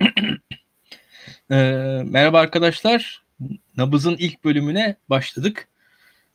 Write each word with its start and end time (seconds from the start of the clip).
e, 1.50 1.56
merhaba 2.04 2.40
arkadaşlar. 2.40 3.24
Nabız'ın 3.76 4.16
ilk 4.16 4.44
bölümüne 4.44 4.96
başladık. 5.10 5.68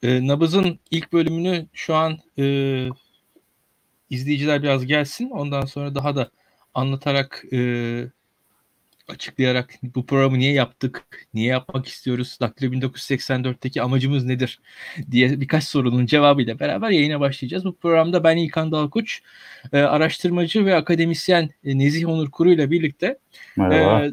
E, 0.04 0.28
Nabız'ın 0.28 0.80
ilk 0.92 1.14
bölümünü 1.14 1.68
şu 1.74 1.96
an 1.96 2.20
e, 2.40 2.88
izleyiciler 4.10 4.64
biraz 4.64 4.86
gelsin. 4.86 5.30
Ondan 5.30 5.66
sonra 5.66 5.96
daha 5.96 6.16
da 6.16 6.32
anlatarak 6.74 7.44
e, 7.54 7.58
açıklayarak 9.12 9.74
bu 9.84 10.06
programı 10.06 10.40
niye 10.40 10.54
yaptık, 10.54 11.04
niye 11.34 11.48
yapmak 11.48 11.88
istiyoruz, 11.88 12.38
Daktilo 12.42 12.72
1984'teki 12.72 13.82
amacımız 13.82 14.26
nedir 14.26 14.60
diye 15.12 15.42
birkaç 15.42 15.64
sorunun 15.64 16.06
cevabıyla 16.06 16.60
beraber 16.60 16.90
yayına 16.90 17.20
başlayacağız. 17.20 17.66
Bu 17.66 17.76
programda 17.76 18.24
ben 18.24 18.38
İlkan 18.38 18.72
Dalkuç, 18.72 19.22
e, 19.74 19.80
araştırmacı 19.80 20.66
ve 20.66 20.76
akademisyen 20.76 21.50
e, 21.64 21.78
Nezih 21.78 22.10
Onur 22.10 22.32
Kuru 22.32 22.52
ile 22.52 22.72
birlikte 22.72 23.18
Merhaba. 23.58 24.06
e, 24.06 24.12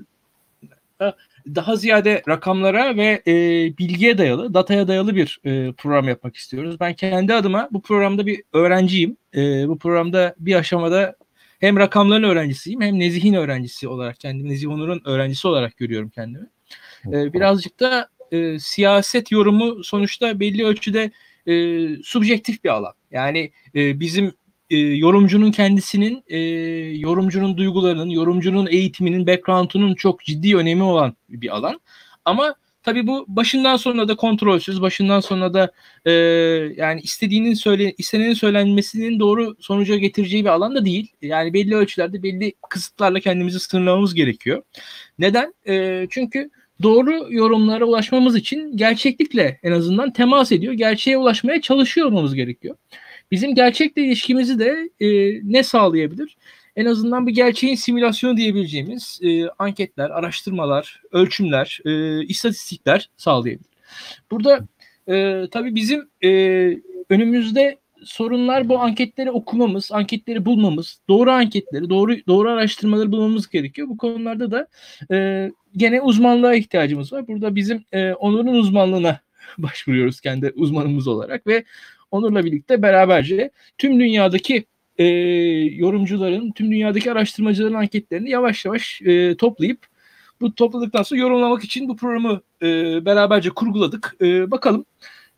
daha 1.54 1.76
ziyade 1.76 2.22
rakamlara 2.28 2.96
ve 2.96 3.22
e, 3.26 3.32
bilgiye 3.78 4.18
dayalı, 4.18 4.54
dataya 4.54 4.88
dayalı 4.88 5.16
bir 5.16 5.40
e, 5.44 5.72
program 5.72 6.08
yapmak 6.08 6.36
istiyoruz. 6.36 6.80
Ben 6.80 6.94
kendi 6.94 7.34
adıma 7.34 7.68
bu 7.72 7.82
programda 7.82 8.26
bir 8.26 8.42
öğrenciyim. 8.52 9.16
E, 9.36 9.68
bu 9.68 9.78
programda 9.78 10.34
bir 10.38 10.54
aşamada 10.54 11.16
hem 11.58 11.76
rakamların 11.76 12.22
öğrencisiyim 12.22 12.80
hem 12.80 12.98
Nezih'in 12.98 13.34
öğrencisi 13.34 13.88
olarak 13.88 14.20
kendimi, 14.20 14.48
Nezih 14.48 14.68
Onur'un 14.68 15.02
öğrencisi 15.04 15.48
olarak 15.48 15.76
görüyorum 15.76 16.08
kendimi. 16.08 16.46
E, 17.06 17.32
birazcık 17.32 17.80
da 17.80 18.08
e, 18.32 18.58
siyaset 18.58 19.32
yorumu 19.32 19.84
sonuçta 19.84 20.40
belli 20.40 20.64
ölçüde 20.64 21.10
e, 21.46 21.86
subjektif 22.02 22.64
bir 22.64 22.68
alan. 22.68 22.92
Yani 23.10 23.52
e, 23.74 24.00
bizim 24.00 24.32
e, 24.70 24.76
yorumcunun 24.76 25.50
kendisinin, 25.50 26.24
e, 26.28 26.38
yorumcunun 26.98 27.56
duygularının, 27.56 28.10
yorumcunun 28.10 28.66
eğitiminin, 28.66 29.26
background'unun 29.26 29.94
çok 29.94 30.24
ciddi 30.24 30.56
önemi 30.56 30.82
olan 30.82 31.16
bir 31.28 31.56
alan. 31.56 31.80
Ama 32.24 32.54
tabii 32.88 33.06
bu 33.06 33.24
başından 33.28 33.76
sonuna 33.76 34.08
da 34.08 34.16
kontrolsüz, 34.16 34.82
başından 34.82 35.20
sonra 35.20 35.54
da 35.54 35.72
e, 36.04 36.12
yani 36.76 37.00
istediğinin 37.00 37.54
söyle, 37.54 37.94
istenenin 37.98 38.34
söylenmesinin 38.34 39.20
doğru 39.20 39.56
sonuca 39.60 39.96
getireceği 39.96 40.44
bir 40.44 40.50
alan 40.50 40.74
da 40.74 40.84
değil. 40.84 41.12
Yani 41.22 41.52
belli 41.52 41.76
ölçülerde 41.76 42.22
belli 42.22 42.52
kısıtlarla 42.70 43.20
kendimizi 43.20 43.60
sınırlamamız 43.60 44.14
gerekiyor. 44.14 44.62
Neden? 45.18 45.54
E, 45.68 46.06
çünkü 46.10 46.50
doğru 46.82 47.26
yorumlara 47.30 47.84
ulaşmamız 47.84 48.36
için 48.36 48.76
gerçeklikle 48.76 49.60
en 49.62 49.72
azından 49.72 50.12
temas 50.12 50.52
ediyor. 50.52 50.72
Gerçeğe 50.72 51.18
ulaşmaya 51.18 51.60
çalışıyor 51.60 52.06
olmamız 52.06 52.34
gerekiyor. 52.34 52.76
Bizim 53.30 53.54
gerçekle 53.54 54.02
ilişkimizi 54.02 54.58
de 54.58 54.90
e, 55.00 55.08
ne 55.52 55.62
sağlayabilir? 55.62 56.36
En 56.78 56.84
azından 56.84 57.26
bir 57.26 57.34
gerçeğin 57.34 57.74
simülasyonu 57.74 58.36
diyebileceğimiz 58.36 59.20
e, 59.22 59.48
anketler, 59.48 60.10
araştırmalar, 60.10 61.02
ölçümler, 61.12 61.80
e, 61.84 62.24
istatistikler 62.24 63.10
sağlayabilir. 63.16 63.70
Burada 64.30 64.60
e, 65.08 65.46
tabii 65.50 65.74
bizim 65.74 66.08
e, 66.24 66.30
önümüzde 67.10 67.78
sorunlar 68.04 68.68
bu 68.68 68.78
anketleri 68.78 69.30
okumamız, 69.30 69.92
anketleri 69.92 70.44
bulmamız, 70.44 71.00
doğru 71.08 71.30
anketleri, 71.30 71.90
doğru 71.90 72.16
doğru 72.26 72.50
araştırmaları 72.50 73.12
bulmamız 73.12 73.48
gerekiyor. 73.48 73.88
Bu 73.88 73.96
konularda 73.96 74.50
da 74.50 74.66
e, 75.14 75.50
gene 75.76 76.00
uzmanlığa 76.00 76.54
ihtiyacımız 76.54 77.12
var. 77.12 77.28
Burada 77.28 77.54
bizim 77.54 77.84
e, 77.92 78.12
Onur'un 78.12 78.54
uzmanlığına 78.54 79.20
başvuruyoruz 79.58 80.20
kendi 80.20 80.52
uzmanımız 80.56 81.08
olarak 81.08 81.46
ve 81.46 81.64
Onur'la 82.10 82.44
birlikte 82.44 82.82
beraberce 82.82 83.50
tüm 83.78 84.00
dünyadaki 84.00 84.64
e, 84.98 85.04
yorumcuların, 85.74 86.52
tüm 86.52 86.70
dünyadaki 86.70 87.12
araştırmacıların 87.12 87.74
anketlerini 87.74 88.30
yavaş 88.30 88.64
yavaş 88.64 89.02
e, 89.02 89.36
toplayıp 89.36 89.86
bu 90.40 90.54
topladıktan 90.54 91.02
sonra 91.02 91.20
yorumlamak 91.20 91.64
için 91.64 91.88
bu 91.88 91.96
programı 91.96 92.40
e, 92.62 92.66
beraberce 93.04 93.50
kurguladık. 93.50 94.16
E, 94.20 94.50
bakalım. 94.50 94.84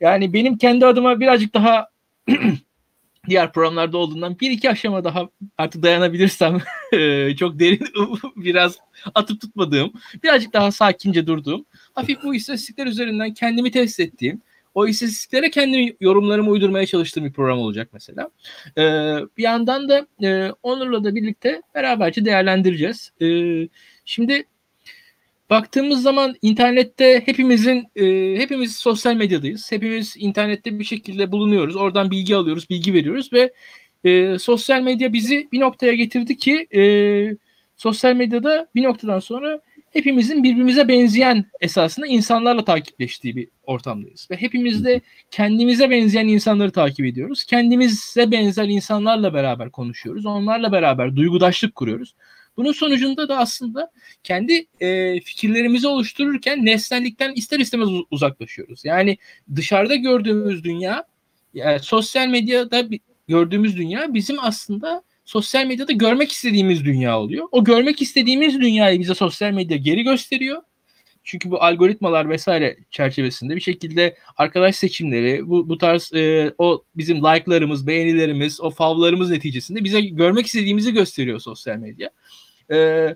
Yani 0.01 0.33
benim 0.33 0.59
kendi 0.59 0.87
adıma 0.87 1.21
birazcık 1.21 1.55
daha 1.55 1.89
diğer 3.29 3.53
programlarda 3.53 3.99
olduğundan 3.99 4.41
bir 4.41 4.51
iki 4.51 4.71
aşama 4.71 5.05
daha 5.05 5.29
artık 5.59 5.83
dayanabilirsem 5.83 6.59
çok 7.39 7.59
derin 7.59 7.87
biraz 8.37 8.79
atıp 9.15 9.41
tutmadığım, 9.41 9.93
birazcık 10.23 10.53
daha 10.53 10.73
sakince 10.73 11.27
durduğum, 11.27 11.65
hafif 11.95 12.23
bu 12.23 12.35
istatistikler 12.35 12.87
üzerinden 12.87 13.35
kendimi 13.35 13.71
test 13.71 14.01
ettiğim, 14.01 14.43
o 14.75 14.87
istatistiklere 14.87 15.51
kendi 15.51 15.97
yorumlarımı 16.01 16.51
uydurmaya 16.51 16.87
çalıştığım 16.87 17.25
bir 17.25 17.33
program 17.33 17.59
olacak 17.59 17.89
mesela. 17.93 18.31
Ee, 18.79 19.17
bir 19.37 19.43
yandan 19.43 19.89
da 19.89 20.07
e, 20.23 20.53
Onur'la 20.63 21.05
da 21.05 21.15
birlikte 21.15 21.63
beraberce 21.75 22.25
değerlendireceğiz. 22.25 23.13
Ee, 23.23 23.69
şimdi 24.05 24.45
baktığımız 25.51 26.03
zaman 26.03 26.35
internette 26.43 27.23
hepimizin 27.27 27.87
e, 27.97 28.05
hepimiz 28.39 28.77
sosyal 28.77 29.15
medyadayız. 29.15 29.73
Hepimiz 29.73 30.15
internette 30.19 30.79
bir 30.79 30.85
şekilde 30.85 31.33
bulunuyoruz. 31.33 31.77
Oradan 31.77 32.11
bilgi 32.11 32.37
alıyoruz, 32.37 32.71
bilgi 32.71 32.95
veriyoruz 32.95 33.33
ve 33.33 33.53
e, 34.05 34.39
sosyal 34.39 34.83
medya 34.83 35.13
bizi 35.13 35.49
bir 35.53 35.61
noktaya 35.61 35.95
getirdi 35.95 36.37
ki 36.37 36.67
e, 36.75 36.83
sosyal 37.77 38.15
medyada 38.15 38.69
bir 38.75 38.83
noktadan 38.83 39.19
sonra 39.19 39.61
hepimizin 39.91 40.45
birbirimize 40.45 40.89
benzeyen 40.89 41.45
esasında 41.61 42.07
insanlarla 42.07 42.65
takipleştiği 42.65 43.37
bir 43.37 43.49
ortamdayız. 43.63 44.29
Ve 44.31 44.37
hepimiz 44.37 44.85
de 44.85 45.01
kendimize 45.31 45.91
benzeyen 45.91 46.29
insanları 46.29 46.71
takip 46.71 47.07
ediyoruz. 47.07 47.45
Kendimize 47.45 48.31
benzer 48.31 48.69
insanlarla 48.69 49.35
beraber 49.35 49.71
konuşuyoruz. 49.71 50.27
Onlarla 50.27 50.73
beraber 50.73 51.17
duygudaşlık 51.17 51.75
kuruyoruz. 51.75 52.15
Bunun 52.57 52.73
sonucunda 52.73 53.29
da 53.29 53.39
aslında 53.39 53.91
kendi 54.25 54.67
e, 54.81 55.21
fikirlerimizi 55.21 55.89
oluştururken 55.89 56.67
nesnellikten 56.67 57.33
ister 57.33 57.61
istemez 57.61 57.89
uzaklaşıyoruz. 58.11 58.85
Yani 58.85 59.19
dışarıda 59.57 59.95
gördüğümüz 59.95 60.65
dünya, 60.65 61.05
yani 61.55 61.81
sosyal 61.81 62.29
medyada 62.29 62.85
gördüğümüz 63.29 63.77
dünya 63.77 64.15
bizim 64.15 64.37
aslında 64.41 65.03
sosyal 65.31 65.67
medyada 65.67 65.93
görmek 65.93 66.33
istediğimiz 66.33 66.85
dünya 66.85 67.21
oluyor. 67.21 67.49
O 67.53 67.65
görmek 67.65 68.03
istediğimiz 68.03 68.61
dünyayı 68.61 69.01
bize 69.01 69.15
sosyal 69.15 69.53
medya 69.53 69.77
geri 69.77 70.03
gösteriyor. 70.03 70.63
Çünkü 71.25 71.51
bu 71.51 71.63
algoritmalar 71.63 72.29
vesaire 72.29 72.77
çerçevesinde 72.91 73.57
bir 73.57 73.61
şekilde 73.61 74.17
arkadaş 74.37 74.77
seçimleri, 74.77 75.49
bu, 75.49 75.69
bu 75.69 75.79
tarz 75.79 76.13
e, 76.15 76.55
o 76.59 76.85
bizim 76.97 77.17
like'larımız, 77.17 77.87
beğenilerimiz, 77.87 78.61
o 78.61 78.71
favlarımız 78.71 79.31
neticesinde 79.31 79.85
bize 79.85 80.01
görmek 80.01 80.47
istediğimizi 80.47 80.93
gösteriyor 80.93 81.41
sosyal 81.41 81.77
medya. 81.77 82.11
E, 82.71 83.09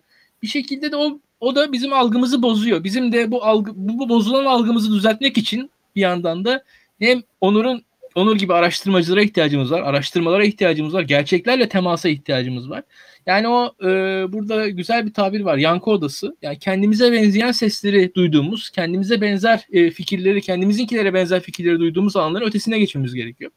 bir 0.43 0.49
şekilde 0.49 0.93
de 0.93 0.97
o 0.97 1.21
o 1.41 1.55
da 1.55 1.73
bizim 1.73 1.93
algımızı 1.93 2.43
bozuyor. 2.43 2.85
Bizim 2.85 3.13
de 3.13 3.31
bu 3.31 3.45
algı 3.45 3.73
bu, 3.75 3.99
bu 3.99 4.09
bozulan 4.09 4.45
algımızı 4.45 4.93
düzeltmek 4.93 5.39
için 5.39 5.71
bir 5.97 6.01
yandan 6.01 6.45
da 6.45 6.65
hem 6.99 7.23
Onur'un 7.41 7.85
Onur 8.15 8.37
gibi 8.37 8.55
araştırmacılara 8.55 9.23
ihtiyacımız 9.23 9.71
var. 9.71 9.83
Araştırmalara 9.83 10.45
ihtiyacımız 10.45 10.95
var. 10.95 11.03
Gerçeklerle 11.03 11.69
temasa 11.69 12.09
ihtiyacımız 12.09 12.71
var. 12.71 12.83
Yani 13.27 13.49
o 13.49 13.75
e, 13.83 13.89
burada 14.33 14.69
güzel 14.69 15.07
bir 15.07 15.13
tabir 15.13 15.41
var. 15.41 15.57
Yankı 15.57 15.91
odası. 15.91 16.37
Yani 16.43 16.59
kendimize 16.59 17.13
benzeyen 17.13 17.53
sesleri 17.53 18.15
duyduğumuz, 18.15 18.71
kendimize 18.71 19.21
benzer 19.21 19.67
e, 19.73 19.91
fikirleri, 19.91 20.41
kendimizinkilere 20.41 21.15
benzer 21.15 21.41
fikirleri 21.41 21.79
duyduğumuz 21.79 22.17
alanların 22.17 22.47
ötesine 22.47 22.79
geçmemiz 22.79 23.15
gerekiyor. 23.15 23.51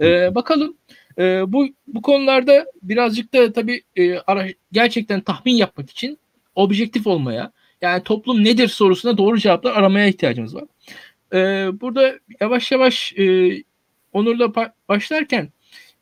E, 0.00 0.34
bakalım 0.34 0.76
e, 1.18 1.52
bu 1.52 1.68
bu 1.86 2.02
konularda 2.02 2.66
birazcık 2.82 3.34
da 3.34 3.52
tabii 3.52 3.82
e, 3.96 4.18
ara, 4.18 4.46
gerçekten 4.72 5.20
tahmin 5.20 5.54
yapmak 5.54 5.90
için 5.90 6.18
objektif 6.54 7.06
olmaya, 7.06 7.52
yani 7.82 8.02
toplum 8.02 8.44
nedir 8.44 8.68
sorusuna 8.68 9.18
doğru 9.18 9.38
cevaplar 9.38 9.72
aramaya 9.72 10.06
ihtiyacımız 10.06 10.54
var. 10.54 10.64
E, 11.32 11.38
burada 11.80 12.18
yavaş 12.40 12.72
yavaş 12.72 13.14
e, 13.18 13.52
Onur'la 14.12 14.72
başlarken 14.88 15.52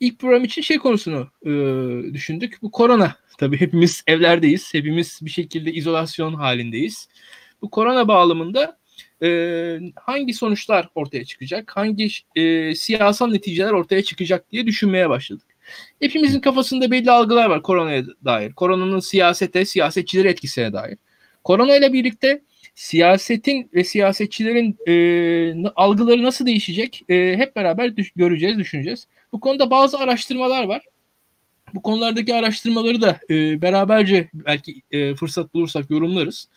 ilk 0.00 0.19
program 0.19 0.44
için 0.44 0.62
şey 0.62 0.78
konusunu 0.78 1.28
e, 1.42 1.50
düşündük. 2.14 2.58
Bu 2.62 2.70
korona. 2.70 3.16
Tabii 3.38 3.60
hepimiz 3.60 4.02
evlerdeyiz. 4.06 4.74
Hepimiz 4.74 5.20
bir 5.22 5.30
şekilde 5.30 5.72
izolasyon 5.72 6.34
halindeyiz. 6.34 7.09
Bu 7.62 7.71
korona 7.71 8.09
bağlamında 8.09 8.78
e, 9.22 9.80
hangi 9.97 10.34
sonuçlar 10.34 10.88
ortaya 10.94 11.24
çıkacak? 11.24 11.77
Hangi 11.77 12.09
e, 12.36 12.74
siyasal 12.74 13.30
neticeler 13.30 13.71
ortaya 13.71 14.03
çıkacak 14.03 14.50
diye 14.53 14.66
düşünmeye 14.66 15.09
başladık. 15.09 15.47
Hepimizin 16.00 16.41
kafasında 16.41 16.91
belli 16.91 17.10
algılar 17.10 17.47
var 17.47 17.62
koronaya 17.62 18.04
dair. 18.24 18.53
Koronanın 18.53 19.00
siyasete, 19.00 19.65
siyasetçilere 19.65 20.30
etkisine 20.30 20.72
dair. 20.72 20.98
Korona 21.44 21.77
ile 21.77 21.92
birlikte 21.92 22.42
siyasetin 22.78 23.71
ve 23.75 23.84
siyasetçilerin 23.84 24.77
e, 24.89 25.69
algıları 25.77 26.22
nasıl 26.22 26.47
değişecek 26.47 27.03
e, 27.09 27.36
hep 27.36 27.57
beraber 27.57 27.97
düş- 27.97 28.13
göreceğiz, 28.16 28.59
düşüneceğiz. 28.59 29.07
Bu 29.33 29.41
konuda 29.41 29.71
bazı 29.71 29.98
araştırmalar 29.98 30.65
var. 30.65 30.83
Bu 31.75 31.83
konulardaki 31.83 32.34
araştırmaları 32.34 33.01
da 33.01 33.19
e, 33.30 33.63
beraberce 33.63 34.28
belki 34.34 34.83
e, 34.91 35.15
fırsat 35.15 35.54
bulursak 35.54 35.91
yorumlarız. 35.91 36.48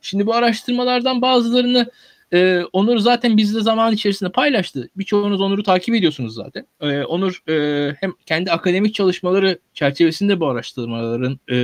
Şimdi 0.00 0.26
bu 0.26 0.34
araştırmalardan 0.34 1.22
bazılarını 1.22 1.90
E, 2.32 2.62
Onur 2.72 2.98
zaten 2.98 3.36
bizde 3.36 3.60
zaman 3.60 3.92
içerisinde 3.92 4.32
paylaştı. 4.32 4.90
Birçoğunuz 4.96 5.40
Onur'u 5.40 5.62
takip 5.62 5.94
ediyorsunuz 5.94 6.34
zaten. 6.34 6.66
E, 6.80 7.02
Onur 7.02 7.42
e, 7.48 7.96
hem 8.00 8.12
kendi 8.26 8.52
akademik 8.52 8.94
çalışmaları 8.94 9.58
çerçevesinde 9.74 10.40
bu 10.40 10.46
araştırmaların 10.48 11.40
e, 11.50 11.56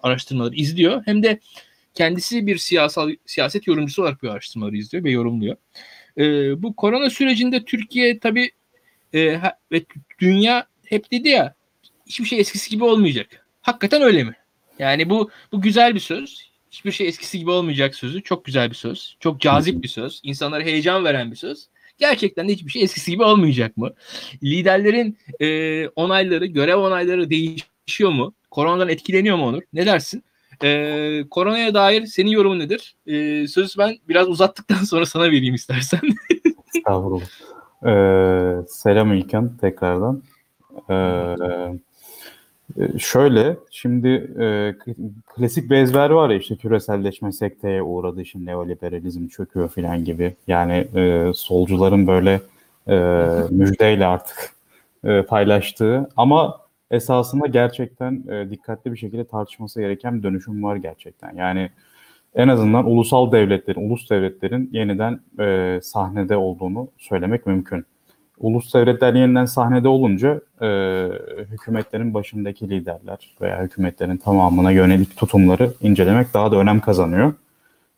araştırmaları 0.00 0.54
izliyor 0.54 1.02
hem 1.06 1.22
de 1.22 1.40
kendisi 1.94 2.46
bir 2.46 2.58
siyasal 2.58 3.10
siyaset 3.26 3.66
yorumcusu 3.66 4.02
olarak 4.02 4.22
bu 4.22 4.30
araştırmaları 4.30 4.76
izliyor 4.76 5.04
ve 5.04 5.10
yorumluyor. 5.10 5.56
E, 6.18 6.22
bu 6.62 6.76
korona 6.76 7.10
sürecinde 7.10 7.64
Türkiye 7.64 8.18
tabii 8.18 8.50
e, 9.12 9.40
ve 9.72 9.84
dünya 10.20 10.66
hep 10.86 11.10
dedi 11.10 11.28
ya 11.28 11.54
hiçbir 12.06 12.24
şey 12.24 12.40
eskisi 12.40 12.70
gibi 12.70 12.84
olmayacak. 12.84 13.46
Hakikaten 13.62 14.02
öyle 14.02 14.24
mi? 14.24 14.34
Yani 14.78 15.10
bu 15.10 15.30
bu 15.52 15.60
güzel 15.60 15.94
bir 15.94 16.00
söz. 16.00 16.50
Hiçbir 16.70 16.92
şey 16.92 17.08
eskisi 17.08 17.38
gibi 17.38 17.50
olmayacak 17.50 17.94
sözü. 17.94 18.22
Çok 18.22 18.44
güzel 18.44 18.70
bir 18.70 18.74
söz. 18.74 19.16
Çok 19.20 19.40
cazip 19.40 19.82
bir 19.82 19.88
söz. 19.88 20.20
İnsanlara 20.22 20.64
heyecan 20.64 21.04
veren 21.04 21.30
bir 21.30 21.36
söz. 21.36 21.66
Gerçekten 21.98 22.48
de 22.48 22.52
hiçbir 22.52 22.70
şey 22.70 22.82
eskisi 22.82 23.10
gibi 23.10 23.22
olmayacak 23.22 23.76
mı? 23.76 23.94
Liderlerin 24.42 25.18
e, 25.40 25.88
onayları, 25.88 26.46
görev 26.46 26.76
onayları 26.76 27.30
değişiyor 27.30 28.10
mu? 28.10 28.34
Koronadan 28.50 28.88
etkileniyor 28.88 29.36
mu 29.36 29.46
Onur? 29.46 29.62
Ne 29.72 29.86
dersin? 29.86 30.24
E, 30.62 31.24
koronaya 31.30 31.74
dair 31.74 32.06
senin 32.06 32.30
yorumun 32.30 32.58
nedir? 32.58 32.94
E, 33.06 33.46
sözü 33.48 33.78
ben 33.78 33.96
biraz 34.08 34.28
uzattıktan 34.28 34.76
sonra 34.84 35.06
sana 35.06 35.24
vereyim 35.24 35.54
istersen. 35.54 36.00
Estağfurullah. 36.76 37.24
Ee, 37.86 38.62
selam 38.68 39.12
İlkan 39.12 39.56
tekrardan. 39.56 40.22
Ee, 40.90 41.34
şöyle 42.98 43.56
şimdi 43.70 44.08
e, 44.40 44.74
klasik 45.36 45.70
bir 45.70 45.76
ezber 45.76 46.10
var 46.10 46.30
ya 46.30 46.36
işte 46.36 46.56
küreselleşme 46.56 47.32
sekteye 47.32 47.82
uğradı 47.82 48.22
işte 48.22 48.38
neoliberalizm 48.44 49.28
çöküyor 49.28 49.68
filan 49.68 50.04
gibi. 50.04 50.34
Yani 50.46 50.88
e, 50.94 51.32
solcuların 51.34 52.06
böyle 52.06 52.40
e, 52.88 52.96
müjdeyle 53.50 54.06
artık 54.06 54.50
e, 55.04 55.22
paylaştığı 55.22 56.08
ama 56.16 56.63
esasında 56.94 57.46
gerçekten 57.46 58.24
e, 58.30 58.50
dikkatli 58.50 58.92
bir 58.92 58.96
şekilde 58.96 59.24
tartışması 59.24 59.80
gereken 59.80 60.18
bir 60.18 60.22
dönüşüm 60.22 60.62
var 60.62 60.76
gerçekten. 60.76 61.36
Yani 61.36 61.70
en 62.34 62.48
azından 62.48 62.90
ulusal 62.90 63.32
devletlerin, 63.32 63.90
ulus 63.90 64.10
devletlerin 64.10 64.70
yeniden 64.72 65.20
e, 65.40 65.80
sahnede 65.82 66.36
olduğunu 66.36 66.88
söylemek 66.98 67.46
mümkün. 67.46 67.84
Ulus 68.38 68.74
devletler 68.74 69.14
yeniden 69.14 69.44
sahnede 69.44 69.88
olunca 69.88 70.40
e, 70.62 70.68
hükümetlerin 71.50 72.14
başındaki 72.14 72.70
liderler 72.70 73.36
veya 73.40 73.62
hükümetlerin 73.62 74.16
tamamına 74.16 74.70
yönelik 74.70 75.16
tutumları 75.16 75.72
incelemek 75.80 76.34
daha 76.34 76.52
da 76.52 76.56
önem 76.56 76.80
kazanıyor. 76.80 77.34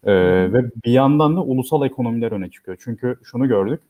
E, 0.05 0.13
ve 0.53 0.65
bir 0.85 0.93
yandan 0.93 1.37
da 1.37 1.41
ulusal 1.43 1.87
ekonomiler 1.87 2.33
öne 2.33 2.51
çıkıyor. 2.51 2.79
Çünkü 2.81 3.17
şunu 3.25 3.49
gördük, 3.49 3.81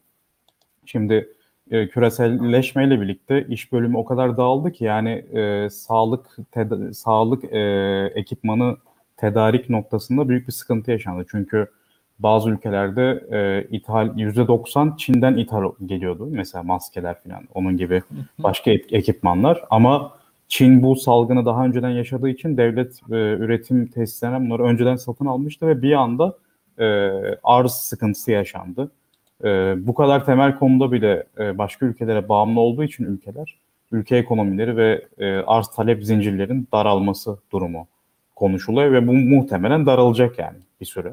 şimdi 0.87 1.29
e, 1.71 1.89
küreselleşmeyle 1.89 3.01
birlikte 3.01 3.47
iş 3.49 3.73
bölümü 3.73 3.97
o 3.97 4.05
kadar 4.05 4.37
dağıldı 4.37 4.73
ki 4.73 4.85
yani 4.85 5.11
e, 5.11 5.71
sağlık 5.71 6.27
teda- 6.53 6.95
sağlık 6.95 7.45
e, 7.45 7.59
ekipmanı 8.15 8.77
tedarik 9.17 9.71
noktasında 9.71 10.29
büyük 10.29 10.47
bir 10.47 10.53
sıkıntı 10.53 10.91
yaşandı. 10.91 11.27
Çünkü 11.31 11.67
bazı 12.19 12.51
ülkelerde 12.51 13.25
e, 13.31 13.69
ithal 13.77 14.19
%90 14.19 14.97
Çin'den 14.97 15.37
ithal 15.37 15.73
geliyordu. 15.87 16.29
Mesela 16.31 16.63
maskeler 16.63 17.23
falan 17.23 17.43
onun 17.55 17.77
gibi 17.77 18.03
başka 18.39 18.71
ekipmanlar 18.71 19.63
ama 19.71 20.13
Çin 20.49 20.83
bu 20.83 20.97
salgını 20.97 21.45
daha 21.47 21.65
önceden 21.65 21.91
yaşadığı 21.91 22.29
için 22.29 22.57
devlet 22.57 23.01
e, 23.11 23.15
üretim 23.15 23.87
tesislerine 23.87 24.41
bunları 24.41 24.63
önceden 24.63 24.97
satın 24.97 25.27
almıştı 25.27 25.67
ve 25.67 25.83
bir 25.83 25.93
anda 25.93 26.39
e, 26.79 26.85
arz 27.43 27.73
sıkıntısı 27.73 28.31
yaşandı. 28.31 28.91
E, 29.45 29.75
bu 29.87 29.95
kadar 29.95 30.27
temel 30.27 30.59
konuda 30.59 30.93
bile 30.93 31.25
e, 31.39 31.59
başka 31.59 31.87
ülkelere 31.87 32.29
bağımlı 32.29 32.61
olduğu 32.61 32.85
için 32.85 33.05
ülkeler, 33.05 33.59
ülke 33.93 34.17
ekonomileri 34.17 34.77
ve 34.77 35.07
e, 35.19 35.37
arz 35.37 35.69
talep 35.69 36.05
zincirlerin 36.05 36.69
daralması 36.73 37.39
durumu 37.53 37.87
konuşuluyor 38.37 38.93
ve 38.93 39.09
bu 39.09 39.13
muhtemelen 39.13 39.87
daralacak 39.87 40.39
yani 40.39 40.57
bir 40.81 40.87
süre. 40.87 41.13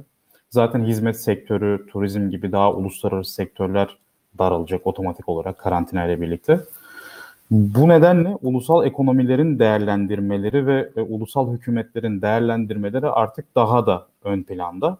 Zaten 0.50 0.84
hizmet 0.84 1.22
sektörü, 1.22 1.88
turizm 1.88 2.30
gibi 2.30 2.52
daha 2.52 2.74
uluslararası 2.74 3.34
sektörler 3.34 3.98
daralacak 4.38 4.88
otomatik 4.88 5.30
olarak 5.30 5.58
karantina 5.58 6.06
ile 6.06 6.22
birlikte. 6.22 6.60
Bu 7.52 7.90
nedenle 7.90 8.38
ulusal 8.42 8.86
ekonomilerin 8.86 9.60
değerlendirmeleri 9.60 10.68
ve 10.68 10.90
e, 10.96 11.02
ulusal 11.02 11.54
hükümetlerin 11.54 12.22
değerlendirmeleri 12.22 13.08
artık 13.08 13.56
daha 13.56 13.88
da 13.88 14.08
ön 14.24 14.44
planda. 14.44 14.98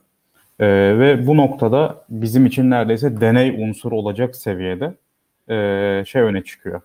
E, 0.60 0.68
ve 1.00 1.28
bu 1.28 1.38
noktada 1.38 2.06
bizim 2.10 2.46
için 2.46 2.70
neredeyse 2.70 3.22
deney 3.22 3.64
unsuru 3.70 3.98
olacak 3.98 4.36
seviyede 4.36 4.94
e, 5.50 6.06
şey 6.06 6.22
öne 6.22 6.44
çıkıyor 6.44 6.82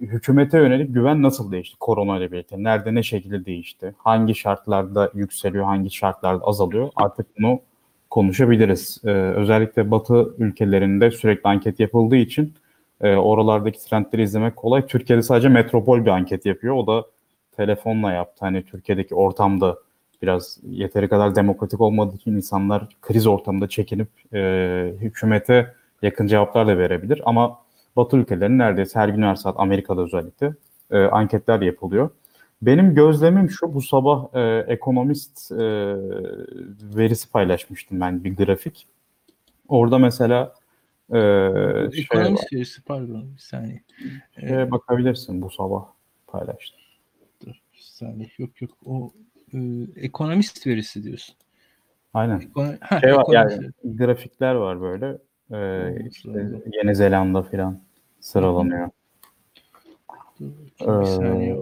hükümete 0.00 0.58
yönelik 0.58 0.94
güven 0.94 1.22
nasıl 1.22 1.52
değişti 1.52 1.76
korona 1.80 2.18
ile 2.18 2.32
birlikte? 2.32 2.64
Nerede 2.64 2.94
ne 2.94 3.02
şekilde 3.02 3.44
değişti? 3.44 3.94
Hangi 3.98 4.34
şartlarda 4.34 5.10
yükseliyor, 5.14 5.64
hangi 5.64 5.90
şartlarda 5.90 6.44
azalıyor? 6.44 6.90
Artık 6.96 7.38
bunu 7.38 7.60
konuşabiliriz. 8.10 9.00
Ee, 9.04 9.10
özellikle 9.10 9.90
Batı 9.90 10.34
ülkelerinde 10.38 11.10
sürekli 11.10 11.48
anket 11.48 11.80
yapıldığı 11.80 12.16
için 12.16 12.54
e, 13.00 13.16
oralardaki 13.16 13.78
trendleri 13.84 14.22
izlemek 14.22 14.56
kolay. 14.56 14.86
Türkiye'de 14.86 15.22
sadece 15.22 15.48
metropol 15.48 16.04
bir 16.04 16.10
anket 16.10 16.46
yapıyor. 16.46 16.74
O 16.74 16.86
da 16.86 17.04
telefonla 17.56 18.12
yaptı. 18.12 18.44
Hani 18.44 18.62
Türkiye'deki 18.62 19.14
ortamda 19.14 19.78
biraz 20.22 20.58
yeteri 20.70 21.08
kadar 21.08 21.34
demokratik 21.34 21.80
olmadığı 21.80 22.16
için 22.16 22.36
insanlar 22.36 22.88
kriz 23.02 23.26
ortamında 23.26 23.68
çekinip 23.68 24.08
e, 24.34 24.92
hükümete 25.00 25.74
yakın 26.02 26.26
cevaplar 26.26 26.66
da 26.66 26.78
verebilir. 26.78 27.22
Ama 27.24 27.58
Batı 27.96 28.16
ülkelerinin 28.16 28.58
neredeyse 28.58 28.98
her 28.98 29.08
gün 29.08 29.22
her 29.22 29.34
saat 29.34 29.54
Amerika'da 29.58 30.02
özellikle 30.02 30.54
e, 30.90 30.98
anketler 30.98 31.60
yapılıyor. 31.60 32.10
Benim 32.62 32.94
gözlemim 32.94 33.50
şu, 33.50 33.74
bu 33.74 33.82
sabah 33.82 34.34
e, 34.34 34.64
ekonomist 34.68 35.52
e, 35.52 35.56
verisi 36.96 37.30
paylaşmıştım 37.30 38.00
ben 38.00 38.24
bir 38.24 38.36
grafik. 38.36 38.86
Orada 39.68 39.98
mesela 39.98 40.54
e, 41.12 41.18
ekonomist 41.92 42.50
şey 42.50 42.58
verisi 42.58 42.82
pardon 42.82 43.24
bir 43.34 43.40
saniye. 43.40 43.82
Şeye 44.40 44.70
bakabilirsin 44.70 45.42
bu 45.42 45.50
sabah 45.50 45.84
paylaştım. 46.26 46.80
Dur 47.46 47.54
bir 47.72 47.78
saniye 47.78 48.30
yok 48.38 48.62
yok 48.62 48.70
o 48.86 49.12
e, 49.54 49.58
ekonomist 49.96 50.66
verisi 50.66 51.04
diyorsun. 51.04 51.34
Aynen. 52.14 52.40
Ekon 52.40 52.76
ha, 52.80 53.00
şey 53.00 53.16
var, 53.16 53.24
yani, 53.30 53.70
grafikler 53.84 54.54
var 54.54 54.80
böyle. 54.80 55.18
Ee, 55.52 56.08
işte 56.10 56.50
Yeni 56.72 56.96
Zelanda 56.96 57.42
filan 57.42 57.80
sıralanıyor. 58.20 58.90
Ee, 60.80 61.56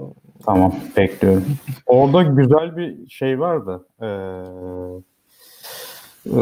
tamam 0.45 0.75
bekliyorum. 0.97 1.45
Orada 1.87 2.23
güzel 2.23 2.77
bir 2.77 3.09
şey 3.09 3.41
vardı. 3.41 3.87
Ee, 4.01 4.07
e, 6.27 6.39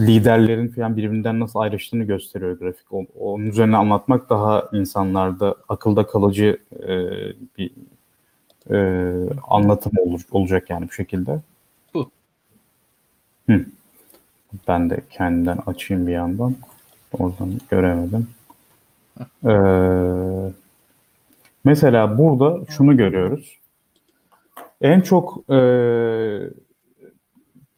liderlerin 0.00 0.68
falan 0.68 0.96
birbirinden 0.96 1.40
nasıl 1.40 1.58
ayrıştığını 1.58 2.04
gösteriyor 2.04 2.58
grafik. 2.58 2.92
O, 2.92 3.04
onun 3.14 3.46
üzerine 3.46 3.76
anlatmak 3.76 4.30
daha 4.30 4.68
insanlarda 4.72 5.56
akılda 5.68 6.06
kalıcı 6.06 6.58
e, 6.82 6.88
bir 7.58 7.70
e, 8.70 8.76
anlatım 9.48 9.92
olur, 9.98 10.20
olacak 10.30 10.70
yani 10.70 10.88
bu 10.88 10.92
şekilde. 10.92 11.40
Bu. 11.94 12.10
Hı. 13.48 13.64
Ben 14.68 14.90
de 14.90 15.00
kendimden 15.10 15.58
açayım 15.66 16.06
bir 16.06 16.12
yandan. 16.12 16.54
Oradan 17.18 17.60
göremedim. 17.70 18.28
Ee, 19.44 20.52
mesela 21.64 22.18
burada 22.18 22.58
şunu 22.68 22.96
görüyoruz. 22.96 23.58
En 24.80 25.00
çok 25.00 25.50
e, 25.50 25.58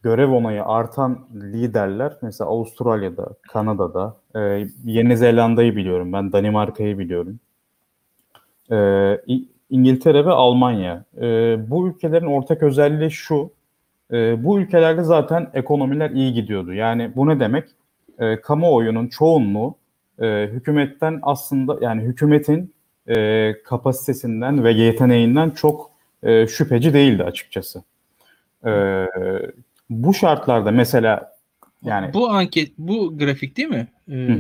görev 0.03 0.31
onayı 0.31 0.65
artan 0.65 1.27
liderler 1.35 2.13
mesela 2.23 2.51
Avustralya'da, 2.51 3.29
Kanada'da, 3.43 4.17
e, 4.37 4.67
Yeni 4.85 5.17
Zelanda'yı 5.17 5.77
biliyorum 5.77 6.13
ben, 6.13 6.33
Danimarka'yı 6.33 6.99
biliyorum. 6.99 7.41
E, 8.71 8.77
İngiltere 9.71 10.27
ve 10.27 10.31
Almanya. 10.31 11.05
E, 11.21 11.25
bu 11.71 11.89
ülkelerin 11.89 12.27
ortak 12.27 12.63
özelliği 12.63 13.11
şu, 13.11 13.51
e, 14.13 14.45
bu 14.45 14.61
ülkelerde 14.61 15.03
zaten 15.03 15.51
ekonomiler 15.55 16.11
iyi 16.11 16.33
gidiyordu. 16.33 16.73
Yani 16.73 17.13
bu 17.17 17.29
ne 17.29 17.41
demek? 17.41 17.69
E, 18.19 18.41
kamuoyunun 18.41 19.09
çoğunluğu 19.09 19.75
e, 20.23 20.49
hükümetten 20.53 21.19
aslında 21.23 21.79
yani 21.81 22.03
hükümetin 22.03 22.75
e, 23.09 23.55
kapasitesinden 23.63 24.65
ve 24.65 24.73
yeteneğinden 24.73 25.51
çok 25.51 25.91
e, 26.23 26.47
şüpheci 26.47 26.95
değildi 26.95 27.25
açıkçası. 27.25 27.83
E, 28.67 29.05
bu 29.91 30.15
şartlarda 30.15 30.71
mesela 30.71 31.33
yani 31.83 32.15
bu 32.15 32.29
anket 32.29 32.73
bu 32.79 33.19
grafik 33.19 33.57
değil 33.57 33.69
mi? 33.69 33.89
Ee... 34.11 34.37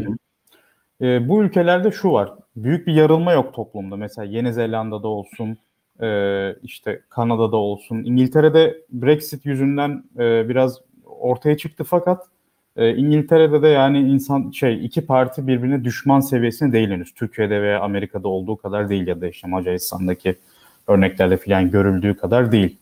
E, 1.00 1.28
bu 1.28 1.42
ülkelerde 1.42 1.90
şu 1.90 2.12
var. 2.12 2.32
Büyük 2.56 2.86
bir 2.86 2.94
yarılma 2.94 3.32
yok 3.32 3.54
toplumda. 3.54 3.96
Mesela 3.96 4.24
Yeni 4.24 4.52
Zelanda'da 4.52 5.08
olsun, 5.08 5.58
e, 6.02 6.54
işte 6.62 7.00
Kanada'da 7.08 7.56
olsun. 7.56 7.96
İngiltere'de 8.04 8.76
Brexit 8.92 9.46
yüzünden 9.46 10.04
e, 10.18 10.48
biraz 10.48 10.80
ortaya 11.04 11.56
çıktı 11.56 11.84
fakat 11.84 12.26
E, 12.76 12.94
İngiltere'de 12.96 13.62
de 13.62 13.68
yani 13.68 13.98
insan 13.98 14.50
şey 14.50 14.84
iki 14.84 15.06
parti 15.06 15.46
birbirine 15.46 15.84
düşman 15.84 16.20
seviyesinde 16.20 16.72
değil 16.72 16.90
henüz. 16.90 17.14
Türkiye'de 17.14 17.62
veya 17.62 17.80
Amerika'da 17.80 18.28
olduğu 18.28 18.56
kadar 18.56 18.88
değil 18.88 19.06
ya 19.06 19.20
da 19.20 19.28
işte 19.28 19.48
Macaristan'daki 19.48 20.34
örneklerde 20.86 21.36
falan 21.36 21.70
görüldüğü 21.70 22.16
kadar 22.16 22.52
değil. 22.52 22.78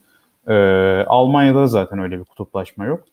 E, 0.48 0.54
Almanya'da 1.06 1.66
zaten 1.66 1.98
öyle 1.98 2.18
bir 2.18 2.24
kutuplaşma 2.24 2.84
yok. 2.84 3.04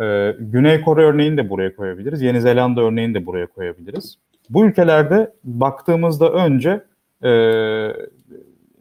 E, 0.00 0.36
Güney 0.40 0.80
Kore 0.80 1.02
örneğini 1.04 1.36
de 1.36 1.50
buraya 1.50 1.76
koyabiliriz. 1.76 2.22
Yeni 2.22 2.40
Zelanda 2.40 2.80
örneğini 2.82 3.14
de 3.14 3.26
buraya 3.26 3.46
koyabiliriz. 3.46 4.18
Bu 4.54 4.66
ülkelerde 4.66 5.32
baktığımızda 5.44 6.32
önce 6.32 6.84
e, 7.24 7.32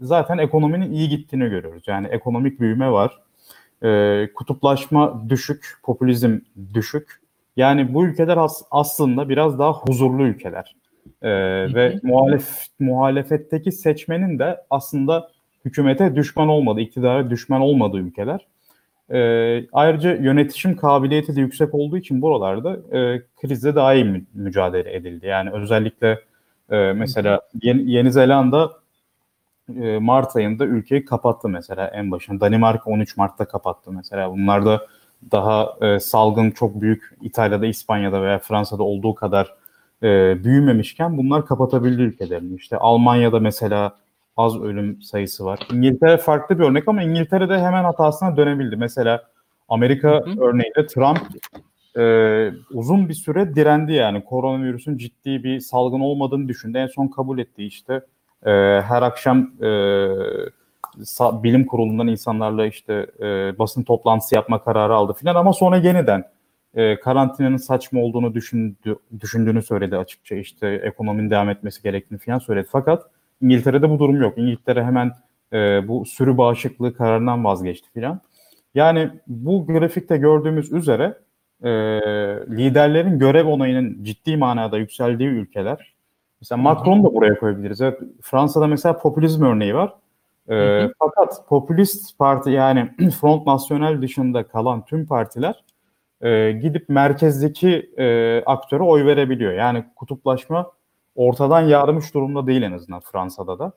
zaten 0.01 0.37
ekonominin 0.37 0.91
iyi 0.91 1.09
gittiğini 1.09 1.49
görüyoruz. 1.49 1.83
Yani 1.87 2.07
ekonomik 2.07 2.59
büyüme 2.59 2.91
var. 2.91 3.21
E, 3.83 4.29
kutuplaşma 4.35 5.29
düşük, 5.29 5.75
popülizm 5.83 6.39
düşük. 6.73 7.21
Yani 7.57 7.93
bu 7.93 8.05
ülkeler 8.05 8.37
as- 8.37 8.63
aslında 8.71 9.29
biraz 9.29 9.59
daha 9.59 9.73
huzurlu 9.73 10.23
ülkeler. 10.23 10.75
E, 11.21 11.29
ve 11.73 11.99
muhalef 12.03 12.65
muhalefetteki 12.79 13.71
seçmenin 13.71 14.39
de 14.39 14.57
aslında 14.69 15.31
hükümete 15.65 16.15
düşman 16.15 16.47
olmadığı, 16.47 16.81
iktidara 16.81 17.29
düşman 17.29 17.61
olmadığı 17.61 17.97
ülkeler. 17.97 18.47
E, 19.13 19.67
ayrıca 19.73 20.15
yönetişim 20.15 20.75
kabiliyeti 20.75 21.35
de 21.35 21.41
yüksek 21.41 21.73
olduğu 21.73 21.97
için 21.97 22.21
buralarda 22.21 22.97
e, 22.97 23.21
krizle 23.41 23.75
daha 23.75 23.93
iyi 23.93 24.05
mü- 24.05 24.25
mücadele 24.33 24.95
edildi. 24.95 25.27
Yani 25.27 25.51
özellikle 25.51 26.19
e, 26.69 26.93
mesela 26.93 27.41
Yeni, 27.63 27.91
Yeni 27.91 28.11
Zelanda 28.11 28.71
e, 29.81 29.99
Mart 29.99 30.35
ayında 30.35 30.65
ülkeyi 30.65 31.05
kapattı 31.05 31.49
mesela 31.49 31.87
en 31.87 32.11
başında. 32.11 32.39
Danimarka 32.39 32.89
13 32.91 33.17
Mart'ta 33.17 33.45
kapattı 33.45 33.91
mesela. 33.91 34.31
Bunlar 34.31 34.65
da 34.65 34.87
daha 35.31 35.75
e, 35.81 35.99
salgın 35.99 36.51
çok 36.51 36.81
büyük 36.81 37.03
İtalya'da, 37.21 37.65
İspanya'da 37.65 38.21
veya 38.21 38.39
Fransa'da 38.39 38.83
olduğu 38.83 39.15
kadar 39.15 39.55
e, 40.03 40.43
büyümemişken 40.43 41.17
bunlar 41.17 41.45
kapatabildi 41.45 42.01
ülkelerini. 42.01 42.55
İşte 42.55 42.77
Almanya'da 42.77 43.39
mesela 43.39 43.97
az 44.37 44.61
ölüm 44.61 45.01
sayısı 45.01 45.45
var. 45.45 45.59
İngiltere 45.73 46.17
farklı 46.17 46.59
bir 46.59 46.63
örnek 46.63 46.87
ama 46.87 47.03
İngiltere'de 47.03 47.59
hemen 47.59 47.83
hatasına 47.83 48.37
dönebildi. 48.37 48.75
Mesela 48.75 49.23
Amerika 49.69 50.09
Hı 50.09 50.15
hı. 50.15 50.41
örneğinde 50.41 50.85
Trump 50.87 51.19
e, 51.97 52.03
uzun 52.73 53.09
bir 53.09 53.13
süre 53.13 53.55
direndi 53.55 53.93
yani 53.93 54.23
koronavirüsün 54.23 54.97
ciddi 54.97 55.43
bir 55.43 55.59
salgın 55.59 55.99
olmadığını 55.99 56.47
düşündü. 56.47 56.77
En 56.77 56.87
son 56.87 57.07
kabul 57.07 57.39
etti 57.39 57.63
işte 57.63 57.93
e, 58.45 58.51
her 58.81 59.01
akşam 59.01 59.51
e, 59.61 59.67
bilim 61.19 61.65
kurulundan 61.65 62.07
insanlarla 62.07 62.65
işte 62.65 63.07
e, 63.19 63.59
basın 63.59 63.83
toplantısı 63.83 64.35
yapma 64.35 64.63
kararı 64.63 64.95
aldı 64.95 65.13
filan 65.13 65.35
ama 65.35 65.53
sonra 65.53 65.77
yeniden 65.77 66.23
e, 66.75 66.99
karantinanın 66.99 67.57
saçma 67.57 68.01
olduğunu 68.01 68.33
düşündü, 68.33 68.95
düşündüğünü 69.19 69.61
söyledi 69.61 69.97
açıkça 69.97 70.35
işte 70.35 70.67
ekonominin 70.67 71.29
devam 71.29 71.49
etmesi 71.49 71.83
gerektiğini 71.83 72.19
filan 72.19 72.39
söyledi. 72.39 72.67
Fakat 72.71 73.03
İngiltere'de 73.41 73.89
bu 73.89 73.99
durum 73.99 74.21
yok. 74.21 74.37
İngiltere 74.37 74.83
hemen 74.83 75.11
e, 75.53 75.87
bu 75.87 76.05
sürü 76.05 76.37
bağışıklığı 76.37 76.93
kararından 76.93 77.45
vazgeçti 77.45 77.89
filan. 77.93 78.21
Yani 78.75 79.09
bu 79.27 79.65
grafikte 79.67 80.17
gördüğümüz 80.17 80.71
üzere 80.71 81.17
e, 81.63 81.69
liderlerin 82.49 83.19
görev 83.19 83.47
onayının 83.47 84.03
ciddi 84.03 84.37
manada 84.37 84.77
yükseldiği 84.77 85.29
ülkeler. 85.29 85.93
Mesela 86.41 86.61
Macron'u 86.61 87.03
da 87.03 87.13
buraya 87.13 87.39
koyabiliriz. 87.39 87.81
Evet, 87.81 87.99
Fransa'da 88.21 88.67
mesela 88.67 88.97
popülizm 88.97 89.43
örneği 89.43 89.75
var. 89.75 89.93
E, 90.49 90.55
Hı 90.55 90.83
hı. 90.83 90.93
Fakat 90.99 91.47
popülist 91.47 92.17
parti 92.17 92.49
yani 92.49 92.91
Front 93.21 93.47
National 93.47 94.01
dışında 94.01 94.47
kalan 94.47 94.85
tüm 94.85 95.05
partiler 95.05 95.63
e, 96.21 96.51
gidip 96.51 96.89
merkezdeki 96.89 97.91
e, 97.97 98.37
aktöre 98.45 98.83
oy 98.83 99.05
verebiliyor. 99.05 99.53
Yani 99.53 99.83
kutuplaşma 99.95 100.71
ortadan 101.15 101.61
yarmış 101.61 102.13
durumda 102.13 102.47
değil 102.47 102.61
en 102.61 102.71
azından 102.71 102.99
Fransa'da 102.99 103.59
da. 103.59 103.71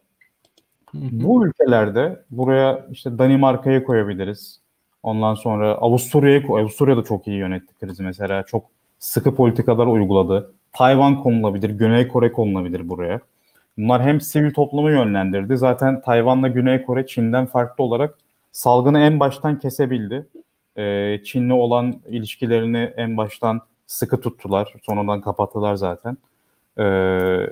Bu 0.95 1.47
ülkelerde 1.47 2.23
buraya 2.31 2.87
işte 2.91 3.19
Danimarka'yı 3.19 3.85
koyabiliriz. 3.85 4.61
Ondan 5.03 5.35
sonra 5.35 5.75
Avusturya'yı. 5.75 6.47
Avusturya 6.49 6.97
da 6.97 7.05
çok 7.05 7.27
iyi 7.27 7.37
yönetti 7.37 7.75
krizi 7.81 8.03
mesela. 8.03 8.43
Çok 8.43 8.65
sıkı 8.99 9.35
politikalar 9.35 9.87
uyguladı. 9.87 10.53
Tayvan 10.73 11.23
konulabilir, 11.23 11.71
Güney 11.71 12.09
Kore 12.09 12.33
konulabilir 12.33 12.89
buraya. 12.89 13.21
Bunlar 13.79 14.03
hem 14.03 14.21
sivil 14.21 14.55
toplumu 14.55 14.91
yönlendirdi. 14.91 15.57
Zaten 15.57 16.03
Tayvan'la 16.03 16.49
Güney 16.49 16.83
Kore 16.83 17.07
Çin'den 17.07 17.47
farklı 17.47 17.85
olarak 17.85 18.19
salgını 18.53 19.01
en 19.01 19.21
baştan 19.21 19.59
kesebildi. 19.59 20.27
Ee, 20.77 21.21
Çin'le 21.25 21.51
olan 21.51 21.95
ilişkilerini 22.09 22.93
en 22.97 23.17
baştan 23.17 23.61
sıkı 23.87 24.21
tuttular. 24.21 24.75
Sonradan 24.83 25.21
kapattılar 25.21 25.75
zaten. 25.75 26.17
Ee, 26.79 27.49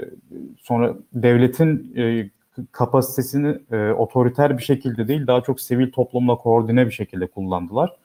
sonra 0.62 0.95
devletin 1.12 1.95
e, 1.97 2.31
kapasitesini 2.73 3.59
e, 3.73 3.91
otoriter 3.91 4.59
bir 4.59 4.62
şekilde 4.62 5.09
değil 5.09 5.26
daha 5.26 5.41
çok 5.41 5.61
sivil 5.61 5.93
toplumla 5.93 6.37
koordine 6.37 6.87
bir 6.87 6.91
şekilde 6.91 7.26
kullandılar. 7.26 7.97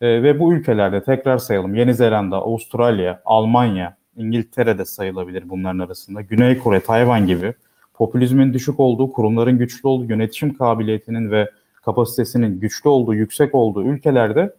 E, 0.00 0.22
ve 0.22 0.40
bu 0.40 0.54
ülkelerde 0.54 1.02
tekrar 1.02 1.38
sayalım 1.38 1.74
Yeni 1.74 1.94
Zelanda, 1.94 2.36
Avustralya, 2.36 3.22
Almanya, 3.24 3.96
İngiltere 4.16 4.78
de 4.78 4.84
sayılabilir 4.84 5.48
bunların 5.48 5.78
arasında. 5.78 6.20
Güney 6.20 6.58
Kore, 6.58 6.80
Tayvan 6.80 7.26
gibi 7.26 7.54
popülizmin 7.94 8.52
düşük 8.52 8.80
olduğu, 8.80 9.12
kurumların 9.12 9.58
güçlü 9.58 9.88
olduğu, 9.88 10.04
yönetişim 10.04 10.54
kabiliyetinin 10.54 11.30
ve 11.30 11.50
kapasitesinin 11.82 12.60
güçlü 12.60 12.88
olduğu, 12.88 13.14
yüksek 13.14 13.54
olduğu 13.54 13.84
ülkelerde 13.84 14.54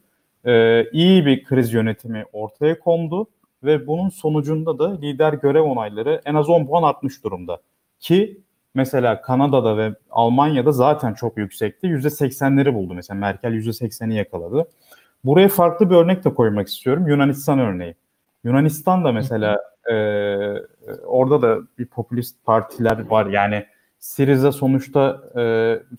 e, 0.45 0.83
iyi 0.91 1.25
bir 1.25 1.43
kriz 1.43 1.73
yönetimi 1.73 2.25
ortaya 2.33 2.79
kondu 2.79 3.27
ve 3.63 3.87
bunun 3.87 4.09
sonucunda 4.09 4.79
da 4.79 4.99
lider 4.99 5.33
görev 5.33 5.61
onayları 5.61 6.21
en 6.25 6.35
az 6.35 6.49
10 6.49 6.65
puan 6.65 6.83
artmış 6.83 7.23
durumda. 7.23 7.61
Ki 7.99 8.41
mesela 8.75 9.21
Kanada'da 9.21 9.77
ve 9.77 9.95
Almanya'da 10.11 10.71
zaten 10.71 11.13
çok 11.13 11.37
yüksekti. 11.37 11.87
%80'leri 11.87 12.73
buldu 12.73 12.93
mesela. 12.93 13.19
Merkel 13.19 13.51
%80'i 13.53 14.15
yakaladı. 14.15 14.67
Buraya 15.23 15.47
farklı 15.47 15.89
bir 15.89 15.95
örnek 15.95 16.25
de 16.25 16.33
koymak 16.33 16.67
istiyorum. 16.67 17.07
Yunanistan 17.07 17.59
örneği. 17.59 17.95
Yunanistan 18.43 19.03
da 19.03 19.11
mesela 19.11 19.57
e, 19.91 19.95
orada 21.05 21.41
da 21.41 21.57
bir 21.79 21.85
popülist 21.85 22.45
partiler 22.45 23.09
var. 23.09 23.25
Yani 23.25 23.65
Syriza 23.99 24.51
sonuçta 24.51 25.21
e, 25.37 25.43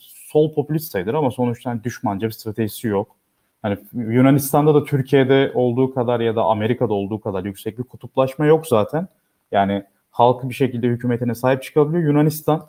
sol 0.01 0.55
popülist 0.55 0.93
sayılır 0.93 1.15
ama 1.15 1.31
sonuçta 1.31 1.71
hani 1.71 1.85
düşmanca 1.85 2.27
bir 2.27 2.33
stratejisi 2.33 2.89
yok. 2.89 3.17
Hani 3.63 3.79
Yunanistan'da 3.93 4.75
da 4.75 4.85
Türkiye'de 4.85 5.53
olduğu 5.55 5.95
kadar 5.95 6.21
ya 6.21 6.37
da 6.37 6.43
Amerika'da 6.43 6.95
olduğu 6.95 7.21
kadar 7.21 7.45
yüksek 7.45 7.79
bir 7.79 7.85
kutuplaşma 7.85 8.47
yok 8.47 8.67
zaten. 8.67 9.09
Yani 9.53 9.85
halk 10.11 10.49
bir 10.49 10.55
şekilde 10.55 10.89
hükümetine 10.89 11.35
sahip 11.35 11.63
çıkabiliyor. 11.63 12.03
Yunanistan 12.03 12.67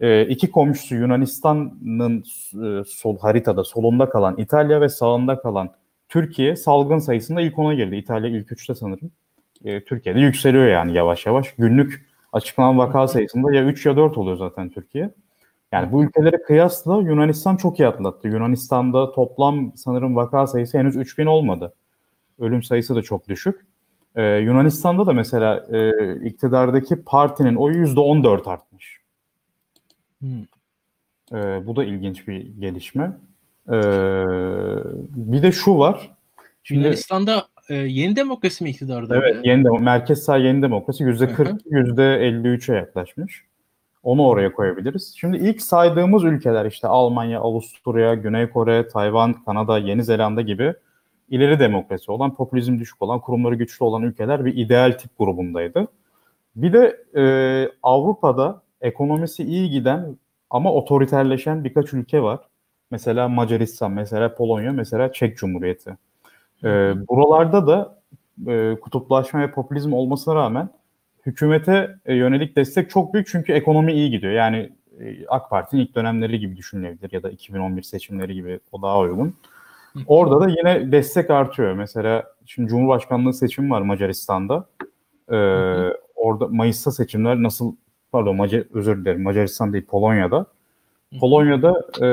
e, 0.00 0.26
iki 0.26 0.50
komşusu 0.50 0.94
Yunanistan'ın 0.94 2.24
e, 2.64 2.84
sol 2.84 3.18
haritada 3.18 3.64
solunda 3.64 4.08
kalan 4.08 4.36
İtalya 4.38 4.80
ve 4.80 4.88
sağında 4.88 5.40
kalan 5.40 5.70
Türkiye 6.08 6.56
salgın 6.56 6.98
sayısında 6.98 7.40
ilk 7.40 7.58
ona 7.58 7.74
girdi. 7.74 7.96
İtalya 7.96 8.30
ilk 8.30 8.52
üçte 8.52 8.74
sanırım. 8.74 9.10
E, 9.64 9.84
Türkiye'de 9.84 10.20
yükseliyor 10.20 10.66
yani 10.66 10.92
yavaş 10.92 11.26
yavaş. 11.26 11.54
Günlük 11.54 12.06
açıklanan 12.32 12.78
vaka 12.78 13.08
sayısında 13.08 13.54
ya 13.54 13.64
3 13.64 13.86
ya 13.86 13.96
4 13.96 14.18
oluyor 14.18 14.36
zaten 14.36 14.68
Türkiye. 14.68 15.10
Yani 15.74 15.92
bu 15.92 16.04
ülkelere 16.04 16.42
kıyasla 16.42 16.96
Yunanistan 17.00 17.56
çok 17.56 17.80
iyi 17.80 17.88
atlattı. 17.88 18.28
Yunanistan'da 18.28 19.12
toplam 19.12 19.72
sanırım 19.76 20.16
vaka 20.16 20.46
sayısı 20.46 20.78
henüz 20.78 20.96
3000 20.96 21.26
olmadı. 21.26 21.74
Ölüm 22.38 22.62
sayısı 22.62 22.94
da 22.94 23.02
çok 23.02 23.28
düşük. 23.28 23.66
Ee, 24.16 24.22
Yunanistan'da 24.22 25.06
da 25.06 25.12
mesela 25.12 25.66
e, 25.72 25.90
iktidardaki 26.28 27.02
partinin 27.02 27.54
oyu 27.54 27.86
%14 27.86 28.50
artmış. 28.50 29.00
Hmm. 30.20 30.42
Ee, 31.32 31.66
bu 31.66 31.76
da 31.76 31.84
ilginç 31.84 32.28
bir 32.28 32.60
gelişme. 32.60 33.16
Ee, 33.68 33.72
bir 35.10 35.42
de 35.42 35.52
şu 35.52 35.78
var. 35.78 36.10
Şimdi, 36.62 36.80
Yunanistan'da 36.80 37.46
e, 37.68 37.74
yeni 37.74 38.16
demokrasi 38.16 38.64
mi 38.64 38.70
iktidarda? 38.70 39.16
evet, 39.16 39.36
yeni 39.44 39.62
demo- 39.62 39.82
merkez 39.82 40.22
sağ 40.22 40.36
yeni 40.36 40.62
demokrasi 40.62 41.04
%40, 41.04 41.60
%53'e 41.66 42.76
yaklaşmış. 42.76 43.44
Onu 44.04 44.26
oraya 44.26 44.52
koyabiliriz. 44.52 45.14
Şimdi 45.16 45.36
ilk 45.36 45.62
saydığımız 45.62 46.24
ülkeler 46.24 46.66
işte 46.66 46.88
Almanya, 46.88 47.40
Avusturya, 47.40 48.14
Güney 48.14 48.50
Kore, 48.50 48.88
Tayvan, 48.88 49.32
Kanada, 49.44 49.78
Yeni 49.78 50.04
Zelanda 50.04 50.40
gibi 50.40 50.74
ileri 51.30 51.58
demokrasi 51.58 52.10
olan, 52.12 52.34
popülizm 52.34 52.78
düşük 52.78 53.02
olan, 53.02 53.20
kurumları 53.20 53.54
güçlü 53.54 53.84
olan 53.84 54.02
ülkeler 54.02 54.44
bir 54.44 54.56
ideal 54.56 54.92
tip 54.92 55.18
grubundaydı. 55.18 55.88
Bir 56.56 56.72
de 56.72 57.04
e, 57.16 57.24
Avrupa'da 57.82 58.62
ekonomisi 58.80 59.44
iyi 59.44 59.70
giden 59.70 60.16
ama 60.50 60.72
otoriterleşen 60.72 61.64
birkaç 61.64 61.92
ülke 61.92 62.22
var. 62.22 62.40
Mesela 62.90 63.28
Macaristan, 63.28 63.92
mesela 63.92 64.34
Polonya, 64.34 64.72
mesela 64.72 65.12
Çek 65.12 65.36
Cumhuriyeti. 65.36 65.96
E, 66.64 66.68
buralarda 67.08 67.66
da 67.66 67.98
e, 68.52 68.76
kutuplaşma 68.80 69.40
ve 69.40 69.50
popülizm 69.50 69.92
olmasına 69.92 70.34
rağmen 70.34 70.68
hükümete 71.26 71.96
e, 72.06 72.14
yönelik 72.14 72.56
destek 72.56 72.90
çok 72.90 73.14
büyük 73.14 73.26
çünkü 73.26 73.52
ekonomi 73.52 73.92
iyi 73.92 74.10
gidiyor. 74.10 74.32
Yani 74.32 74.72
e, 75.00 75.26
AK 75.28 75.50
Parti'nin 75.50 75.80
ilk 75.80 75.94
dönemleri 75.94 76.38
gibi 76.38 76.56
düşünülebilir 76.56 77.12
ya 77.12 77.22
da 77.22 77.30
2011 77.30 77.82
seçimleri 77.82 78.34
gibi 78.34 78.60
o 78.72 78.82
daha 78.82 79.00
uygun. 79.00 79.34
Orada 80.06 80.40
da 80.40 80.48
yine 80.48 80.92
destek 80.92 81.30
artıyor. 81.30 81.74
Mesela 81.74 82.24
şimdi 82.46 82.68
Cumhurbaşkanlığı 82.68 83.34
seçimi 83.34 83.70
var 83.70 83.82
Macaristan'da. 83.82 84.66
Ee, 85.30 85.36
orada 86.14 86.48
Mayıs'ta 86.48 86.90
seçimler 86.90 87.42
nasıl 87.42 87.74
pardon 88.12 88.36
Macar 88.36 88.64
özür 88.74 88.96
dilerim 88.96 89.22
Macaristan 89.22 89.72
değil 89.72 89.86
Polonya'da. 89.86 90.46
Polonya'da 91.20 91.82
e, 92.02 92.08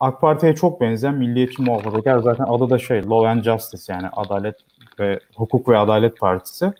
AK 0.00 0.20
Parti'ye 0.20 0.54
çok 0.54 0.80
benzeyen 0.80 1.14
milliyetçi 1.14 1.62
muhafazakar 1.62 2.18
zaten 2.18 2.44
adı 2.44 2.70
da 2.70 2.78
şey 2.78 3.02
Law 3.02 3.28
and 3.28 3.42
Justice 3.44 3.92
yani 3.92 4.08
Adalet 4.12 4.56
ve 4.98 5.20
Hukuk 5.36 5.68
ve 5.68 5.78
Adalet 5.78 6.18
Partisi. 6.18 6.72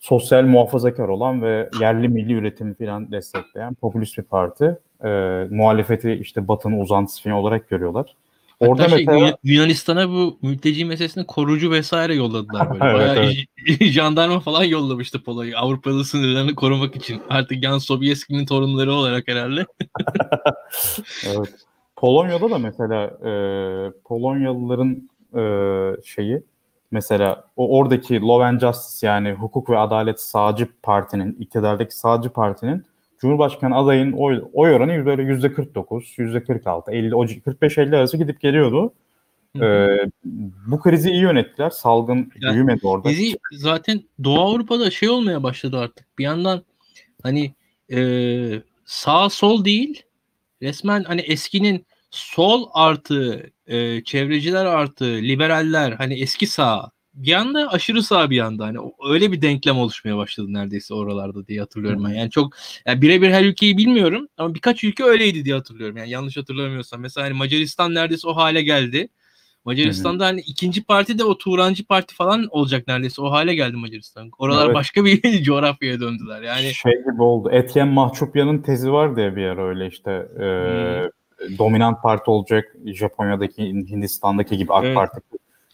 Sosyal 0.00 0.42
muhafazakar 0.42 1.08
olan 1.08 1.42
ve 1.42 1.70
yerli 1.80 2.08
milli 2.08 2.32
üretimi 2.32 2.74
falan 2.74 3.12
destekleyen 3.12 3.74
popülist 3.74 4.18
bir 4.18 4.22
parti. 4.22 4.78
E, 5.04 5.08
muhalefeti 5.50 6.12
işte 6.12 6.48
Batı'nın 6.48 6.80
uzantısı 6.80 7.22
falan 7.22 7.36
olarak 7.36 7.68
görüyorlar. 7.68 8.14
Orada 8.60 8.88
şey, 8.88 9.06
mesela 9.06 9.36
Yunanistan'a 9.44 10.08
bu 10.08 10.38
mülteci 10.42 10.84
meselesinde 10.84 11.26
korucu 11.26 11.70
vesaire 11.70 12.14
yolladılar 12.14 12.70
böyle. 12.70 12.84
evet, 12.84 13.16
Bayağı 13.16 13.32
evet. 13.68 13.82
jandarma 13.92 14.40
falan 14.40 14.64
yollamıştı 14.64 15.22
Polo'yu 15.22 15.58
Avrupalı 15.58 16.04
sınırlarını 16.04 16.54
korumak 16.54 16.96
için. 16.96 17.22
Artık 17.28 17.62
Jan 17.62 17.78
Sobieski'nin 17.78 18.46
torunları 18.46 18.92
olarak 18.92 19.28
herhalde. 19.28 19.66
evet. 21.26 21.54
Polonya'da 21.96 22.50
da 22.50 22.58
mesela 22.58 23.04
e, 23.04 23.32
Polonyalıların 24.04 25.10
e, 25.36 25.42
şeyi 26.04 26.42
mesela 26.90 27.44
o 27.56 27.78
oradaki 27.78 28.20
Law 28.20 28.44
and 28.44 28.60
Justice 28.60 29.06
yani 29.06 29.32
hukuk 29.32 29.70
ve 29.70 29.78
adalet 29.78 30.20
sağcı 30.20 30.68
partinin 30.82 31.36
iktidardaki 31.40 31.96
sağcı 31.96 32.30
partinin 32.30 32.84
Cumhurbaşkanı 33.20 33.76
adayın 33.76 34.12
oy, 34.12 34.42
oy 34.52 34.74
oranı 34.74 35.22
yüzde 35.22 35.52
49, 35.52 36.14
yüzde 36.16 36.44
46, 36.44 36.92
50, 36.92 37.10
45-50 37.10 37.96
arası 37.96 38.16
gidip 38.16 38.40
geliyordu. 38.40 38.92
Ee, 39.60 39.88
bu 40.66 40.80
krizi 40.80 41.10
iyi 41.10 41.20
yönettiler. 41.20 41.70
Salgın 41.70 42.32
yani, 42.40 42.54
büyümedi 42.54 42.86
orada. 42.86 43.08
Bizi 43.08 43.38
zaten 43.52 44.02
Doğu 44.24 44.40
Avrupa'da 44.40 44.90
şey 44.90 45.08
olmaya 45.08 45.42
başladı 45.42 45.78
artık. 45.78 46.18
Bir 46.18 46.24
yandan 46.24 46.62
hani 47.22 47.54
e, 47.92 48.00
sağ 48.84 49.28
sol 49.28 49.64
değil 49.64 50.02
resmen 50.62 51.04
hani 51.04 51.20
eskinin 51.20 51.86
sol 52.10 52.68
artı 52.72 53.50
e, 53.66 54.04
çevreciler 54.04 54.66
artı 54.66 55.04
liberaller 55.04 55.92
hani 55.92 56.20
eski 56.20 56.46
sağ 56.46 56.90
bir 57.18 57.32
anda 57.32 57.68
aşırı 57.68 58.02
sağ 58.02 58.30
bir 58.30 58.38
anda 58.38 58.66
hani 58.66 58.78
öyle 59.08 59.32
bir 59.32 59.42
denklem 59.42 59.78
oluşmaya 59.78 60.16
başladı 60.16 60.52
neredeyse 60.52 60.94
oralarda 60.94 61.46
diye 61.46 61.60
hatırlıyorum 61.60 62.04
ben. 62.04 62.14
Yani 62.14 62.30
çok 62.30 62.52
yani 62.86 63.02
birebir 63.02 63.30
her 63.30 63.44
ülkeyi 63.44 63.76
bilmiyorum 63.76 64.28
ama 64.36 64.54
birkaç 64.54 64.84
ülke 64.84 65.04
öyleydi 65.04 65.44
diye 65.44 65.54
hatırlıyorum. 65.54 65.96
Yani 65.96 66.10
yanlış 66.10 66.36
hatırlamıyorsam 66.36 67.00
mesela 67.00 67.26
hani 67.26 67.34
Macaristan 67.34 67.94
neredeyse 67.94 68.28
o 68.28 68.36
hale 68.36 68.62
geldi. 68.62 69.08
Macaristan'da 69.64 70.26
hani 70.26 70.40
ikinci 70.40 70.84
parti 70.84 71.18
de 71.18 71.24
o 71.24 71.38
Turancı 71.38 71.86
parti 71.86 72.14
falan 72.14 72.46
olacak 72.50 72.86
neredeyse 72.88 73.22
o 73.22 73.30
hale 73.30 73.54
geldi 73.54 73.76
Macaristan. 73.76 74.30
Oralar 74.38 74.66
evet. 74.66 74.74
başka 74.74 75.04
bir 75.04 75.42
coğrafyaya 75.42 76.00
döndüler. 76.00 76.42
Yani 76.42 76.74
şey 76.74 76.92
gibi 76.92 77.22
oldu. 77.22 77.50
Etienne 77.52 77.92
Mahçupyan'ın 77.92 78.62
tezi 78.62 78.92
var 78.92 79.16
diye 79.16 79.36
bir 79.36 79.42
yer 79.42 79.68
öyle 79.68 79.86
işte 79.86 80.10
e, 80.10 80.44
hmm. 81.02 81.10
Dominant 81.58 82.02
parti 82.02 82.30
olacak 82.30 82.76
Japonya'daki 82.84 83.64
Hindistan'daki 83.66 84.56
gibi 84.56 84.72
AK 84.72 84.84
evet. 84.84 84.94
Parti 84.94 85.20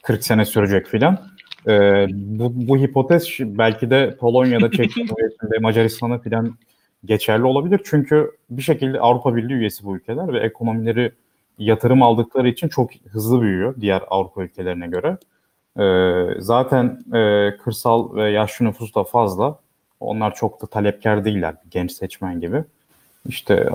40 0.03 0.25
sene 0.25 0.45
sürecek 0.45 0.87
filan. 0.87 1.19
Ee, 1.69 2.07
bu, 2.11 2.53
bu 2.69 2.77
hipotez 2.77 3.29
belki 3.41 3.91
de 3.91 4.17
Polonya'da, 4.21 4.71
Çek 4.71 4.91
Cumhuriyeti'nde, 4.95 5.59
Macaristan'da 5.59 6.19
filan 6.19 6.55
geçerli 7.05 7.45
olabilir. 7.45 7.81
Çünkü 7.85 8.31
bir 8.51 8.63
şekilde 8.63 9.01
Avrupa 9.01 9.37
Birliği 9.37 9.55
üyesi 9.55 9.85
bu 9.85 9.97
ülkeler 9.97 10.33
ve 10.33 10.39
ekonomileri 10.39 11.13
yatırım 11.59 12.03
aldıkları 12.03 12.49
için 12.49 12.69
çok 12.69 12.91
hızlı 13.09 13.43
büyüyor 13.43 13.75
diğer 13.81 14.03
Avrupa 14.09 14.43
ülkelerine 14.43 14.87
göre. 14.87 15.17
Ee, 15.79 16.41
zaten 16.41 17.05
e, 17.15 17.51
kırsal 17.57 18.17
ve 18.17 18.31
yaşlı 18.31 18.65
nüfus 18.65 18.95
da 18.95 19.05
fazla. 19.05 19.59
Onlar 20.01 20.35
çok 20.35 20.63
da 20.63 20.67
talepkar 20.67 21.25
değiller 21.25 21.55
genç 21.71 21.93
seçmen 21.93 22.41
gibi. 22.41 22.65
İşte 23.29 23.69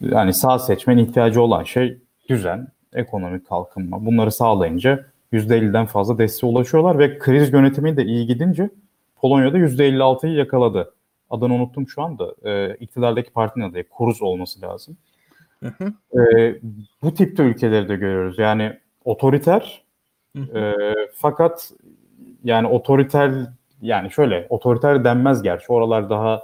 yani 0.00 0.34
sağ 0.34 0.58
seçmen 0.58 0.98
ihtiyacı 0.98 1.42
olan 1.42 1.64
şey 1.64 1.98
düzen, 2.28 2.68
ekonomik 2.94 3.48
kalkınma. 3.48 4.06
Bunları 4.06 4.32
sağlayınca 4.32 5.06
%50'den 5.32 5.86
fazla 5.86 6.18
desteğe 6.18 6.50
ulaşıyorlar 6.50 6.98
ve 6.98 7.18
kriz 7.18 7.52
yönetimi 7.52 7.96
de 7.96 8.04
iyi 8.04 8.26
gidince 8.26 8.70
Polonya'da 9.16 9.58
%56'yı 9.58 10.34
yakaladı. 10.34 10.94
Adını 11.30 11.54
unuttum 11.54 11.88
şu 11.88 12.02
anda. 12.02 12.34
E, 12.44 12.76
iktidardaki 12.76 13.30
partinin 13.30 13.70
adı 13.70 13.88
Kuruz 13.88 14.22
olması 14.22 14.62
lazım. 14.62 14.96
E, 16.14 16.54
bu 17.02 17.14
tipte 17.14 17.42
ülkeleri 17.42 17.88
de 17.88 17.96
görüyoruz. 17.96 18.38
Yani 18.38 18.78
otoriter 19.04 19.82
e, 20.54 20.72
fakat 21.14 21.72
yani 22.44 22.66
otoriter 22.66 23.32
yani 23.82 24.10
şöyle 24.10 24.46
otoriter 24.48 25.04
denmez 25.04 25.42
gerçi. 25.42 25.72
Oralar 25.72 26.10
daha 26.10 26.42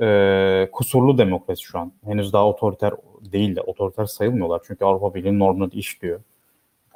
e, 0.00 0.68
kusurlu 0.72 1.18
demokrasi 1.18 1.62
şu 1.62 1.78
an. 1.78 1.92
Henüz 2.04 2.32
daha 2.32 2.48
otoriter 2.48 2.92
değil 3.32 3.56
de 3.56 3.60
otoriter 3.60 4.04
sayılmıyorlar. 4.04 4.60
Çünkü 4.66 4.84
Avrupa 4.84 5.14
Birliği 5.14 5.38
normları 5.38 5.70
işliyor 5.70 6.20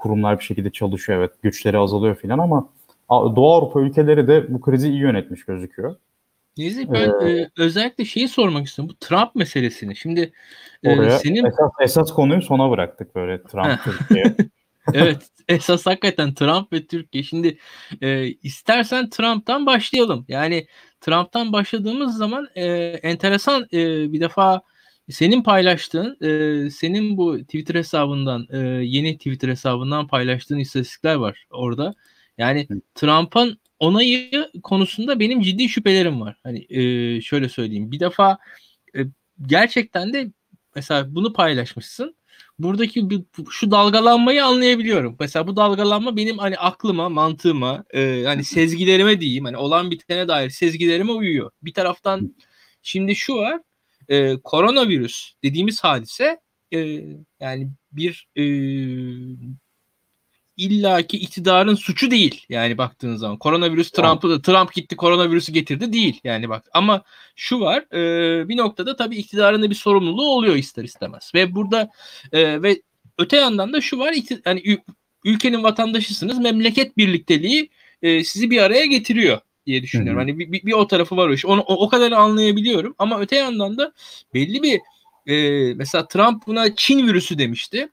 kurumlar 0.03 0.39
bir 0.39 0.45
şekilde 0.45 0.71
çalışıyor 0.71 1.19
evet 1.19 1.43
güçleri 1.43 1.79
azalıyor 1.79 2.15
filan 2.15 2.39
ama 2.39 2.69
Doğu 3.11 3.53
Avrupa 3.53 3.81
ülkeleri 3.81 4.29
de 4.29 4.55
bu 4.55 4.61
krizi 4.61 4.89
iyi 4.89 5.01
yönetmiş 5.01 5.45
gözüküyor. 5.45 5.97
Nezih 6.59 6.87
ben 6.93 7.27
ee, 7.27 7.31
e, 7.31 7.51
özellikle 7.59 8.05
şeyi 8.05 8.29
sormak 8.29 8.67
istiyorum. 8.67 8.95
Bu 8.95 9.07
Trump 9.07 9.35
meselesini. 9.35 9.97
Şimdi 9.97 10.33
e, 10.83 11.11
senin 11.11 11.45
esas, 11.45 11.71
esas 11.81 12.13
konuyu 12.13 12.43
sona 12.43 12.71
bıraktık 12.71 13.15
böyle 13.15 13.43
Trump 13.43 13.81
Türkiye. 13.85 14.25
evet 14.95 15.31
esas 15.49 15.87
hakikaten 15.87 16.35
Trump 16.35 16.73
ve 16.73 16.87
Türkiye. 16.87 17.25
Şimdi 17.25 17.59
e, 18.01 18.27
istersen 18.27 19.11
Trump'tan 19.11 19.67
başlayalım. 19.67 20.25
Yani 20.29 20.67
Trump'tan 21.01 21.53
başladığımız 21.53 22.17
zaman 22.17 22.49
e, 22.55 22.65
enteresan 23.03 23.69
e, 23.73 24.13
bir 24.13 24.21
defa 24.21 24.63
senin 25.11 25.43
paylaştığın, 25.43 26.19
e, 26.21 26.71
senin 26.71 27.17
bu 27.17 27.39
Twitter 27.39 27.75
hesabından, 27.75 28.47
e, 28.51 28.59
yeni 28.85 29.17
Twitter 29.17 29.49
hesabından 29.49 30.07
paylaştığın 30.07 30.59
istatistikler 30.59 31.15
var 31.15 31.47
orada. 31.51 31.95
Yani 32.39 32.69
Trump'ın 32.95 33.59
onayı 33.79 34.51
konusunda 34.63 35.21
benim 35.21 35.41
ciddi 35.41 35.69
şüphelerim 35.69 36.21
var. 36.21 36.37
Hani 36.43 36.67
e, 36.71 37.21
şöyle 37.21 37.49
söyleyeyim. 37.49 37.93
Bir 37.93 38.01
defa 38.01 38.39
e, 38.97 39.01
gerçekten 39.47 40.13
de 40.13 40.33
mesela 40.75 41.15
bunu 41.15 41.33
paylaşmışsın. 41.33 42.17
Buradaki 42.59 43.11
bir, 43.11 43.23
şu 43.51 43.71
dalgalanmayı 43.71 44.45
anlayabiliyorum. 44.45 45.17
Mesela 45.21 45.47
bu 45.47 45.57
dalgalanma 45.57 46.17
benim 46.17 46.39
hani 46.39 46.59
aklıma, 46.59 47.09
mantığıma, 47.09 47.85
e, 47.95 48.23
hani 48.27 48.45
sezgilerime 48.45 49.21
diyeyim, 49.21 49.45
hani 49.45 49.57
olan 49.57 49.91
bitene 49.91 50.29
dair 50.29 50.51
sezgilerime 50.51 51.13
uyuyor. 51.13 51.51
Bir 51.63 51.75
taraftan 51.75 52.37
şimdi 52.83 53.17
şu 53.17 53.35
var 53.37 53.61
e, 54.09 54.37
koronavirüs 54.45 55.33
dediğimiz 55.45 55.85
hadise 55.85 56.41
e, 56.75 56.79
yani 57.41 57.71
bir 57.93 58.29
e, 58.37 58.43
illaki 60.71 61.19
iktidarın 61.19 61.75
suçu 61.75 62.11
değil 62.11 62.47
yani 62.49 62.79
baktığın 62.79 63.17
zaman 63.17 63.39
koronavirüs 63.39 63.91
Trump'ı 63.91 64.43
Trump 64.43 64.75
gitti 64.75 64.97
koronavirüsü 64.97 65.53
getirdi 65.53 65.93
değil 65.93 66.21
yani 66.25 66.49
bak 66.49 66.65
ama 66.73 67.03
şu 67.37 67.61
var 67.61 67.85
e, 67.95 68.49
bir 68.49 68.57
noktada 68.57 68.97
tabii 68.97 69.17
iktidarın 69.17 69.63
da 69.63 69.71
bir 69.71 69.75
sorumluluğu 69.75 70.31
oluyor 70.31 70.57
ister 70.57 70.85
istemez 70.85 71.33
ve 71.35 71.55
burada 71.55 71.91
e, 72.33 72.63
ve 72.63 72.83
öte 73.19 73.37
yandan 73.37 73.73
da 73.73 73.81
şu 73.81 73.99
var 73.99 74.15
yani 74.47 74.79
ülkenin 75.25 75.63
vatandaşısınız 75.63 76.39
memleket 76.39 76.97
birlikteliği 76.97 77.71
e, 78.03 78.25
sizi 78.25 78.51
bir 78.51 78.63
araya 78.63 78.87
getiriyor 78.87 79.41
diye 79.67 79.83
düşünüyorum. 79.83 80.21
Hı 80.21 80.25
hı. 80.25 80.29
Hani 80.29 80.39
bir, 80.39 80.53
bir, 80.53 80.67
bir 80.67 80.73
o 80.73 80.87
tarafı 80.87 81.17
var 81.17 81.29
o 81.29 81.33
iş. 81.33 81.47
Onu 81.47 81.61
o, 81.61 81.85
o 81.85 81.89
kadar 81.89 82.13
anlayabiliyorum 82.13 82.95
ama 82.99 83.21
öte 83.21 83.37
yandan 83.37 83.79
da 83.79 83.93
belli 84.35 84.63
bir 84.63 84.81
e, 85.27 85.75
mesela 85.75 86.09
Trump 86.09 86.47
buna 86.47 86.75
Çin 86.77 87.07
virüsü 87.07 87.39
demişti. 87.39 87.89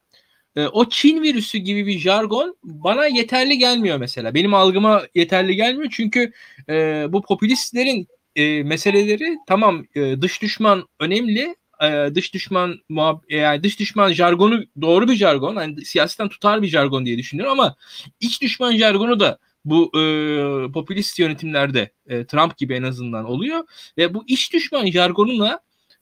E, 0.60 0.68
o 0.68 0.90
Çin 0.90 1.24
virüsü 1.24 1.58
gibi 1.58 1.88
bir 1.88 2.00
jargon 2.00 2.58
bana 2.64 3.06
yeterli 3.08 3.58
gelmiyor 3.58 3.98
mesela. 3.98 4.34
Benim 4.34 4.54
algıma 4.54 5.04
yeterli 5.16 5.56
gelmiyor 5.56 5.90
çünkü 5.92 6.32
e, 6.70 7.06
bu 7.10 7.22
popülistlerin 7.22 8.08
e, 8.36 8.64
meseleleri 8.64 9.38
tamam 9.48 9.86
e, 9.96 10.22
dış 10.22 10.42
düşman 10.42 10.88
önemli 11.00 11.56
e, 11.84 12.16
dış 12.16 12.34
düşman 12.34 12.80
muhab 12.90 13.22
yani 13.30 13.64
dış 13.64 13.80
düşman 13.80 14.12
jargonu 14.12 14.64
doğru 14.82 15.08
bir 15.08 15.16
jargon. 15.16 15.56
Yani 15.56 15.86
siyasetten 15.86 16.30
tutar 16.30 16.62
bir 16.62 16.68
jargon 16.68 17.06
diye 17.06 17.18
düşünüyorum 17.18 17.60
ama 17.60 17.76
iç 18.20 18.42
düşman 18.42 18.76
jargonu 18.76 19.20
da 19.20 19.40
bu 19.66 19.92
e, 20.00 20.72
popülist 20.72 21.20
yönetimlerde 21.20 21.92
e, 22.08 22.26
Trump 22.26 22.58
gibi 22.58 22.74
en 22.74 22.84
azından 22.84 23.26
oluyor 23.26 23.64
ve 23.98 24.14
bu 24.14 24.24
iş 24.28 24.54
düşman 24.54 24.86
jargonuna 24.86 25.60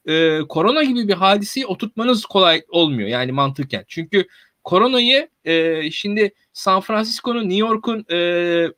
e, 0.08 0.39
korona 0.50 0.84
gibi 0.84 1.08
bir 1.08 1.13
hadiseyi 1.13 1.65
oturtmanız 1.65 2.26
kolay 2.26 2.63
olmuyor 2.70 3.10
yani 3.10 3.32
mantıken. 3.32 3.86
Çünkü 3.88 4.28
koronayı 4.67 5.30
e, 5.45 5.91
şimdi 5.91 6.32
San 6.53 6.82
Francisco'nun, 6.82 7.43
New 7.43 7.58
York'un, 7.58 8.06
e, 8.12 8.17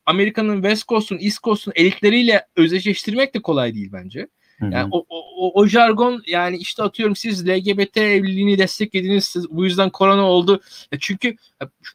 Amerika'nın 0.06 0.62
West 0.62 0.88
Coast'un, 0.88 1.19
East 1.21 1.43
Coast'un 1.43 1.73
elitleriyle 1.75 2.45
özdeşleştirmek 2.56 3.34
de 3.34 3.41
kolay 3.41 3.75
değil 3.75 3.89
bence. 3.93 4.28
Yani 4.62 4.89
o, 4.91 5.06
o, 5.10 5.62
o 5.62 5.67
jargon 5.67 6.23
yani 6.28 6.58
işte 6.58 6.84
atıyorum 6.84 7.15
siz 7.15 7.47
LGBT 7.47 7.97
evliliğini 7.97 8.58
desteklediniz 8.58 9.25
siz, 9.25 9.49
bu 9.49 9.65
yüzden 9.65 9.89
korona 9.89 10.23
oldu. 10.23 10.62
Çünkü 10.99 11.36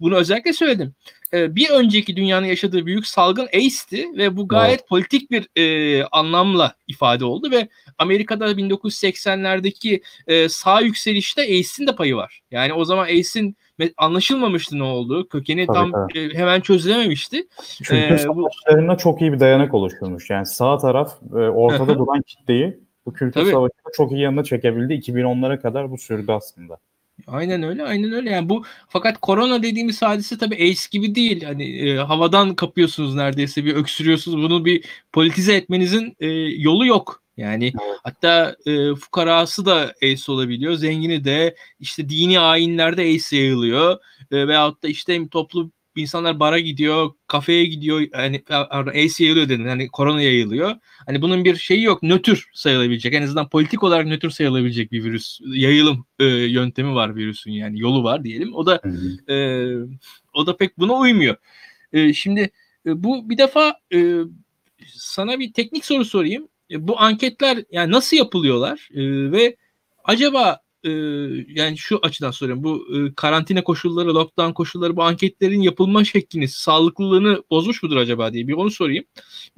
bunu 0.00 0.16
özellikle 0.16 0.52
söyledim. 0.52 0.94
Bir 1.32 1.70
önceki 1.70 2.16
dünyanın 2.16 2.46
yaşadığı 2.46 2.87
büyük 2.87 3.06
salgın 3.06 3.48
AIDS'ti 3.54 4.06
ve 4.16 4.37
bu 4.37 4.48
gayet 4.48 4.80
evet. 4.80 4.88
politik 4.88 5.30
bir 5.30 5.48
e, 5.56 6.04
anlamla 6.04 6.74
ifade 6.88 7.24
oldu 7.24 7.50
ve 7.50 7.68
Amerika'da 7.98 8.50
1980'lerdeki 8.50 10.02
e, 10.26 10.48
sağ 10.48 10.80
yükselişte 10.80 11.42
AIDS'in 11.42 11.87
de 11.87 11.96
payı 11.96 12.16
var. 12.16 12.42
Yani 12.50 12.72
o 12.72 12.84
zaman 12.84 13.04
AIDS'in 13.04 13.56
anlaşılmamıştı 13.96 14.78
ne 14.78 14.82
olduğu. 14.82 15.28
Kökeni 15.28 15.66
tabii, 15.66 15.76
tam 15.76 15.92
tabii. 15.92 16.18
E, 16.18 16.34
hemen 16.34 16.60
çözülememişti. 16.60 17.46
Çünkü 17.82 17.94
ee, 17.94 18.28
bu... 18.28 18.48
çok 18.98 19.20
iyi 19.20 19.32
bir 19.32 19.40
dayanak 19.40 19.74
oluşturmuş. 19.74 20.30
Yani 20.30 20.46
sağ 20.46 20.78
taraf 20.78 21.12
e, 21.32 21.37
ortada 21.37 21.94
duran 21.98 22.22
kitleyi 22.22 22.78
bu 23.06 23.12
kültür 23.12 23.40
tabii. 23.40 23.50
savaşında 23.50 23.90
çok 23.96 24.12
iyi 24.12 24.20
yanına 24.20 24.44
çekebildi. 24.44 24.92
2010'lara 24.92 25.60
kadar 25.60 25.90
bu 25.90 25.98
sürdü 25.98 26.32
aslında. 26.32 26.78
Aynen 27.27 27.62
öyle, 27.62 27.83
aynen 27.85 28.12
öyle. 28.12 28.31
Yani 28.31 28.48
bu 28.48 28.64
fakat 28.88 29.20
korona 29.20 29.62
dediğimiz 29.62 30.03
hadise 30.03 30.38
tabii 30.38 30.55
AIDS 30.55 30.88
gibi 30.88 31.14
değil. 31.14 31.44
Hani 31.44 31.88
e, 31.90 31.96
havadan 31.96 32.55
kapıyorsunuz 32.55 33.14
neredeyse 33.14 33.64
bir 33.64 33.74
öksürüyorsunuz. 33.74 34.42
Bunu 34.42 34.64
bir 34.64 34.85
politize 35.12 35.55
etmenizin 35.55 36.16
e, 36.20 36.27
yolu 36.62 36.87
yok. 36.87 37.22
Yani 37.37 37.72
hatta 38.03 38.57
e, 38.66 38.94
fukarası 38.94 39.66
da 39.66 39.94
ace 40.03 40.33
olabiliyor. 40.33 40.74
Zengini 40.74 41.24
de 41.24 41.57
işte 41.81 42.09
dini 42.09 42.40
ayinlerde 42.40 43.03
ace 43.03 43.37
yayılıyor. 43.37 43.98
E, 44.33 44.48
veyahut 44.48 44.83
da 44.83 44.88
işte 44.88 45.29
toplu 45.29 45.70
insanlar 45.96 46.40
bara 46.40 46.59
gidiyor, 46.59 47.11
kafeye 47.26 47.64
gidiyor. 47.64 48.00
Yani 48.12 48.42
ace 48.88 49.24
yayılıyor 49.24 49.48
dedin. 49.48 49.66
Hani 49.66 49.88
korona 49.88 50.22
yayılıyor. 50.22 50.74
Hani 51.07 51.22
bunun 51.22 51.44
bir 51.44 51.57
şeyi 51.57 51.83
yok. 51.83 52.02
Nötr 52.02 52.44
sayılabilecek. 52.54 53.14
En 53.14 53.22
azından 53.22 53.48
politik 53.48 53.83
olarak 53.83 54.07
nötr 54.07 54.30
sayılabilecek 54.30 54.92
bir 54.92 55.04
virüs. 55.04 55.40
Yayılım 55.46 56.07
e, 56.18 56.24
yöntemi 56.24 56.94
var 56.94 57.16
virüsün 57.16 57.52
yani. 57.52 57.80
Yolu 57.80 58.04
var 58.04 58.24
diyelim. 58.24 58.54
O 58.54 58.66
da 58.66 58.80
e, 59.28 59.37
o 60.35 60.46
da 60.46 60.57
pek 60.57 60.78
buna 60.78 60.92
uymuyor. 60.92 61.37
E, 61.92 62.12
şimdi 62.12 62.50
e, 62.87 63.04
bu 63.04 63.30
bir 63.30 63.38
defa 63.38 63.74
e, 63.94 64.16
sana 64.94 65.38
bir 65.38 65.52
teknik 65.52 65.85
soru 65.85 66.04
sorayım. 66.04 66.48
E, 66.70 66.88
bu 66.88 67.00
anketler 67.00 67.64
yani 67.70 67.92
nasıl 67.92 68.16
yapılıyorlar 68.16 68.88
e, 68.94 69.33
ve 69.33 69.57
acaba 70.04 70.63
e, 70.85 70.90
yani 71.49 71.79
şu 71.79 71.99
açıdan 72.03 72.31
soruyorum 72.31 72.64
bu 72.64 72.87
e, 72.97 73.14
karantina 73.14 73.64
koşulları, 73.64 74.14
lockdown 74.14 74.53
koşulları 74.53 74.97
bu 74.97 75.03
anketlerin 75.03 75.61
yapılma 75.61 76.05
şeklini, 76.05 76.49
sağlıklılığını 76.49 77.42
bozmuş 77.51 77.83
mudur 77.83 77.97
acaba 77.97 78.33
diye 78.33 78.49
bir 78.49 78.53
onu 78.53 78.70
sorayım. 78.70 79.05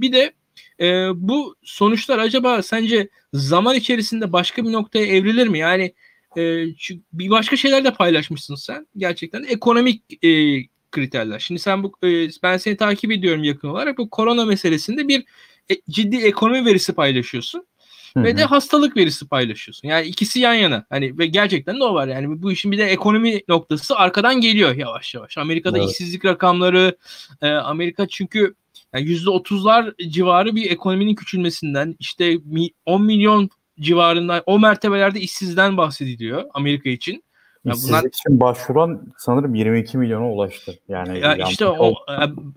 Bir 0.01 0.13
de 0.13 0.33
e, 0.81 1.09
bu 1.15 1.57
sonuçlar 1.63 2.19
acaba 2.19 2.63
sence 2.63 3.09
zaman 3.33 3.77
içerisinde 3.77 4.33
başka 4.33 4.65
bir 4.65 4.73
noktaya 4.73 5.07
evrilir 5.07 5.49
mi? 5.49 5.59
Yani 5.59 5.95
e, 6.37 6.67
bir 7.13 7.31
başka 7.31 7.57
şeyler 7.57 7.85
de 7.85 7.95
paylaşmışsın 7.95 8.55
sen 8.55 8.87
gerçekten 8.97 9.43
ekonomik 9.43 10.25
e, 10.25 10.63
kriterler. 10.91 11.39
Şimdi 11.39 11.61
sen 11.61 11.83
bu 11.83 11.93
e, 12.05 12.29
ben 12.43 12.57
seni 12.57 12.77
takip 12.77 13.13
ediyorum 13.13 13.45
yakın 13.45 13.69
olarak 13.69 13.99
bu 13.99 14.11
korona 14.11 14.45
meselesinde 14.45 15.09
bir 15.09 15.25
e, 15.71 15.75
ciddi 15.91 16.17
ekonomi 16.17 16.67
verisi 16.67 16.93
paylaşıyorsun. 16.93 17.67
Hı-hı. 18.17 18.25
Ve 18.25 18.37
de 18.37 18.45
hastalık 18.45 18.97
verisi 18.97 19.29
paylaşıyorsun. 19.29 19.89
Yani 19.89 20.07
ikisi 20.07 20.41
yan 20.41 20.55
yana. 20.55 20.87
Hani 20.91 21.19
ve 21.19 21.27
gerçekten 21.27 21.81
de 21.81 21.85
o 21.85 21.95
var. 21.95 22.09
Yani 22.09 22.43
bu 22.43 22.53
işin 22.53 22.73
bir 22.73 22.79
de 22.79 22.85
ekonomi 22.85 23.43
noktası 23.49 23.97
arkadan 23.97 24.41
geliyor 24.41 24.75
yavaş 24.75 25.15
yavaş. 25.15 25.39
Amerika'da 25.39 25.79
evet. 25.79 25.91
işsizlik 25.91 26.25
rakamları 26.25 26.97
e, 27.43 27.49
Amerika 27.49 28.09
çünkü 28.09 28.55
yani 28.95 29.07
%30'lar 29.07 30.11
civarı 30.11 30.57
bir 30.57 30.71
ekonominin 30.71 31.15
küçülmesinden 31.15 31.97
işte 31.99 32.39
10 32.87 33.03
milyon 33.03 33.51
civarında 33.81 34.43
o 34.47 34.59
mertebelerde 34.59 35.21
işsizden 35.21 35.77
bahsediliyor 35.77 36.45
Amerika 36.55 36.91
için. 36.91 37.23
Ya 37.67 37.75
bunlar... 37.89 38.05
için 38.05 38.41
başvuran 38.41 39.01
sanırım 39.19 39.55
22 39.55 39.99
milyona 39.99 40.31
ulaştı. 40.31 40.79
Yani 40.89 41.19
ya 41.19 41.37
işte 41.51 41.67
o, 41.67 41.95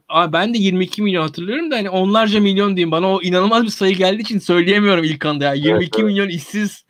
a, 0.09 0.33
ben 0.33 0.53
de 0.53 0.57
22 0.57 1.01
milyon 1.01 1.21
hatırlıyorum 1.21 1.71
da 1.71 1.75
hani 1.75 1.89
onlarca 1.89 2.39
milyon 2.39 2.75
diyeyim 2.75 2.91
bana 2.91 3.09
o 3.09 3.21
inanılmaz 3.21 3.63
bir 3.63 3.69
sayı 3.69 3.95
geldiği 3.95 4.21
için 4.21 4.39
söyleyemiyorum 4.39 5.03
ilk 5.03 5.25
anda 5.25 5.43
ya. 5.45 5.53
22 5.53 5.83
evet, 5.83 5.91
evet. 5.95 6.05
milyon 6.05 6.29
işsiz 6.29 6.85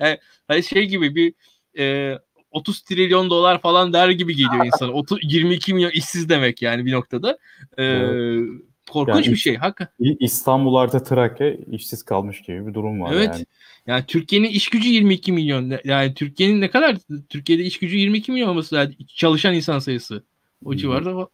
hani 0.48 0.64
şey 0.64 0.86
gibi 0.86 1.16
bir 1.16 1.34
e, 1.80 2.16
30 2.52 2.82
trilyon 2.82 3.30
dolar 3.30 3.62
falan 3.62 3.94
der 3.94 4.10
gibi 4.10 4.36
geliyor 4.36 4.66
insan. 4.66 4.94
30, 4.94 5.20
22 5.24 5.74
milyon 5.74 5.92
işsiz 5.92 6.30
demek 6.30 6.62
yani 6.62 6.86
bir 6.86 6.92
noktada. 6.92 7.38
E, 7.78 7.84
evet. 7.84 8.50
Korkunç 8.90 9.26
yani 9.26 9.34
bir 9.34 9.40
şey. 9.40 9.56
Hakikaten. 9.56 10.18
İstanbul 10.20 10.76
artı 10.76 11.04
Trakya 11.04 11.54
işsiz 11.54 12.04
kalmış 12.04 12.42
gibi 12.42 12.68
bir 12.68 12.74
durum 12.74 13.02
var 13.02 13.14
evet. 13.14 13.30
yani. 13.34 13.46
Yani 13.88 14.04
Türkiye'nin 14.08 14.50
iş 14.50 14.70
gücü 14.70 14.90
22 14.90 15.32
milyon. 15.32 15.74
Yani 15.84 16.14
Türkiye'nin 16.14 16.62
ne 16.62 16.70
kadar 16.70 16.98
Türkiye'de 17.30 17.64
iş 17.64 17.80
gücü 17.80 17.98
22 17.98 18.32
milyon 18.32 18.50
olması 18.50 18.76
lazım. 18.76 18.96
Çalışan 19.08 19.54
insan 19.54 19.80
sayısı. 19.80 20.24
O 20.66 20.76
civarda. 20.76 21.28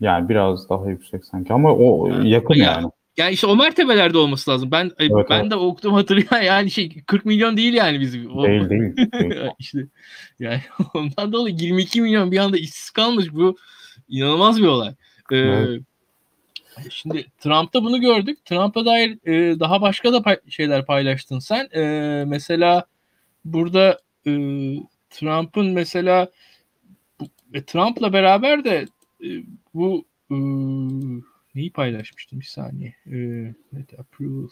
Yani 0.00 0.28
biraz 0.28 0.68
daha 0.68 0.90
yüksek 0.90 1.24
sanki 1.24 1.52
ama 1.52 1.74
o 1.74 2.08
yani, 2.08 2.30
yakın 2.30 2.54
yani. 2.54 2.82
yani. 2.82 2.90
Yani 3.16 3.32
işte 3.32 3.46
o 3.46 3.56
mertebelerde 3.56 4.18
olması 4.18 4.50
lazım. 4.50 4.70
Ben 4.70 4.90
evet, 4.98 5.26
ben 5.30 5.40
evet. 5.40 5.50
de 5.50 5.54
okudum 5.54 5.94
hatırlıyorum. 5.94 6.46
Yani 6.46 6.70
şey 6.70 7.02
40 7.06 7.24
milyon 7.24 7.56
değil 7.56 7.74
yani 7.74 8.00
bizim. 8.00 8.42
Değil 8.42 8.70
değil. 8.70 8.96
değil. 8.96 9.50
işte 9.58 9.78
yani 10.38 10.60
ondan 10.94 11.32
dolayı 11.32 11.56
22 11.58 12.00
milyon 12.00 12.32
bir 12.32 12.38
anda 12.38 12.56
işsiz 12.56 12.90
kalmış 12.90 13.34
bu 13.34 13.56
inanılmaz 14.08 14.62
bir 14.62 14.66
olay. 14.66 14.94
Ee, 15.32 15.36
evet. 15.36 15.82
Şimdi 16.90 17.26
Trump'ta 17.38 17.82
bunu 17.82 18.00
gördük. 18.00 18.44
Trump'a 18.44 18.86
dair 18.86 19.18
e, 19.26 19.60
daha 19.60 19.80
başka 19.80 20.12
da 20.12 20.18
pay- 20.18 20.50
şeyler 20.50 20.86
paylaştın 20.86 21.38
sen. 21.38 21.68
E, 21.74 22.24
mesela 22.26 22.84
burada 23.44 24.00
e, 24.26 24.32
Trump'ın 25.10 25.66
mesela 25.72 26.28
e, 27.54 27.64
Trump'la 27.64 28.12
beraber 28.12 28.64
de 28.64 28.86
e, 29.24 29.28
bu 29.74 30.04
e, 30.30 30.36
neyi 31.54 31.72
paylaşmıştım 31.72 32.40
bir 32.40 32.44
saniye. 32.44 32.94
E, 33.06 33.18
approval 33.98 34.48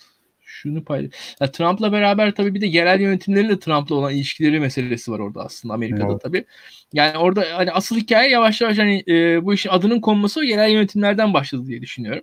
şunu 0.46 0.85
paylaş. 0.85 1.12
Ya 1.40 1.52
Trump'la 1.52 1.92
beraber 1.92 2.35
tabii 2.35 2.54
bir 2.54 2.61
de 2.61 2.66
yerel 2.66 3.00
yönetimlerin 3.00 3.48
de 3.48 3.59
Trump'la 3.59 3.94
olan 3.94 4.14
ilişkileri 4.14 4.61
meselesi 4.61 5.12
var 5.12 5.18
orada 5.18 5.44
aslında 5.44 5.74
Amerika'da 5.74 6.12
evet. 6.12 6.20
tabii. 6.22 6.44
Yani 6.92 7.18
orada 7.18 7.44
hani 7.52 7.72
asıl 7.72 7.96
hikaye 7.96 8.30
yavaş 8.30 8.61
yavaş 8.61 8.78
hani 8.78 9.04
e, 9.09 9.44
bu 9.44 9.54
işin 9.54 9.70
adının 9.70 10.00
konması 10.00 10.40
o 10.40 10.42
yerel 10.42 10.70
yönetimlerden 10.70 11.35
başladı 11.35 11.66
diye 11.66 11.82
düşünüyorum. 11.82 12.22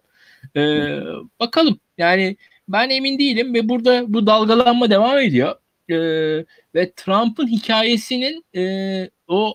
E, 0.55 0.61
bakalım 1.39 1.79
yani 1.97 2.37
ben 2.67 2.89
emin 2.89 3.19
değilim 3.19 3.53
ve 3.53 3.69
burada 3.69 4.13
bu 4.13 4.27
dalgalanma 4.27 4.89
devam 4.89 5.17
ediyor. 5.17 5.55
E, 5.89 5.97
ve 6.75 6.93
Trump'ın 6.95 7.47
hikayesinin 7.47 8.45
e, 8.55 9.09
o 9.27 9.53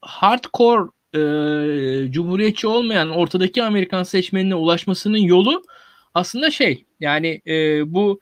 hardcore 0.00 0.90
e, 1.14 2.12
cumhuriyetçi 2.12 2.66
olmayan 2.66 3.10
ortadaki 3.10 3.62
Amerikan 3.62 4.02
seçmenine 4.02 4.54
ulaşmasının 4.54 5.18
yolu 5.18 5.62
aslında 6.14 6.50
şey 6.50 6.84
yani 7.00 7.40
e, 7.46 7.82
bu 7.94 8.20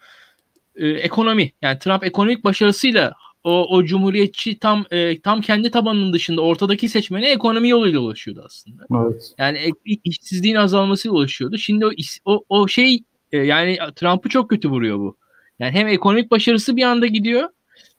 e, 0.77 0.89
ekonomi 0.89 1.53
yani 1.63 1.79
Trump 1.79 2.05
ekonomik 2.05 2.45
başarısıyla 2.45 3.15
o, 3.45 3.77
o 3.77 3.85
cumhuriyetçi 3.85 4.59
tam 4.59 4.85
e, 4.91 5.21
tam 5.21 5.41
kendi 5.41 5.71
tabanının 5.71 6.13
dışında 6.13 6.41
ortadaki 6.41 6.89
seçmene 6.89 7.31
ekonomi 7.31 7.69
yoluyla 7.69 8.01
ulaşıyordu 8.01 8.43
aslında. 8.47 8.87
Evet. 9.05 9.35
Yani 9.39 9.73
işsizliğin 10.05 10.57
azalmasıyla 10.57 11.17
ulaşıyordu. 11.17 11.59
Şimdi 11.59 11.87
o 11.87 11.91
o, 12.25 12.45
o 12.49 12.69
şey 12.69 13.03
e, 13.33 13.39
yani 13.39 13.79
Trump'ı 13.97 14.29
çok 14.29 14.51
kötü 14.51 14.71
vuruyor 14.71 14.99
bu. 14.99 15.17
Yani 15.59 15.73
hem 15.73 15.89
ekonomik 15.89 16.31
başarısı 16.31 16.77
bir 16.77 16.83
anda 16.83 17.07
gidiyor 17.07 17.49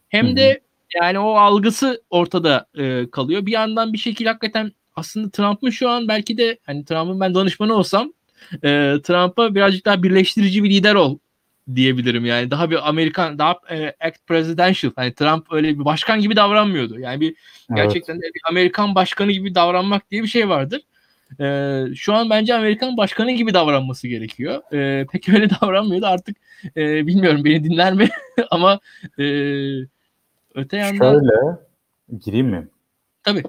hem 0.10 0.28
Hı-hı. 0.28 0.36
de 0.38 0.62
yani 1.02 1.20
o 1.20 1.32
algısı 1.32 2.04
ortada 2.10 2.66
e, 2.78 3.10
kalıyor. 3.12 3.46
Bir 3.46 3.52
yandan 3.52 3.94
bir 3.94 3.98
şekilde 3.98 4.30
hakikaten 4.30 4.72
aslında 4.96 5.30
Trump'ın 5.30 5.70
şu 5.70 5.90
an 5.90 6.08
belki 6.08 6.38
de 6.38 6.58
hani 6.66 6.86
Trump'ın 6.86 7.20
ben 7.20 7.36
danışmanı 7.36 7.74
olsam 7.74 8.14
e, 8.64 8.96
Trump'a 9.04 9.56
birazcık 9.56 9.86
daha 9.86 10.04
birleştirici 10.04 10.64
bir 10.64 10.70
lider 10.70 10.96
ol 10.96 11.18
diyebilirim 11.76 12.26
yani 12.26 12.52
daha 12.52 12.70
bir 12.70 12.90
Amerikan 12.90 13.40
daha 13.40 13.56
e, 13.72 13.94
act 14.00 14.28
presidential 14.28 14.92
hani 14.96 15.14
Trump 15.14 15.54
öyle 15.54 15.80
bir 15.80 15.86
başkan 15.86 16.22
gibi 16.22 16.36
davranmıyordu 16.36 17.00
yani 17.00 17.22
bir 17.22 17.36
gerçekten 17.76 18.14
evet. 18.14 18.36
bir 18.36 18.42
Amerikan 18.50 18.96
başkanı 18.96 19.32
gibi 19.32 19.56
davranmak 19.56 20.12
diye 20.12 20.24
bir 20.24 20.28
şey 20.28 20.50
vardır. 20.50 20.82
Ee, 21.40 21.86
şu 21.96 22.14
an 22.14 22.30
bence 22.30 22.56
Amerikan 22.56 22.98
başkanı 22.98 23.32
gibi 23.32 23.54
davranması 23.54 24.08
gerekiyor. 24.08 24.62
Ee, 24.74 25.06
pek 25.12 25.30
öyle 25.30 25.50
davranmıyordu 25.50 26.06
artık 26.06 26.38
e, 26.78 27.08
bilmiyorum 27.08 27.46
beni 27.46 27.64
dinler 27.64 27.94
mi 27.94 28.10
ama 28.52 28.80
e, 29.20 29.24
öte 30.56 30.78
yandan 30.78 31.14
şöyle 31.14 31.32
gireyim 32.26 32.48
mi? 32.48 32.68
Tabii. 33.24 33.44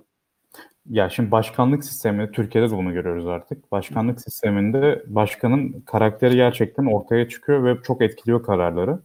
Ya 0.91 1.11
şimdi 1.11 1.31
başkanlık 1.31 1.85
sistemi 1.85 2.33
Türkiye'de 2.33 2.71
de 2.71 2.77
bunu 2.77 2.93
görüyoruz 2.93 3.27
artık. 3.27 3.73
Başkanlık 3.73 4.21
sisteminde 4.21 5.03
başkanın 5.07 5.81
karakteri 5.87 6.37
gerçekten 6.37 6.87
ortaya 6.87 7.29
çıkıyor 7.29 7.65
ve 7.65 7.83
çok 7.83 8.03
etkiliyor 8.03 8.43
kararları. 8.43 8.99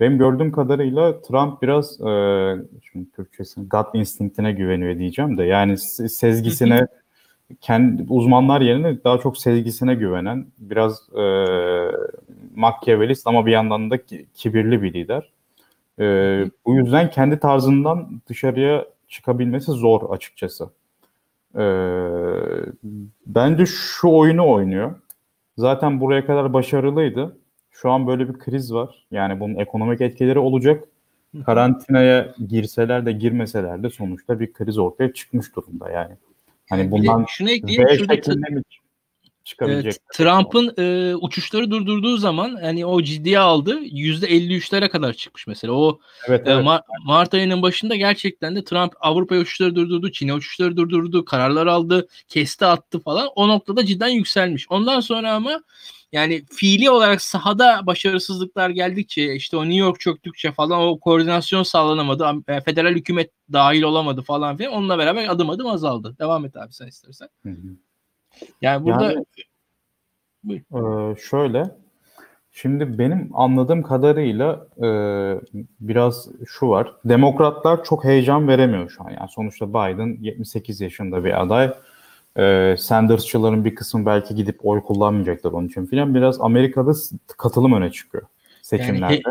Benim 0.00 0.18
gördüğüm 0.18 0.52
kadarıyla 0.52 1.22
Trump 1.22 1.62
biraz 1.62 2.00
e, 2.00 2.56
şimdi 2.92 3.10
Türkçesini 3.10 3.68
gut 3.68 3.86
instinktine 3.94 4.52
güveniyor 4.52 4.98
diyeceğim 4.98 5.38
de 5.38 5.44
yani 5.44 5.78
sezgisine 6.08 6.86
kendi 7.60 8.06
uzmanlar 8.08 8.60
yerine 8.60 9.04
daha 9.04 9.18
çok 9.18 9.38
sezgisine 9.38 9.94
güvenen 9.94 10.46
biraz 10.58 11.08
e, 11.16 11.24
makyavelist 12.54 13.26
ama 13.26 13.46
bir 13.46 13.52
yandan 13.52 13.90
da 13.90 13.98
kibirli 14.34 14.82
bir 14.82 14.94
lider. 14.94 15.32
E, 16.00 16.04
bu 16.66 16.76
yüzden 16.76 17.10
kendi 17.10 17.38
tarzından 17.38 18.22
dışarıya 18.28 18.86
çıkabilmesi 19.08 19.72
zor 19.72 20.14
açıkçası. 20.14 20.81
E, 21.58 21.64
bence 23.26 23.66
şu 23.66 24.08
oyunu 24.08 24.50
oynuyor. 24.50 24.94
Zaten 25.58 26.00
buraya 26.00 26.26
kadar 26.26 26.52
başarılıydı. 26.52 27.36
Şu 27.70 27.90
an 27.90 28.06
böyle 28.06 28.28
bir 28.28 28.38
kriz 28.38 28.74
var. 28.74 29.06
Yani 29.10 29.40
bunun 29.40 29.54
ekonomik 29.54 30.00
etkileri 30.00 30.38
olacak. 30.38 30.84
Karantinaya 31.46 32.34
girseler 32.48 33.06
de 33.06 33.12
girmeseler 33.12 33.82
de 33.82 33.90
sonuçta 33.90 34.40
bir 34.40 34.52
kriz 34.52 34.78
ortaya 34.78 35.12
çıkmış 35.12 35.56
durumda 35.56 35.90
yani. 35.90 36.14
Hani 36.68 36.90
bundan 36.90 37.24
şunu 37.28 37.50
ekleyeyim. 37.50 37.88
V 37.88 37.98
Şurada 37.98 38.14
şeklinde 38.14 38.48
mi 38.48 38.62
çıkabilecek? 39.44 39.84
Evet, 39.84 39.98
Trump'ın 40.12 40.74
e, 40.78 41.16
uçuşları 41.16 41.70
durdurduğu 41.70 42.16
zaman 42.16 42.58
hani 42.62 42.86
o 42.86 43.02
ciddiye 43.02 43.38
aldı. 43.38 43.78
%53'lere 43.80 44.88
kadar 44.88 45.12
çıkmış 45.12 45.46
mesela. 45.46 45.72
O 45.72 46.00
Evet, 46.28 46.48
e, 46.48 46.50
evet. 46.50 46.64
Mar- 46.64 46.82
Mart 47.04 47.34
ayının 47.34 47.62
başında 47.62 47.96
gerçekten 47.96 48.56
de 48.56 48.64
Trump 48.64 48.92
Avrupa 49.00 49.34
uçuşları 49.34 49.74
durdurdu, 49.74 50.12
Çin'e 50.12 50.34
uçuşları 50.34 50.76
durdurdu, 50.76 51.24
kararlar 51.24 51.66
aldı, 51.66 52.08
kesti 52.28 52.66
attı 52.66 53.00
falan. 53.00 53.28
O 53.34 53.48
noktada 53.48 53.86
cidden 53.86 54.08
yükselmiş. 54.08 54.66
Ondan 54.70 55.00
sonra 55.00 55.32
ama 55.32 55.62
yani 56.12 56.42
fiili 56.50 56.90
olarak 56.90 57.22
sahada 57.22 57.86
başarısızlıklar 57.86 58.70
geldikçe 58.70 59.34
işte 59.34 59.56
o 59.56 59.64
New 59.64 59.78
York 59.78 60.00
çöktükçe 60.00 60.52
falan 60.52 60.80
o 60.80 61.00
koordinasyon 61.00 61.62
sağlanamadı. 61.62 62.24
Am- 62.24 62.56
e, 62.56 62.60
Federal 62.60 62.94
hükümet 62.94 63.30
dahil 63.52 63.82
olamadı 63.82 64.22
falan 64.22 64.56
filan. 64.56 64.72
Onunla 64.72 64.98
beraber 64.98 65.28
adım 65.28 65.50
adım 65.50 65.66
azaldı. 65.66 66.16
Devam 66.18 66.44
et 66.44 66.56
abi 66.56 66.72
sen 66.72 66.86
istersen. 66.86 67.28
Hı 67.42 67.50
hı. 67.50 67.76
Yani 68.60 68.86
burada 68.86 69.12
Yani, 69.12 69.24
Buyur. 70.44 71.12
e, 71.12 71.20
şöyle, 71.20 71.70
şimdi 72.52 72.98
benim 72.98 73.30
anladığım 73.34 73.82
kadarıyla 73.82 74.66
e, 74.82 74.88
biraz 75.80 76.28
şu 76.46 76.68
var. 76.68 76.92
Demokratlar 77.04 77.84
çok 77.84 78.04
heyecan 78.04 78.48
veremiyor 78.48 78.90
şu 78.90 79.04
an. 79.04 79.10
Yani 79.10 79.28
sonuçta 79.30 79.68
Biden 79.68 80.18
78 80.20 80.80
yaşında 80.80 81.24
bir 81.24 81.42
aday. 81.42 81.74
E, 82.36 82.76
Sanders'çıların 82.78 83.64
bir 83.64 83.74
kısmı 83.74 84.06
belki 84.06 84.34
gidip 84.34 84.66
oy 84.66 84.82
kullanmayacaklar 84.82 85.52
onun 85.52 85.68
için 85.68 85.86
filan. 85.86 86.14
Biraz 86.14 86.40
Amerika'da 86.40 86.92
katılım 87.38 87.72
öne 87.72 87.90
çıkıyor 87.90 88.24
seçimlerde. 88.62 89.22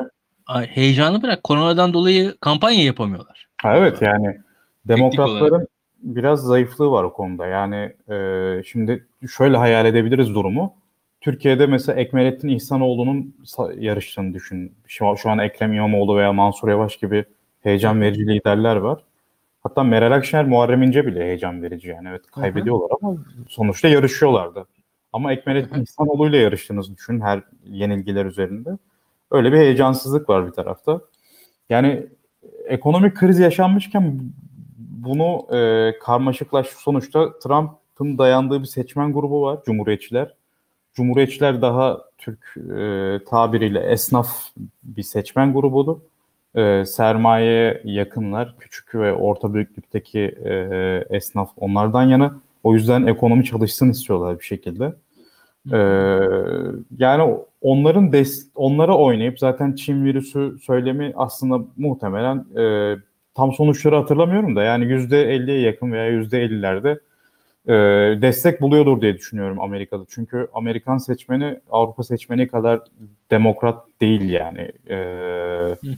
Ay, 0.47 0.67
heyecanı 0.67 1.21
bırak. 1.21 1.43
Koronadan 1.43 1.93
dolayı 1.93 2.35
kampanya 2.41 2.83
yapamıyorlar. 2.83 3.47
Ha, 3.61 3.77
evet 3.77 4.01
yani 4.01 4.37
demokratların 4.85 5.67
biraz 6.03 6.43
zayıflığı 6.43 6.91
var 6.91 7.03
o 7.03 7.13
konuda. 7.13 7.47
Yani 7.47 7.93
e, 8.09 8.63
şimdi 8.63 9.07
şöyle 9.37 9.57
hayal 9.57 9.85
edebiliriz 9.85 10.35
durumu. 10.35 10.73
Türkiye'de 11.21 11.65
mesela 11.65 11.99
Ekmelettin 11.99 12.47
İhsanoğlu'nun 12.47 13.35
sa- 13.45 13.79
yarıştığını 13.79 14.33
düşün. 14.33 14.75
Şu, 14.87 15.15
şu 15.17 15.29
an 15.29 15.39
Ekrem 15.39 15.73
İmamoğlu 15.73 16.17
veya 16.17 16.33
Mansur 16.33 16.69
Yavaş 16.69 16.97
gibi 16.97 17.25
heyecan 17.63 18.01
verici 18.01 18.27
liderler 18.27 18.75
var. 18.75 19.03
Hatta 19.63 19.83
Meral 19.83 20.11
Akşener, 20.11 20.45
Muharrem 20.45 20.83
İnce 20.83 21.05
bile 21.05 21.23
heyecan 21.23 21.61
verici 21.61 21.89
yani. 21.89 22.09
Evet 22.09 22.21
kaybediyorlar 22.31 22.89
ama 23.01 23.15
sonuçta 23.49 23.87
yarışıyorlardı. 23.87 24.65
Ama 25.13 25.33
Ekmelettin 25.33 25.81
İhsanoğlu 25.81 26.29
ile 26.29 26.37
yarıştığınızı 26.37 26.95
düşünün 26.95 27.21
her 27.21 27.41
yenilgiler 27.65 28.25
üzerinde. 28.25 28.69
Öyle 29.31 29.51
bir 29.51 29.57
heyecansızlık 29.57 30.29
var 30.29 30.47
bir 30.47 30.51
tarafta. 30.51 31.01
Yani 31.69 32.05
ekonomik 32.65 33.15
kriz 33.15 33.39
yaşanmışken 33.39 34.21
bunu 35.03 35.55
e, 35.55 35.99
karmaşıklaş 35.99 36.67
sonuçta 36.67 37.39
Trump'ın 37.39 38.17
dayandığı 38.17 38.61
bir 38.61 38.67
seçmen 38.67 39.13
grubu 39.13 39.41
var 39.41 39.59
Cumhuriyetçiler. 39.65 40.35
Cumhuriyetçiler 40.93 41.61
daha 41.61 42.01
Türk 42.17 42.57
e, 42.57 43.19
tabiriyle 43.29 43.79
esnaf 43.79 44.29
bir 44.83 45.03
seçmen 45.03 45.53
grubudur. 45.53 45.97
E, 46.55 46.85
sermaye 46.85 47.81
yakınlar, 47.85 48.55
küçük 48.59 48.95
ve 48.95 49.13
orta 49.13 49.53
büyüklükteki 49.53 50.19
e, 50.19 50.53
esnaf 51.09 51.49
onlardan 51.57 52.03
yana. 52.03 52.35
O 52.63 52.73
yüzden 52.73 53.07
ekonomi 53.07 53.45
çalışsın 53.45 53.89
istiyorlar 53.89 54.39
bir 54.39 54.45
şekilde. 54.45 54.93
Ee, 55.71 55.77
yani 56.97 57.37
onların 57.61 58.11
des 58.11 58.47
onlara 58.55 58.97
oynayıp 58.97 59.39
zaten 59.39 59.73
Çin 59.75 60.05
virüsü 60.05 60.57
söylemi 60.63 61.13
aslında 61.15 61.65
muhtemelen 61.77 62.45
e, 62.57 62.95
tam 63.35 63.53
sonuçları 63.53 63.95
hatırlamıyorum 63.95 64.55
da 64.55 64.63
yani 64.63 64.85
%50'ye 64.85 65.59
yakın 65.59 65.91
veya 65.91 66.11
%50'lerde 66.11 66.99
e, 67.67 67.73
destek 68.21 68.61
buluyordur 68.61 69.01
diye 69.01 69.17
düşünüyorum 69.17 69.61
Amerika'da. 69.61 70.05
Çünkü 70.09 70.47
Amerikan 70.53 70.97
seçmeni 70.97 71.59
Avrupa 71.71 72.03
seçmeni 72.03 72.47
kadar 72.47 72.79
demokrat 73.31 73.85
değil 74.01 74.29
yani. 74.29 74.71
E, 74.89 74.97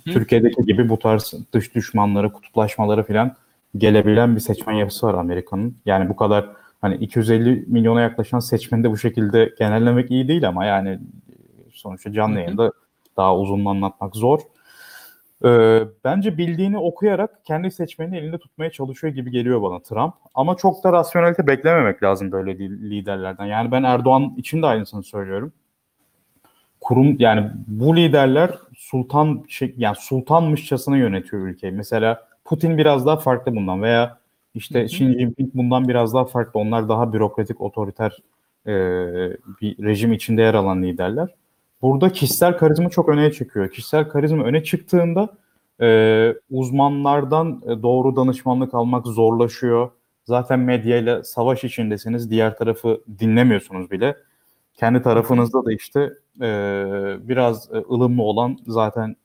Türkiye'deki 0.05 0.61
gibi 0.61 0.89
bu 0.89 0.99
tarz 0.99 1.33
dış 1.53 1.75
düşmanları, 1.75 2.33
kutuplaşmaları 2.33 3.03
falan 3.03 3.35
gelebilen 3.77 4.35
bir 4.35 4.41
seçmen 4.41 4.73
yapısı 4.73 5.07
var 5.07 5.13
Amerika'nın. 5.13 5.77
Yani 5.85 6.09
bu 6.09 6.15
kadar 6.15 6.49
hani 6.81 6.95
250 6.95 7.65
milyona 7.67 8.01
yaklaşan 8.01 8.39
seçmeni 8.39 8.83
de 8.83 8.91
bu 8.91 8.97
şekilde 8.97 9.53
genellemek 9.59 10.11
iyi 10.11 10.27
değil 10.27 10.47
ama 10.47 10.65
yani 10.65 10.99
sonuçta 11.73 12.13
canlı 12.13 12.39
yayında 12.39 12.71
daha 13.17 13.37
uzun 13.37 13.65
anlatmak 13.65 14.15
zor. 14.15 14.39
Ee, 15.45 15.79
bence 16.03 16.37
bildiğini 16.37 16.77
okuyarak 16.77 17.45
kendi 17.45 17.71
seçmenini 17.71 18.17
elinde 18.17 18.37
tutmaya 18.37 18.71
çalışıyor 18.71 19.13
gibi 19.13 19.31
geliyor 19.31 19.61
bana 19.61 19.79
Trump. 19.79 20.13
Ama 20.35 20.57
çok 20.57 20.83
da 20.83 20.93
rasyonelite 20.93 21.47
beklememek 21.47 22.03
lazım 22.03 22.31
böyle 22.31 22.59
liderlerden. 22.59 23.45
Yani 23.45 23.71
ben 23.71 23.83
Erdoğan 23.83 24.33
için 24.37 24.61
de 24.61 24.65
aynısını 24.65 25.03
söylüyorum. 25.03 25.53
Kurum 26.81 27.15
yani 27.19 27.51
bu 27.67 27.95
liderler 27.95 28.51
sultan 28.77 29.45
şey, 29.47 29.73
yani 29.77 29.95
sultanmışçasına 29.99 30.97
yönetiyor 30.97 31.47
ülkeyi. 31.47 31.73
Mesela 31.73 32.27
Putin 32.45 32.77
biraz 32.77 33.05
daha 33.05 33.17
farklı 33.17 33.55
bundan 33.55 33.81
veya 33.81 34.17
işte 34.55 34.79
hı 34.79 34.83
hı. 34.83 34.85
Xi 34.85 35.19
Jinping 35.19 35.53
bundan 35.53 35.87
biraz 35.87 36.13
daha 36.13 36.25
farklı. 36.25 36.59
Onlar 36.59 36.89
daha 36.89 37.13
bürokratik, 37.13 37.61
otoriter 37.61 38.17
e, 38.67 38.73
bir 39.61 39.83
rejim 39.83 40.13
içinde 40.13 40.41
yer 40.41 40.53
alan 40.53 40.83
liderler. 40.83 41.29
Burada 41.83 42.11
kişisel 42.11 42.57
karizma 42.57 42.89
çok 42.89 43.09
öne 43.09 43.31
çıkıyor. 43.31 43.71
Kişisel 43.71 44.09
karizma 44.09 44.43
öne 44.43 44.63
çıktığında 44.63 45.29
e, 45.81 46.35
uzmanlardan 46.51 47.61
doğru 47.83 48.15
danışmanlık 48.15 48.73
almak 48.73 49.07
zorlaşıyor. 49.07 49.91
Zaten 50.25 50.59
medyayla 50.59 51.23
savaş 51.23 51.63
içindesiniz. 51.63 52.31
Diğer 52.31 52.57
tarafı 52.57 53.01
dinlemiyorsunuz 53.19 53.91
bile. 53.91 54.17
Kendi 54.73 55.01
tarafınızda 55.01 55.65
da 55.65 55.73
işte 55.73 56.13
e, 56.41 56.47
biraz 57.21 57.69
ılımlı 57.71 58.21
olan 58.21 58.57
zaten 58.67 59.15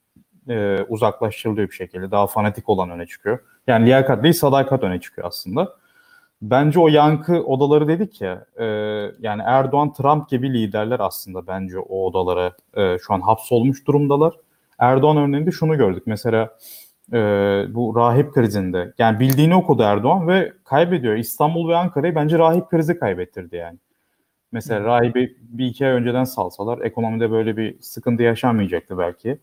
e, 0.49 0.79
uzaklaştırılıyor 0.88 1.68
bir 1.68 1.75
şekilde. 1.75 2.11
Daha 2.11 2.27
fanatik 2.27 2.68
olan 2.68 2.90
öne 2.90 3.07
çıkıyor. 3.07 3.38
Yani 3.66 3.87
liyakat 3.87 4.23
değil 4.23 4.35
sadakat 4.35 4.83
öne 4.83 5.01
çıkıyor 5.01 5.29
aslında. 5.29 5.77
Bence 6.42 6.81
o 6.81 6.88
yankı 6.88 7.42
odaları 7.42 7.88
dedik 7.88 8.20
ya 8.20 8.46
e, 8.57 8.64
yani 9.20 9.42
Erdoğan 9.44 9.92
Trump 9.92 10.29
gibi 10.29 10.55
liderler 10.55 11.01
aslında 11.01 11.46
bence 11.46 11.79
o 11.79 12.05
odalara 12.05 12.53
e, 12.77 12.98
şu 12.98 13.14
an 13.14 13.20
hapsolmuş 13.20 13.87
durumdalar. 13.87 14.35
Erdoğan 14.79 15.16
örneğinde 15.16 15.51
şunu 15.51 15.77
gördük. 15.77 16.03
Mesela 16.07 16.59
e, 17.12 17.18
bu 17.74 17.96
rahip 17.96 18.33
krizinde 18.35 18.94
yani 18.98 19.20
bildiğini 19.20 19.55
okudu 19.55 19.83
Erdoğan 19.83 20.29
ve 20.29 20.53
kaybediyor. 20.64 21.16
İstanbul 21.16 21.68
ve 21.68 21.77
Ankara'yı 21.77 22.14
bence 22.14 22.38
rahip 22.38 22.70
krizi 22.70 22.98
kaybettirdi 22.98 23.57
yani. 23.57 23.79
Mesela 24.53 24.85
rahibi 24.85 25.37
bir 25.40 25.66
iki 25.66 25.87
ay 25.87 25.92
önceden 25.92 26.24
salsalar 26.24 26.79
ekonomide 26.79 27.31
böyle 27.31 27.57
bir 27.57 27.81
sıkıntı 27.81 28.22
yaşanmayacaktı 28.22 28.98
belki. 28.98 29.38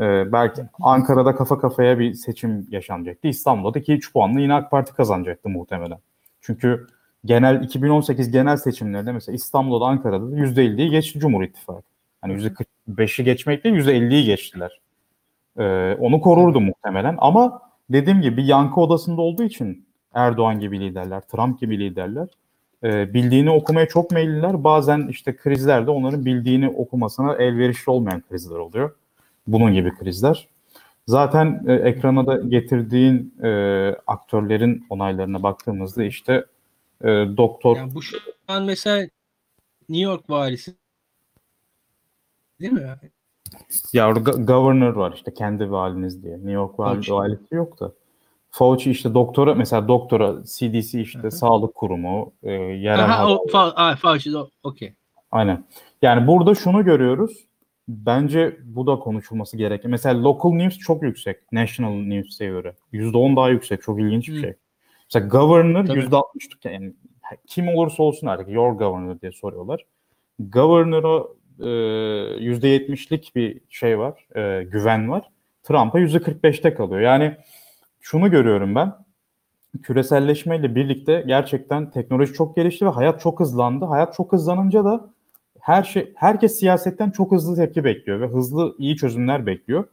Ee, 0.00 0.32
belki 0.32 0.62
Ankara'da 0.80 1.36
kafa 1.36 1.58
kafaya 1.58 1.98
bir 1.98 2.14
seçim 2.14 2.66
yaşanacaktı. 2.70 3.28
İstanbul'da 3.28 3.74
da 3.74 3.78
2-3 3.78 4.12
puanla 4.12 4.40
yine 4.40 4.54
AK 4.54 4.70
Parti 4.70 4.94
kazanacaktı 4.94 5.48
muhtemelen. 5.48 5.98
Çünkü 6.48 6.86
genel 7.24 7.62
2018 7.62 8.30
genel 8.30 8.56
seçimlerinde 8.56 9.12
mesela 9.12 9.36
İstanbul'da 9.36 9.84
da 9.84 9.88
Ankara'da 9.88 10.32
da 10.32 10.36
%50'yi 10.36 10.90
geçti 10.90 11.18
Cumhur 11.18 11.42
İttifakı. 11.42 11.82
Hani 12.20 12.32
%45'i 12.32 13.24
geçmek 13.24 13.64
değil 13.64 13.74
%50'yi 13.74 14.24
geçtiler. 14.24 14.80
Ee, 15.58 15.96
onu 16.00 16.20
korurdu 16.20 16.60
muhtemelen 16.60 17.16
ama 17.18 17.60
dediğim 17.90 18.20
gibi 18.20 18.46
yankı 18.46 18.80
odasında 18.80 19.20
olduğu 19.20 19.42
için 19.42 19.86
Erdoğan 20.14 20.60
gibi 20.60 20.80
liderler, 20.80 21.20
Trump 21.20 21.60
gibi 21.60 21.78
liderler 21.78 22.28
e, 22.84 23.14
bildiğini 23.14 23.50
okumaya 23.50 23.88
çok 23.88 24.10
meyilliler. 24.10 24.64
Bazen 24.64 25.06
işte 25.10 25.36
krizlerde 25.36 25.90
onların 25.90 26.24
bildiğini 26.24 26.68
okumasına 26.68 27.34
elverişli 27.34 27.90
olmayan 27.90 28.22
krizler 28.28 28.56
oluyor 28.56 28.94
bunun 29.46 29.72
gibi 29.72 29.94
krizler. 29.94 30.48
Zaten 31.08 31.64
e, 31.66 31.72
ekrana 31.72 32.26
da 32.26 32.36
getirdiğin 32.36 33.34
e, 33.42 33.50
aktörlerin 34.06 34.86
onaylarına 34.90 35.42
baktığımızda 35.42 36.04
işte 36.04 36.44
e, 37.02 37.06
doktor... 37.36 37.76
Yani 37.76 37.94
bu 37.94 38.02
şu 38.02 38.18
an 38.48 38.64
mesela 38.64 39.08
New 39.88 40.04
York 40.04 40.30
valisi 40.30 40.74
değil 42.60 42.72
mi? 42.72 42.96
Ya 43.92 44.08
orada 44.08 44.30
governor 44.30 44.94
var 44.94 45.12
işte 45.16 45.34
kendi 45.34 45.70
valiniz 45.70 46.22
diye. 46.22 46.34
New 46.34 46.50
York 46.50 46.78
vali, 46.78 47.10
valisi 47.10 47.54
yok 47.54 47.80
da. 47.80 47.92
Fauci 48.50 48.90
işte 48.90 49.14
doktora 49.14 49.54
mesela 49.54 49.88
doktora 49.88 50.34
CDC 50.44 51.00
işte 51.00 51.18
Hı-hı. 51.18 51.30
sağlık 51.30 51.74
kurumu 51.74 52.32
e, 52.42 52.52
yerel 52.52 53.04
Aha, 53.04 53.28
o, 53.28 53.46
fa, 53.48 53.96
Fauci 53.96 54.30
okey. 54.62 54.94
Aynen. 55.30 55.64
Yani 56.02 56.26
burada 56.26 56.54
şunu 56.54 56.84
görüyoruz 56.84 57.47
Bence 57.88 58.56
bu 58.64 58.86
da 58.86 58.98
konuşulması 58.98 59.56
gereken. 59.56 59.90
Mesela 59.90 60.22
local 60.22 60.50
news 60.52 60.78
çok 60.78 61.02
yüksek. 61.02 61.52
National 61.52 61.92
news'e 61.92 62.46
göre. 62.46 62.74
%10 62.92 63.36
daha 63.36 63.48
yüksek. 63.48 63.82
Çok 63.82 64.00
ilginç 64.00 64.28
bir 64.28 64.36
Hı. 64.36 64.40
şey. 64.40 64.54
Mesela 65.04 65.26
governor 65.26 65.86
Tabii. 65.86 66.00
%60 66.00 66.24
yani 66.64 66.92
kim 67.46 67.68
olursa 67.68 68.02
olsun 68.02 68.26
artık 68.26 68.48
your 68.48 68.72
governor 68.72 69.20
diye 69.20 69.32
soruyorlar. 69.32 69.84
Governor'a 70.38 71.24
e, 71.60 71.68
%70'lik 72.40 73.32
bir 73.36 73.60
şey 73.68 73.98
var. 73.98 74.26
e, 74.36 74.64
güven 74.64 75.10
var. 75.10 75.30
Trump'a 75.62 76.00
%45'te 76.00 76.74
kalıyor. 76.74 77.00
Yani 77.00 77.36
şunu 78.00 78.30
görüyorum 78.30 78.74
ben. 78.74 78.92
Küreselleşmeyle 79.82 80.74
birlikte 80.74 81.24
gerçekten 81.26 81.90
teknoloji 81.90 82.32
çok 82.32 82.56
gelişti 82.56 82.86
ve 82.86 82.90
hayat 82.90 83.20
çok 83.20 83.40
hızlandı. 83.40 83.84
Hayat 83.84 84.14
çok 84.14 84.32
hızlanınca 84.32 84.84
da 84.84 85.10
her 85.68 85.82
şey 85.82 86.12
herkes 86.16 86.58
siyasetten 86.58 87.10
çok 87.10 87.32
hızlı 87.32 87.56
tepki 87.56 87.84
bekliyor 87.84 88.20
ve 88.20 88.26
hızlı 88.26 88.74
iyi 88.78 88.96
çözümler 88.96 89.46
bekliyor. 89.46 89.84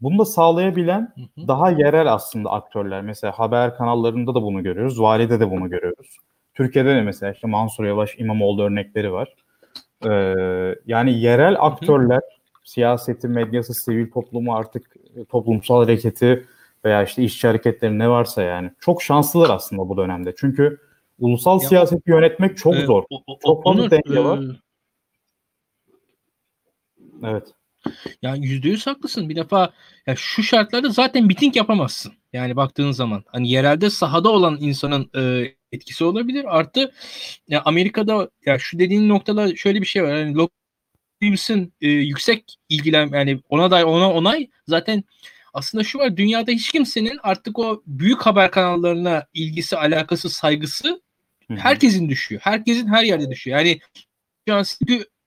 Bunu 0.00 0.18
da 0.18 0.24
sağlayabilen 0.24 1.12
Hı 1.14 1.40
hı. 1.42 1.48
daha 1.48 1.70
yerel 1.70 2.12
aslında 2.12 2.50
aktörler. 2.50 3.02
Mesela 3.02 3.38
haber 3.38 3.76
kanallarında 3.76 4.34
da 4.34 4.42
bunu 4.42 4.62
görüyoruz. 4.62 5.00
Valide 5.00 5.40
de 5.40 5.50
bunu 5.50 5.70
görüyoruz. 5.70 6.16
Türkiye'de 6.54 6.94
de 6.94 7.02
mesela 7.02 7.32
işte 7.32 7.46
Mansur 7.46 7.84
Yavaş, 7.84 8.14
İmamoğlu 8.18 8.62
örnekleri 8.62 9.12
var. 9.12 9.34
Ee, 10.06 10.10
yani 10.86 11.18
yerel 11.20 11.56
aktörler, 11.58 12.20
siyaseti, 12.64 13.28
medyası, 13.28 13.74
sivil 13.74 14.10
toplumu 14.10 14.54
artık 14.54 14.96
e, 15.16 15.24
toplumsal 15.24 15.82
hareketi 15.82 16.46
veya 16.84 17.02
işte 17.02 17.22
işçi 17.22 17.46
hareketleri 17.46 17.98
ne 17.98 18.08
varsa 18.08 18.42
yani. 18.42 18.70
Çok 18.80 19.02
şanslılar 19.02 19.50
aslında 19.50 19.88
bu 19.88 19.96
dönemde. 19.96 20.34
Çünkü 20.36 20.78
ulusal 21.20 21.62
Ya- 21.62 21.68
siyaseti 21.68 22.10
yönetmek 22.10 22.56
çok 22.56 22.74
Ee, 22.74 22.86
zor. 22.86 23.02
o- 23.10 23.22
o- 23.26 23.38
Çok 23.46 23.64
fazla 23.64 23.90
denge 23.90 24.24
var. 24.24 24.38
e, 24.38 24.42
Evet. 27.24 27.48
Yani 28.22 28.46
yüzde 28.46 28.68
yüz 28.68 28.86
haklısın. 28.86 29.28
Bir 29.28 29.36
defa 29.36 29.72
ya 30.06 30.16
şu 30.16 30.42
şartlarda 30.42 30.88
zaten 30.90 31.26
miting 31.26 31.56
yapamazsın. 31.56 32.12
Yani 32.32 32.56
baktığın 32.56 32.92
zaman 32.92 33.24
hani 33.26 33.50
yerelde 33.50 33.90
sahada 33.90 34.28
olan 34.28 34.58
insanın 34.60 35.10
e, 35.16 35.52
etkisi 35.72 36.04
olabilir. 36.04 36.44
Artı 36.58 36.92
ya 37.48 37.62
Amerika'da 37.64 38.30
ya 38.46 38.58
şu 38.58 38.78
dediğin 38.78 39.08
noktada 39.08 39.56
şöyle 39.56 39.80
bir 39.80 39.86
şey 39.86 40.02
var. 40.02 40.14
Yani 40.16 40.48
news'ın, 41.22 41.72
e, 41.80 41.88
yüksek 41.88 42.56
ilgilen 42.68 43.08
yani 43.12 43.40
ona 43.48 43.70
dair 43.70 43.84
ona 43.84 44.12
onay 44.12 44.48
zaten 44.66 45.04
aslında 45.54 45.84
şu 45.84 45.98
var 45.98 46.16
dünyada 46.16 46.50
hiç 46.50 46.72
kimsenin 46.72 47.18
artık 47.22 47.58
o 47.58 47.82
büyük 47.86 48.22
haber 48.22 48.50
kanallarına 48.50 49.26
ilgisi, 49.34 49.76
alakası, 49.76 50.30
saygısı 50.30 51.02
herkesin 51.48 52.08
düşüyor. 52.08 52.40
Herkesin 52.44 52.86
her 52.86 53.04
yerde 53.04 53.30
düşüyor. 53.30 53.58
Yani 53.58 53.80
şu 54.48 54.54
an 54.54 54.64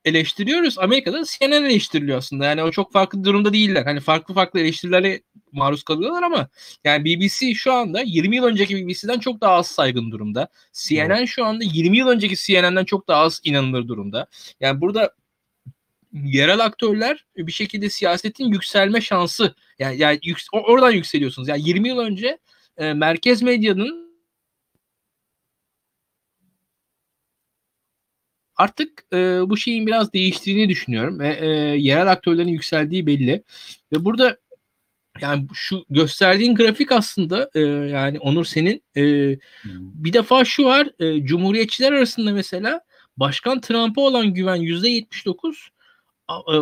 eleştiriyoruz. 0.06 0.80
Amerika'da 0.80 1.24
CNN 1.24 1.66
eleştiriliyor 1.66 2.18
aslında. 2.18 2.46
Yani 2.46 2.64
o 2.64 2.72
çok 2.72 2.94
farklı 2.94 3.24
durumda 3.24 3.54
değiller. 3.54 3.84
Hani 3.84 4.00
farklı 4.00 4.34
farklı 4.34 4.60
eleştirilere 4.60 5.22
maruz 5.52 5.84
kalıyorlar 5.84 6.24
ama 6.24 6.48
yani 6.84 7.06
BBC 7.06 7.54
şu 7.54 7.74
anda 7.74 8.02
20 8.02 8.36
yıl 8.36 8.44
önceki 8.44 8.88
BBC'den 8.88 9.20
çok 9.20 9.42
daha 9.42 9.54
az 9.54 9.68
saygın 9.68 10.12
durumda. 10.12 10.48
CNN 10.74 11.26
şu 11.26 11.46
anda 11.46 11.64
20 11.64 11.98
yıl 11.98 12.08
önceki 12.08 12.36
CNN'den 12.36 12.86
çok 12.86 13.08
daha 13.08 13.22
az 13.22 13.42
inanılır 13.44 13.88
durumda. 13.88 14.28
Yani 14.60 14.82
burada 14.82 15.12
yerel 16.14 16.60
aktörler 16.66 17.26
bir 17.38 17.52
şekilde 17.52 17.90
siyasetin 17.90 18.46
yükselme 18.46 19.02
şansı 19.02 19.56
yani, 19.80 19.98
yani 19.98 20.20
o- 20.54 20.64
oradan 20.64 20.92
yükseliyorsunuz. 20.92 21.48
Yani 21.48 21.62
20 21.70 21.88
yıl 21.88 21.98
önce 21.98 22.38
e, 22.78 22.94
merkez 22.94 23.42
medyanın 23.42 24.05
artık 28.56 29.06
e, 29.14 29.18
bu 29.50 29.58
şeyin 29.58 29.88
biraz 29.88 30.14
değiştiğini 30.14 30.70
düşünüyorum 30.70 31.20
ve 31.20 31.38
e, 31.42 31.48
yerel 31.78 32.12
aktörlerin 32.12 32.48
yükseldiği 32.48 33.08
belli. 33.08 33.44
Ve 33.94 34.06
burada 34.06 34.38
yani 35.22 35.48
şu 35.54 35.86
gösterdiğin 35.90 36.56
grafik 36.56 36.92
aslında 36.92 37.50
e, 37.56 37.60
yani 37.60 38.20
Onur 38.20 38.46
senin 38.46 38.84
e, 38.98 39.02
bir 39.74 40.14
defa 40.14 40.46
şu 40.46 40.64
var 40.66 40.90
e, 41.00 41.26
cumhuriyetçiler 41.26 41.92
arasında 41.92 42.32
mesela 42.32 42.82
Başkan 43.18 43.62
Trump'a 43.62 44.02
olan 44.02 44.34
güven 44.34 44.56
yüzde 44.56 44.90
79 44.90 45.58
a- 45.58 45.72
e, 45.72 45.75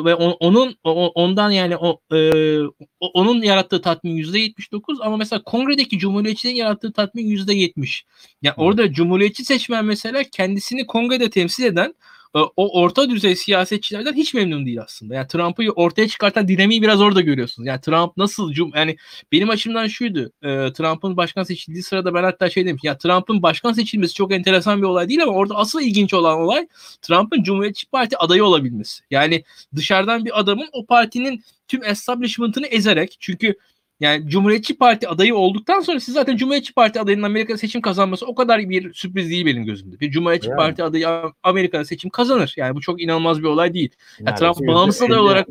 ve 0.05 0.15
on- 0.15 0.37
onun 0.39 0.75
ondan 1.15 1.51
yani 1.51 1.77
o, 1.77 1.99
e, 2.13 2.59
o- 2.99 3.11
onun 3.13 3.41
yarattığı 3.41 3.81
tatmin 3.81 4.11
yüzde 4.11 4.39
79 4.39 5.01
ama 5.01 5.17
mesela 5.17 5.43
kongredeki 5.43 5.99
cumhuriyetçilerin 5.99 6.55
yarattığı 6.55 6.93
tatmin 6.93 7.25
yüzde 7.25 7.53
70. 7.53 8.05
Yani 8.41 8.53
Evet. 8.57 8.67
orada 8.67 8.93
cumhuriyetçi 8.93 9.45
seçmen 9.45 9.85
mesela 9.85 10.23
kendisini 10.23 10.87
kongrede 10.87 11.29
temsil 11.29 11.63
eden 11.63 11.89
e, 11.89 11.93
o 12.33 12.81
orta 12.81 13.09
düzey 13.09 13.35
siyasetçilerden 13.35 14.13
hiç 14.13 14.33
memnun 14.33 14.65
değil 14.65 14.81
aslında. 14.81 15.15
Yani 15.15 15.27
Trump'ı 15.27 15.63
ortaya 15.75 16.07
çıkartan 16.07 16.47
dinamiği 16.47 16.81
biraz 16.81 17.01
orada 17.01 17.21
görüyorsunuz. 17.21 17.67
Yani 17.67 17.81
Trump 17.81 18.17
nasıl 18.17 18.53
cum 18.53 18.71
yani 18.75 18.97
benim 19.31 19.49
açımdan 19.49 19.87
şuydu. 19.87 20.31
e, 20.41 20.73
Trump'ın 20.73 21.17
başkan 21.17 21.43
seçildiği 21.43 21.83
sırada 21.83 22.13
ben 22.13 22.23
hatta 22.23 22.49
şey 22.49 22.65
dedim. 22.65 22.77
Ya 22.83 22.97
Trump'ın 22.97 23.43
başkan 23.43 23.73
seçilmesi 23.73 24.13
çok 24.13 24.33
enteresan 24.33 24.81
bir 24.81 24.87
olay 24.87 25.09
değil 25.09 25.23
ama 25.23 25.31
orada 25.31 25.55
asıl 25.55 25.81
ilginç 25.81 26.13
olan 26.13 26.39
olay 26.39 26.67
Trump'ın 27.01 27.43
Cumhuriyetçi 27.43 27.89
Parti 27.89 28.17
adayı 28.17 28.45
olabilmesi. 28.45 29.03
Yani 29.11 29.43
dışarıdan 29.75 30.25
bir 30.25 30.39
adamın 30.39 30.69
o 30.71 30.85
partinin 30.85 31.43
tüm 31.67 31.83
establishment'ını 31.83 32.67
ezerek 32.67 33.17
çünkü 33.19 33.55
yani 33.99 34.29
Cumhuriyetçi 34.29 34.77
Parti 34.77 35.09
adayı 35.09 35.35
olduktan 35.35 35.79
sonra 35.79 35.99
siz 35.99 36.13
zaten 36.13 36.37
Cumhuriyetçi 36.37 36.73
Parti 36.73 36.99
adayının 36.99 37.23
Amerika'da 37.23 37.57
seçim 37.57 37.81
kazanması 37.81 38.25
o 38.25 38.35
kadar 38.35 38.69
bir 38.69 38.93
sürpriz 38.93 39.29
değil 39.29 39.45
benim 39.45 39.65
gözümde. 39.65 39.99
Bir 39.99 40.11
Cumhuriyetçi 40.11 40.49
Yani. 40.49 40.57
Parti 40.57 40.83
adayı 40.83 41.07
Amerika'da 41.43 41.85
seçim 41.85 42.09
kazanır. 42.09 42.53
Yani 42.57 42.75
bu 42.75 42.81
çok 42.81 43.01
inanılmaz 43.01 43.39
bir 43.39 43.47
olay 43.47 43.73
değil. 43.73 43.89
Ya 44.19 44.35
Trump 44.35 44.67
bağımsız 44.67 45.01
aday 45.01 45.17
%50 45.17 45.19
olarak 45.19 45.47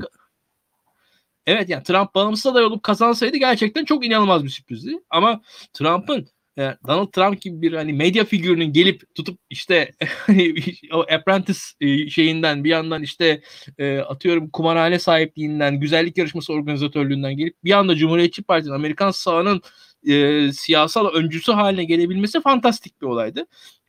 Evet 1.47 1.69
yani 1.69 1.83
Trump 1.83 2.15
bağımsız 2.15 2.47
aday 2.47 2.65
olup 2.65 2.83
kazansaydı 2.83 3.37
gerçekten 3.37 3.85
çok 3.85 4.07
inanılmaz 4.07 4.45
bir 4.45 4.49
sürprizdi. 4.49 4.99
Ama 5.11 5.41
Trump'ın 5.73 6.29
Donald 6.59 7.13
Trump 7.13 7.41
gibi 7.41 7.63
bir 7.63 7.73
hani 7.73 7.93
medya 7.93 8.25
figürünün 8.25 8.73
gelip 8.73 9.15
tutup 9.15 9.39
işte 9.51 9.93
hani 10.27 10.55
o 10.93 11.01
Apprentice 11.01 11.61
e, 11.81 12.11
şeyinden 12.11 12.65
bir 12.65 12.71
yandan 12.71 13.03
işte 13.03 13.43
e, 13.79 13.99
atıyorum 13.99 14.51
kumarhane 14.51 14.99
sahipliğinden, 14.99 15.81
güzellik 15.81 16.19
yarışması 16.19 16.53
organizatörlüğünden 16.53 17.37
gelip 17.37 17.57
bir 17.65 17.73
anda 17.73 17.97
Cumhuriyetçi 17.97 18.43
Parti'nin 18.43 18.75
Amerikan 18.75 19.11
sağının 19.11 19.63
e, 20.09 20.53
siyasal 20.53 21.07
öncüsü 21.07 21.53
haline 21.53 21.85
gelebilmesi 21.85 22.41
fantastik 22.41 23.03
bir 23.03 23.07
olaydı. 23.07 23.47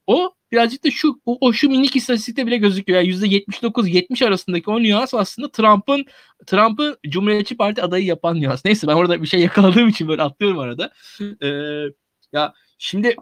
O 0.07 0.33
birazcık 0.51 0.83
da 0.83 0.91
şu 0.91 1.21
o, 1.25 1.37
o 1.41 1.53
şu 1.53 1.69
minik 1.69 1.95
istatistikte 1.95 2.47
bile 2.47 2.57
gözüküyor. 2.57 3.01
Yani 3.01 3.09
%79-70 3.13 4.25
arasındaki 4.27 4.69
o 4.69 4.83
nüans 4.83 5.13
aslında 5.13 5.51
Trump'ın 5.51 6.05
Trump'ı 6.45 6.97
Cumhuriyetçi 7.09 7.57
Parti 7.57 7.81
adayı 7.81 8.05
yapan 8.05 8.41
nüans. 8.41 8.65
Neyse 8.65 8.87
ben 8.87 8.93
orada 8.93 9.21
bir 9.21 9.27
şey 9.27 9.39
yakaladığım 9.39 9.87
için 9.87 10.07
böyle 10.07 10.21
atlıyorum 10.21 10.59
arada. 10.59 10.91
Ee, 11.21 12.02
ya 12.33 12.53
şimdi 12.77 13.15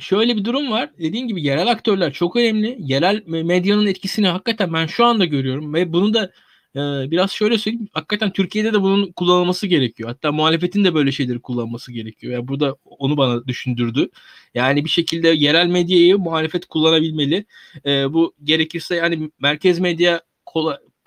şöyle 0.00 0.36
bir 0.36 0.44
durum 0.44 0.70
var. 0.70 0.90
Dediğim 0.98 1.28
gibi 1.28 1.42
yerel 1.42 1.70
aktörler 1.70 2.12
çok 2.12 2.36
önemli. 2.36 2.76
Yerel 2.78 3.16
me- 3.16 3.44
medyanın 3.44 3.86
etkisini 3.86 4.28
hakikaten 4.28 4.72
ben 4.72 4.86
şu 4.86 5.04
anda 5.04 5.24
görüyorum 5.24 5.74
ve 5.74 5.92
bunu 5.92 6.14
da 6.14 6.32
e, 6.76 7.10
biraz 7.10 7.30
şöyle 7.30 7.58
söyleyeyim. 7.58 7.88
Hakikaten 7.92 8.32
Türkiye'de 8.32 8.72
de 8.72 8.82
bunun 8.82 9.12
kullanılması 9.12 9.66
gerekiyor. 9.66 10.08
Hatta 10.08 10.32
muhalefetin 10.32 10.84
de 10.84 10.94
böyle 10.94 11.12
şeyleri 11.12 11.40
kullanması 11.40 11.92
gerekiyor. 11.92 12.32
Yani 12.32 12.48
burada 12.48 12.76
onu 12.84 13.16
bana 13.16 13.46
düşündürdü. 13.46 14.10
Yani 14.54 14.84
bir 14.84 14.90
şekilde 14.90 15.28
yerel 15.28 15.66
medyayı 15.66 16.18
muhalefet 16.18 16.66
kullanabilmeli. 16.66 17.44
E, 17.86 18.12
bu 18.12 18.34
gerekirse 18.44 18.96
yani 18.96 19.30
merkez 19.40 19.78
medya 19.80 20.20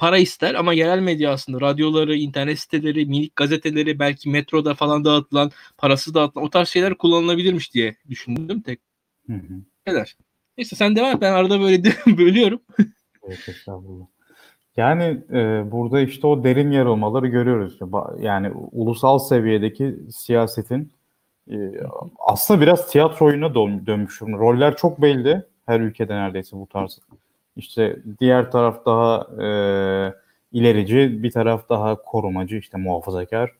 para 0.04 0.18
ister 0.18 0.56
ama 0.56 0.74
yerel 0.74 1.00
medya 1.00 1.32
aslında 1.32 1.62
radyoları, 1.62 2.16
internet 2.16 2.60
siteleri, 2.60 3.06
minik 3.06 3.36
gazeteleri 3.36 4.00
belki 4.00 4.30
metroda 4.30 4.74
falan 4.74 5.06
dağıtılan, 5.06 5.52
parası 5.78 6.13
dağıtılan 6.13 6.46
o 6.46 6.50
tarz 6.50 6.68
şeyler 6.70 6.96
kullanılabilirmiş 6.96 7.74
diye 7.74 7.96
düşündüm 8.10 8.62
tek 8.62 8.80
Hı 9.28 9.34
hı. 9.34 9.54
şeyler. 9.88 10.16
Neyse 10.58 10.76
sen 10.76 10.96
devam 10.96 11.16
et 11.16 11.22
ben 11.22 11.34
arada 11.34 11.62
böyle 11.62 11.84
bölüyorum. 12.18 12.60
Evet, 13.28 13.39
estağfurullah. 13.50 14.06
Yani 14.78 15.04
e, 15.34 15.72
burada 15.72 16.02
işte 16.02 16.28
o 16.28 16.44
derin 16.44 16.72
yer 16.72 16.86
olmaları 16.86 17.28
görüyoruz. 17.28 17.80
Yani 18.20 18.52
ulusal 18.72 19.20
seviyedeki 19.20 19.96
siyasetin 20.12 20.92
e, 21.52 21.58
aslında 22.20 22.62
biraz 22.62 22.92
tiyatro 22.92 23.26
oyununa 23.26 23.56
dön- 23.56 23.86
dönmüş. 23.86 24.22
Roller 24.22 24.78
çok 24.78 25.02
belli. 25.02 25.44
Her 25.66 25.80
ülkede 25.80 26.13
neredeyse 26.13 26.58
bu 26.58 26.68
tarz. 26.68 27.00
İşte 27.56 28.00
diğer 28.20 28.52
taraf 28.52 28.86
daha 28.86 29.28
e, 29.44 29.48
ilerici, 30.52 31.24
bir 31.24 31.32
taraf 31.32 31.70
daha 31.70 31.96
korumacı, 31.96 32.56
işte 32.56 32.78
muhafazakar. 32.78 33.52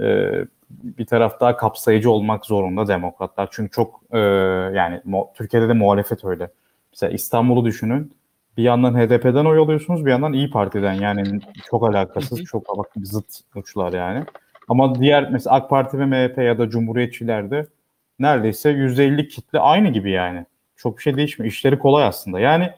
E, 0.00 0.30
bir 0.70 1.06
taraf 1.06 1.40
daha 1.40 1.56
kapsayıcı 1.56 2.10
olmak 2.10 2.46
zorunda 2.46 2.88
demokratlar. 2.88 3.48
Çünkü 3.52 3.70
çok 3.70 4.00
e, 4.10 4.18
yani 4.74 5.02
Türkiye'de 5.34 5.68
de 5.68 5.72
muhalefet 5.72 6.24
öyle. 6.24 6.50
Mesela 6.92 7.12
İstanbul'u 7.12 7.64
düşünün 7.64 8.12
bir 8.56 8.62
yandan 8.62 8.94
HDP'den 8.94 9.44
oy 9.44 9.58
alıyorsunuz 9.58 10.06
bir 10.06 10.10
yandan 10.10 10.32
İyi 10.32 10.50
Parti'den 10.50 10.92
yani 10.92 11.40
çok 11.70 11.88
alakasız 11.88 12.44
çok 12.44 12.78
bak 12.78 12.86
zıt 13.02 13.40
uçlar 13.54 13.92
yani. 13.92 14.24
Ama 14.68 15.00
diğer 15.00 15.30
mesela 15.30 15.56
AK 15.56 15.70
Parti 15.70 15.98
ve 15.98 16.06
MHP 16.06 16.38
ya 16.38 16.58
da 16.58 16.68
Cumhuriyetçilerde 16.68 17.66
neredeyse 18.18 18.70
%50 18.70 19.28
kitle 19.28 19.58
aynı 19.58 19.88
gibi 19.88 20.10
yani. 20.10 20.46
Çok 20.76 20.98
bir 20.98 21.02
şey 21.02 21.16
değişmiyor. 21.16 21.52
İşleri 21.52 21.78
kolay 21.78 22.04
aslında. 22.04 22.40
Yani 22.40 22.70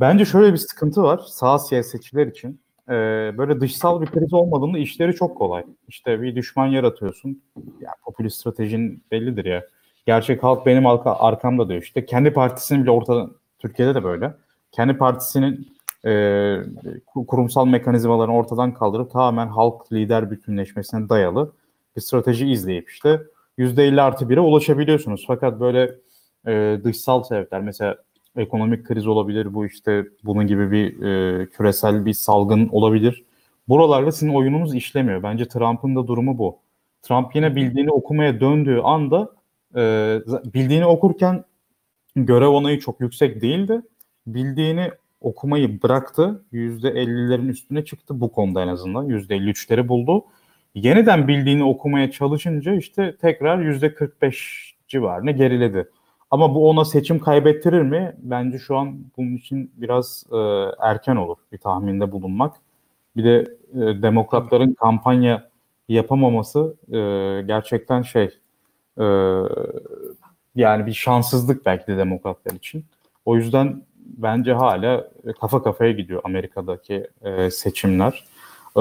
bence 0.00 0.24
şöyle 0.24 0.52
bir 0.52 0.58
sıkıntı 0.58 1.02
var 1.02 1.20
sağ 1.26 1.58
siyasetçiler 1.58 2.26
için. 2.26 2.60
e, 2.88 2.92
böyle 3.38 3.60
dışsal 3.60 4.00
bir 4.00 4.06
kriz 4.06 4.32
olmadığında 4.32 4.78
işleri 4.78 5.14
çok 5.14 5.38
kolay. 5.38 5.64
İşte 5.88 6.22
bir 6.22 6.36
düşman 6.36 6.66
yaratıyorsun. 6.66 7.42
Ya 7.80 7.90
popülist 8.04 8.40
stratejin 8.40 9.02
bellidir 9.10 9.44
ya. 9.44 9.64
Gerçek 10.06 10.42
halk 10.42 10.66
benim 10.66 10.86
arka, 10.86 11.14
arkamda 11.14 11.68
diyor. 11.68 11.82
İşte 11.82 12.06
kendi 12.06 12.32
partisinin 12.32 12.82
bile 12.82 12.90
ortada 12.90 13.30
Türkiye'de 13.58 13.94
de 13.94 14.04
böyle. 14.04 14.34
Kendi 14.72 14.96
partisinin 14.96 15.68
e, 16.06 16.56
kurumsal 17.26 17.66
mekanizmalarını 17.66 18.34
ortadan 18.34 18.74
kaldırıp 18.74 19.10
tamamen 19.10 19.48
halk 19.48 19.92
lider 19.92 20.30
bütünleşmesine 20.30 21.08
dayalı 21.08 21.52
bir 21.96 22.00
strateji 22.00 22.50
izleyip 22.50 22.90
işte 22.90 23.22
%50 23.58 24.00
artı 24.00 24.24
1'e 24.24 24.40
ulaşabiliyorsunuz. 24.40 25.24
Fakat 25.26 25.60
böyle 25.60 25.94
e, 26.46 26.80
dışsal 26.84 27.22
sebepler 27.22 27.60
mesela 27.60 27.96
ekonomik 28.38 28.86
kriz 28.86 29.06
olabilir 29.06 29.54
bu 29.54 29.66
işte 29.66 30.04
bunun 30.24 30.46
gibi 30.46 30.70
bir 30.70 31.02
e, 31.02 31.46
küresel 31.46 32.06
bir 32.06 32.12
salgın 32.12 32.68
olabilir. 32.68 33.24
Buralarda 33.68 34.12
sizin 34.12 34.34
oyununuz 34.34 34.74
işlemiyor. 34.74 35.22
Bence 35.22 35.48
Trump'ın 35.48 35.96
da 35.96 36.06
durumu 36.06 36.38
bu. 36.38 36.58
Trump 37.02 37.36
yine 37.36 37.56
bildiğini 37.56 37.90
okumaya 37.90 38.40
döndüğü 38.40 38.80
anda 38.80 39.32
e, 39.76 39.80
bildiğini 40.54 40.86
okurken 40.86 41.44
görev 42.16 42.48
onayı 42.48 42.80
çok 42.80 43.00
yüksek 43.00 43.42
değildi. 43.42 43.82
Bildiğini 44.26 44.90
okumayı 45.20 45.82
bıraktı. 45.82 46.44
%50'lerin 46.52 47.48
üstüne 47.48 47.84
çıktı 47.84 48.20
bu 48.20 48.32
konuda 48.32 48.62
en 48.62 48.68
azından. 48.68 49.08
%53'leri 49.08 49.88
buldu. 49.88 50.24
Yeniden 50.74 51.28
bildiğini 51.28 51.64
okumaya 51.64 52.10
çalışınca 52.10 52.74
işte 52.74 53.16
tekrar 53.16 53.58
%45 53.58 54.72
civarına 54.88 55.30
geriledi. 55.30 55.88
Ama 56.30 56.54
bu 56.54 56.68
ona 56.68 56.84
seçim 56.84 57.18
kaybettirir 57.18 57.82
mi? 57.82 58.16
Bence 58.18 58.58
şu 58.58 58.76
an 58.76 58.98
bunun 59.16 59.36
için 59.36 59.72
biraz 59.76 60.24
e, 60.32 60.36
erken 60.80 61.16
olur 61.16 61.36
bir 61.52 61.58
tahminde 61.58 62.12
bulunmak. 62.12 62.56
Bir 63.16 63.24
de 63.24 63.56
e, 63.74 64.02
demokratların 64.02 64.74
kampanya 64.74 65.50
yapamaması 65.88 66.76
e, 66.88 66.98
gerçekten 67.46 68.02
şey 68.02 68.38
e, 68.98 69.04
yani 70.54 70.86
bir 70.86 70.92
şanssızlık 70.92 71.66
belki 71.66 71.86
de 71.86 71.96
demokratlar 71.96 72.52
için. 72.52 72.84
O 73.24 73.36
yüzden 73.36 73.82
bence 73.96 74.52
hala 74.52 75.08
kafa 75.40 75.62
kafaya 75.62 75.92
gidiyor 75.92 76.20
Amerika'daki 76.24 77.06
e, 77.22 77.50
seçimler. 77.50 78.24
E, 78.76 78.80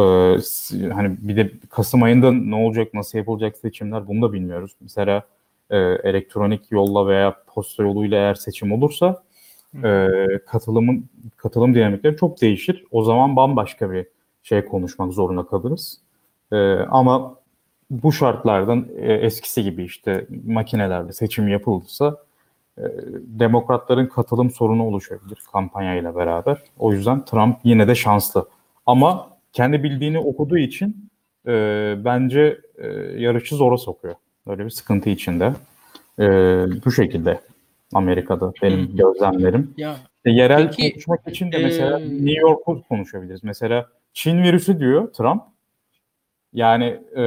hani 0.93 1.17
bir 1.19 1.35
de 1.35 1.51
Kasım 1.69 2.03
ayında 2.03 2.31
ne 2.31 2.55
olacak, 2.55 2.93
nasıl 2.93 3.17
yapılacak 3.17 3.57
seçimler 3.57 4.07
bunu 4.07 4.21
da 4.21 4.33
bilmiyoruz. 4.33 4.71
Mesela 4.81 5.23
e, 5.69 5.77
elektronik 5.77 6.71
yolla 6.71 7.07
veya 7.07 7.35
posta 7.47 7.83
yoluyla 7.83 8.17
eğer 8.17 8.35
seçim 8.35 8.71
olursa 8.71 9.23
e, 9.83 10.07
katılımın 10.45 11.05
katılım 11.37 11.75
dinamikleri 11.75 12.17
çok 12.17 12.41
değişir. 12.41 12.85
O 12.91 13.03
zaman 13.03 13.35
bambaşka 13.35 13.91
bir 13.91 14.05
şey 14.43 14.65
konuşmak 14.65 15.13
zorunda 15.13 15.45
kalırız. 15.45 16.01
E, 16.51 16.57
ama 16.73 17.35
bu 17.91 18.11
şartlardan 18.11 18.87
e, 18.97 19.13
eskisi 19.13 19.63
gibi 19.63 19.83
işte 19.83 20.27
makinelerle 20.45 21.13
seçim 21.13 21.47
yapılırsa 21.47 22.17
e, 22.77 22.83
demokratların 23.25 24.07
katılım 24.07 24.51
sorunu 24.51 24.83
oluşabilir 24.83 25.39
kampanyayla 25.51 26.15
beraber. 26.15 26.57
O 26.79 26.93
yüzden 26.93 27.25
Trump 27.25 27.57
yine 27.63 27.87
de 27.87 27.95
şanslı. 27.95 28.47
Ama 28.85 29.29
kendi 29.53 29.83
bildiğini 29.83 30.19
okuduğu 30.19 30.57
için 30.57 31.09
e, 31.47 31.51
bence 32.05 32.61
e, 32.77 32.87
yarışı 33.21 33.55
zora 33.55 33.77
sokuyor. 33.77 34.15
Öyle 34.47 34.65
bir 34.65 34.69
sıkıntı 34.69 35.09
içinde. 35.09 35.53
E, 36.19 36.25
bu 36.85 36.91
şekilde 36.91 37.41
Amerika'da 37.93 38.53
benim 38.61 38.95
gözlemlerim. 38.95 39.73
Ya, 39.77 39.95
işte 40.15 40.29
yerel 40.29 40.71
peki, 40.71 40.91
konuşmak 40.91 41.27
için 41.27 41.51
de 41.51 41.57
mesela 41.57 41.99
e, 41.99 42.03
New 42.03 42.39
York'u 42.41 42.83
konuşabiliriz. 42.89 43.43
Mesela 43.43 43.87
Çin 44.13 44.43
virüsü 44.43 44.79
diyor 44.79 45.13
Trump. 45.13 45.43
Yani 46.53 46.99
e, 47.17 47.23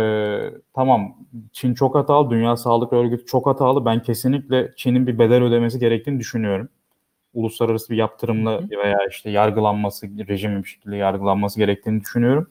tamam 0.74 1.16
Çin 1.52 1.74
çok 1.74 1.94
hatalı, 1.94 2.30
Dünya 2.30 2.56
Sağlık 2.56 2.92
Örgütü 2.92 3.26
çok 3.26 3.46
hatalı. 3.46 3.84
Ben 3.84 4.02
kesinlikle 4.02 4.72
Çin'in 4.76 5.06
bir 5.06 5.18
bedel 5.18 5.42
ödemesi 5.42 5.78
gerektiğini 5.78 6.20
düşünüyorum. 6.20 6.68
Uluslararası 7.34 7.92
bir 7.92 7.96
yaptırımla 7.96 8.60
veya 8.70 8.98
işte 9.10 9.30
yargılanması, 9.30 10.06
rejimin 10.28 10.62
bir 10.62 10.68
şekilde 10.68 10.96
yargılanması 10.96 11.58
gerektiğini 11.58 12.00
düşünüyorum. 12.00 12.50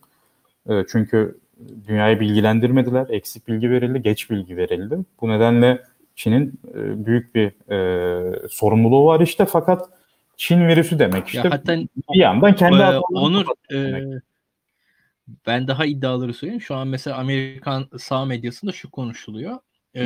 E, 0.69 0.85
çünkü 0.91 1.39
dünyayı 1.87 2.19
bilgilendirmediler. 2.19 3.09
Eksik 3.09 3.47
bilgi 3.47 3.71
verildi, 3.71 4.01
geç 4.01 4.29
bilgi 4.29 4.57
verildi. 4.57 4.97
Bu 5.21 5.29
nedenle 5.29 5.83
Çin'in 6.15 6.59
e, 6.73 7.05
büyük 7.05 7.35
bir 7.35 7.71
e, 7.71 8.49
sorumluluğu 8.49 9.05
var 9.05 9.19
işte 9.19 9.45
fakat 9.45 9.89
Çin 10.37 10.67
virüsü 10.67 10.99
demek 10.99 11.27
işte. 11.27 11.37
Ya 11.37 11.51
hatta 11.51 11.77
bir 12.13 12.19
yandan 12.19 12.55
kendi 12.55 12.81
e, 12.81 12.97
Onur 12.97 13.45
e, 13.73 14.03
ben 15.47 15.67
daha 15.67 15.85
iddiaları 15.85 16.33
söyleyeyim. 16.33 16.61
Şu 16.61 16.75
an 16.75 16.87
mesela 16.87 17.17
Amerikan 17.17 17.89
sağ 17.97 18.25
medyasında 18.25 18.71
şu 18.71 18.91
konuşuluyor. 18.91 19.57
E, 19.95 20.03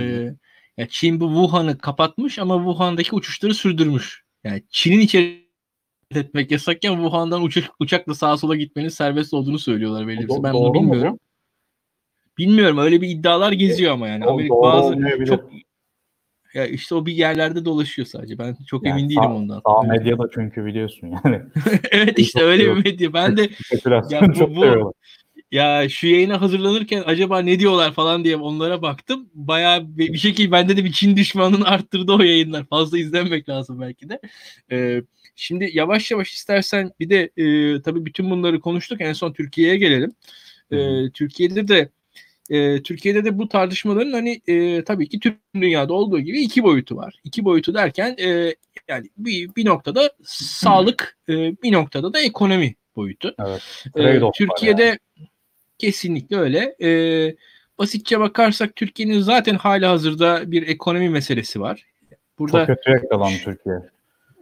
ya 0.77 0.87
Çin 0.89 1.19
bu 1.19 1.27
Wuhan'ı 1.27 1.77
kapatmış 1.77 2.39
ama 2.39 2.57
Wuhan'daki 2.57 3.15
uçuşları 3.15 3.53
sürdürmüş. 3.53 4.23
Yani 4.43 4.63
Çin'in 4.69 4.99
içeri 4.99 5.43
etmek 6.15 6.51
yasakken 6.51 6.93
Wuhan'dan 6.93 7.43
uçak, 7.43 7.71
uçakla 7.79 8.13
sağa 8.13 8.37
sola 8.37 8.55
gitmenin 8.55 8.89
serbest 8.89 9.33
olduğunu 9.33 9.59
söylüyorlar 9.59 10.07
belli 10.07 10.29
Ben 10.29 10.53
bunu 10.53 10.73
bilmiyorum. 10.73 11.19
Bilmiyorum 12.37 12.77
öyle 12.77 13.01
bir 13.01 13.09
iddialar 13.09 13.51
geziyor 13.51 13.93
ama 13.93 14.07
yani. 14.07 14.25
Amerika 14.25 14.55
bazı 14.55 15.25
çok 15.25 15.51
ya 16.53 16.65
işte 16.65 16.95
o 16.95 17.05
bir 17.05 17.13
yerlerde 17.13 17.65
dolaşıyor 17.65 18.05
sadece. 18.05 18.37
Ben 18.37 18.57
çok 18.67 18.85
yani 18.85 18.99
emin 18.99 19.09
değilim 19.09 19.23
sağ, 19.23 19.35
ondan. 19.35 19.61
Sağ 19.65 19.81
medyada 19.81 20.29
çünkü 20.33 20.65
biliyorsun 20.65 21.07
yani. 21.07 21.41
evet 21.91 22.19
işte 22.19 22.43
öyle 22.43 22.65
bir 22.65 22.83
medya. 22.83 23.13
Ben 23.13 23.37
de 23.37 23.41
ya 24.09 24.21
bu, 24.21 24.55
bu 24.55 24.93
ya 25.51 25.89
şu 25.89 26.07
yayına 26.07 26.41
hazırlanırken 26.41 27.03
acaba 27.05 27.39
ne 27.39 27.59
diyorlar 27.59 27.93
falan 27.93 28.23
diye 28.23 28.37
onlara 28.37 28.81
baktım. 28.81 29.29
Bayağı 29.33 29.97
bir, 29.97 30.13
bir 30.13 30.17
şekilde 30.17 30.51
bende 30.51 30.77
de 30.77 30.85
bir 30.85 30.91
Çin 30.91 31.17
düşmanının 31.17 31.61
arttırdı 31.61 32.11
o 32.11 32.21
yayınlar. 32.21 32.65
Fazla 32.65 32.97
izlenmek 32.97 33.49
lazım 33.49 33.81
belki 33.81 34.09
de. 34.09 34.19
Ee, 34.71 35.01
şimdi 35.35 35.69
yavaş 35.73 36.11
yavaş 36.11 36.33
istersen 36.33 36.91
bir 36.99 37.09
de 37.09 37.29
e, 37.37 37.81
tabii 37.81 38.05
bütün 38.05 38.29
bunları 38.29 38.59
konuştuk. 38.59 39.01
En 39.01 39.13
son 39.13 39.33
Türkiye'ye 39.33 39.77
gelelim. 39.77 40.13
Ee, 40.71 41.09
Türkiye'de 41.13 41.67
de 41.67 41.89
e, 42.49 42.83
Türkiye'de 42.83 43.25
de 43.25 43.37
bu 43.37 43.47
tartışmaların 43.47 44.11
hani 44.11 44.41
e, 44.47 44.83
tabii 44.83 45.09
ki 45.09 45.19
tüm 45.19 45.37
dünyada 45.55 45.93
olduğu 45.93 46.19
gibi 46.19 46.41
iki 46.41 46.63
boyutu 46.63 46.95
var. 46.95 47.15
İki 47.23 47.45
boyutu 47.45 47.73
derken 47.73 48.15
e, 48.19 48.55
yani 48.87 49.09
bir, 49.17 49.55
bir 49.55 49.65
noktada 49.65 50.09
sağlık, 50.25 51.17
e, 51.29 51.33
bir 51.33 51.71
noktada 51.71 52.13
da 52.13 52.19
ekonomi 52.19 52.75
boyutu. 52.95 53.35
Evet. 53.39 53.85
E, 53.95 54.31
Türkiye'de 54.35 54.83
yani. 54.83 54.97
kesinlikle 55.77 56.37
öyle. 56.37 56.75
E, 56.81 56.89
basitçe 57.79 58.19
bakarsak 58.19 58.75
Türkiye'nin 58.75 59.19
zaten 59.19 59.55
hali 59.55 59.85
hazırda 59.85 60.51
bir 60.51 60.67
ekonomi 60.67 61.09
meselesi 61.09 61.61
var. 61.61 61.85
Burada, 62.39 62.65
Çok 62.65 62.75
kötü 62.75 62.91
yakalandı 62.91 63.37
Türkiye. 63.43 63.75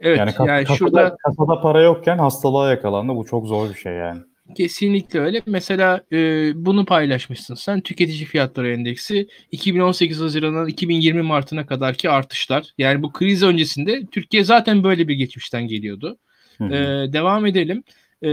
Evet 0.01 0.17
yani, 0.17 0.33
kas, 0.33 0.47
yani 0.47 0.63
kasada, 0.63 0.77
şurada 0.77 1.17
kasada 1.17 1.61
para 1.61 1.81
yokken 1.81 2.17
hastalığa 2.17 2.69
yakalandı. 2.69 3.15
Bu 3.15 3.25
çok 3.25 3.47
zor 3.47 3.69
bir 3.69 3.75
şey 3.75 3.93
yani. 3.93 4.21
Kesinlikle 4.53 5.19
öyle. 5.19 5.41
Mesela 5.45 6.01
e, 6.11 6.17
bunu 6.55 6.85
paylaşmışsın 6.85 7.55
sen. 7.55 7.81
Tüketici 7.81 8.25
fiyatları 8.25 8.71
endeksi 8.71 9.27
2018 9.51 10.21
Haziran'dan 10.21 10.67
2020 10.67 11.21
Mart'ına 11.21 11.65
kadarki 11.65 12.09
artışlar. 12.09 12.73
Yani 12.77 13.03
bu 13.03 13.11
kriz 13.11 13.43
öncesinde 13.43 14.05
Türkiye 14.05 14.43
zaten 14.43 14.83
böyle 14.83 15.07
bir 15.07 15.15
geçmişten 15.15 15.67
geliyordu. 15.67 16.17
E, 16.61 16.73
devam 17.13 17.45
edelim. 17.45 17.83
E, 18.23 18.29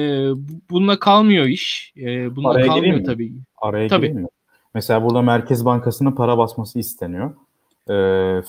bununla 0.70 0.98
kalmıyor 0.98 1.46
iş. 1.46 1.92
E, 1.96 2.36
bununla 2.36 2.50
Araya 2.50 2.66
kalmıyor 2.66 3.04
tabii. 3.04 3.32
Araya 3.56 3.88
tabii. 3.88 4.14
mi? 4.14 4.26
Mesela 4.74 5.02
burada 5.02 5.22
Merkez 5.22 5.64
Bankası'nın 5.64 6.12
para 6.12 6.38
basması 6.38 6.78
isteniyor. 6.78 7.34
E, 7.90 7.96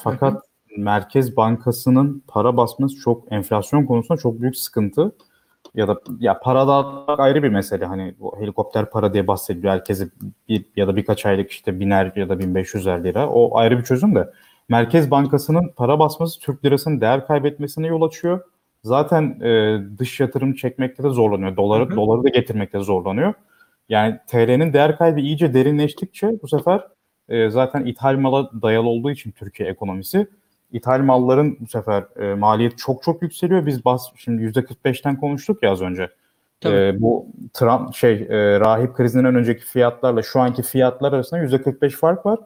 fakat 0.03 0.34
Hı-hı. 0.34 0.41
Merkez 0.82 1.38
Bankası'nın 1.38 2.24
para 2.28 2.57
basması 2.57 2.95
çok 2.95 3.32
enflasyon 3.32 3.86
konusunda 3.86 4.22
çok 4.22 4.41
büyük 4.41 4.57
sıkıntı 4.57 5.11
ya 5.76 5.88
da 5.88 5.97
ya 6.20 6.39
para 6.39 6.67
dağıtmak 6.67 7.20
ayrı 7.20 7.43
bir 7.43 7.49
mesele. 7.49 7.86
Hani 7.86 8.15
bu 8.20 8.39
helikopter 8.39 8.89
para 8.89 9.13
diye 9.13 9.28
bahsediliyor. 9.28 9.74
Herkese 9.74 10.09
bir 10.49 10.65
ya 10.76 10.88
da 10.88 10.95
birkaç 10.95 11.26
aylık 11.26 11.51
işte 11.51 11.80
biner 11.80 12.11
ya 12.15 12.30
da 12.30 12.39
1500 12.39 12.88
lira. 12.88 13.30
O 13.30 13.57
ayrı 13.57 13.78
bir 13.78 13.84
çözüm 13.84 14.15
de. 14.15 14.30
Merkez 14.70 15.11
Bankası'nın 15.11 15.72
para 15.76 15.99
basması 15.99 16.39
Türk 16.39 16.65
lirasının 16.65 17.01
değer 17.01 17.28
kaybetmesine 17.28 17.88
yol 17.88 18.01
açıyor. 18.01 18.41
Zaten 18.84 19.39
e, 19.41 19.80
dış 19.97 20.20
yatırım 20.20 20.53
çekmekte 20.53 21.03
de 21.03 21.09
zorlanıyor. 21.09 21.57
Doları, 21.57 21.86
hı 21.86 21.91
hı. 21.91 21.95
doları 21.95 22.24
da 22.24 22.30
getirmekte 22.30 22.80
zorlanıyor. 22.80 23.34
Yani 23.89 24.20
TL'nin 24.28 24.74
değer 24.74 24.97
kaybı 24.97 25.20
iyice 25.20 25.53
derinleştikçe 25.53 26.32
bu 26.43 26.47
sefer 26.47 26.88
e, 27.30 27.49
zaten 27.49 27.86
ithal 27.86 28.15
mala 28.15 28.49
dayalı 28.61 28.88
olduğu 28.89 29.11
için 29.11 29.32
Türkiye 29.32 29.70
ekonomisi 29.70 30.28
ithal 30.72 30.99
malların 30.99 31.57
bu 31.59 31.67
sefer 31.67 32.03
e, 32.20 32.36
maliyet 32.36 32.78
çok 32.78 33.03
çok 33.03 33.22
yükseliyor. 33.22 33.65
Biz 33.65 33.86
bas 33.86 34.07
şimdi 34.15 34.43
%45'ten 34.43 35.20
konuştuk 35.20 35.63
ya 35.63 35.72
az 35.72 35.82
önce. 35.82 36.09
E, 36.65 37.01
bu 37.01 37.28
Trump 37.53 37.95
şey 37.95 38.13
e, 38.13 38.59
rahip 38.59 38.95
krizinden 38.95 39.36
önceki 39.36 39.65
fiyatlarla 39.65 40.22
şu 40.22 40.39
anki 40.39 40.63
fiyatlar 40.63 41.13
arasında 41.13 41.39
%45 41.39 41.89
fark 41.89 42.26
var. 42.26 42.39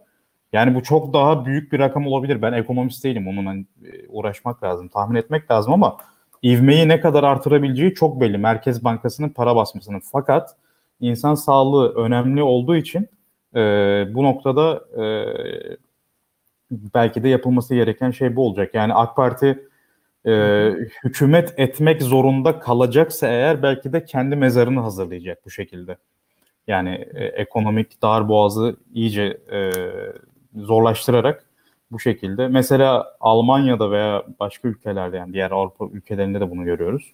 Yani 0.53 0.75
bu 0.75 0.83
çok 0.83 1.13
daha 1.13 1.45
büyük 1.45 1.71
bir 1.71 1.79
rakam 1.79 2.07
olabilir. 2.07 2.41
Ben 2.41 2.53
ekonomist 2.53 3.03
değilim. 3.03 3.27
Onunla 3.27 3.49
hani, 3.49 3.65
e, 3.85 4.07
uğraşmak 4.09 4.63
lazım, 4.63 4.87
tahmin 4.87 5.15
etmek 5.15 5.51
lazım 5.51 5.73
ama 5.73 5.97
ivmeyi 6.43 6.87
ne 6.87 6.99
kadar 6.99 7.23
artırabileceği 7.23 7.93
çok 7.93 8.21
belli. 8.21 8.37
Merkez 8.37 8.83
Bankası'nın 8.83 9.29
para 9.29 9.55
basmasının. 9.55 10.01
Fakat 10.11 10.55
insan 10.99 11.35
sağlığı 11.35 11.95
önemli 11.95 12.43
olduğu 12.43 12.75
için 12.75 13.07
e, 13.55 13.59
bu 14.13 14.23
noktada 14.23 14.81
e, 15.03 15.03
belki 16.93 17.23
de 17.23 17.29
yapılması 17.29 17.75
gereken 17.75 18.11
şey 18.11 18.35
bu 18.35 18.47
olacak. 18.47 18.73
Yani 18.73 18.93
AK 18.93 19.15
Parti 19.15 19.67
e, 20.25 20.31
hükümet 21.03 21.53
etmek 21.57 22.01
zorunda 22.01 22.59
kalacaksa 22.59 23.27
eğer 23.27 23.63
belki 23.63 23.93
de 23.93 24.05
kendi 24.05 24.35
mezarını 24.35 24.79
hazırlayacak 24.79 25.45
bu 25.45 25.49
şekilde. 25.49 25.97
Yani 26.67 27.07
e, 27.13 27.25
ekonomik 27.25 28.01
darboğazı 28.01 28.75
iyice 28.93 29.37
e, 29.51 29.71
zorlaştırarak 30.55 31.45
bu 31.91 31.99
şekilde. 31.99 32.47
Mesela 32.47 33.15
Almanya'da 33.19 33.91
veya 33.91 34.23
başka 34.39 34.67
ülkelerde 34.67 35.17
yani 35.17 35.33
diğer 35.33 35.51
Avrupa 35.51 35.85
ülkelerinde 35.93 36.39
de 36.39 36.51
bunu 36.51 36.63
görüyoruz. 36.63 37.13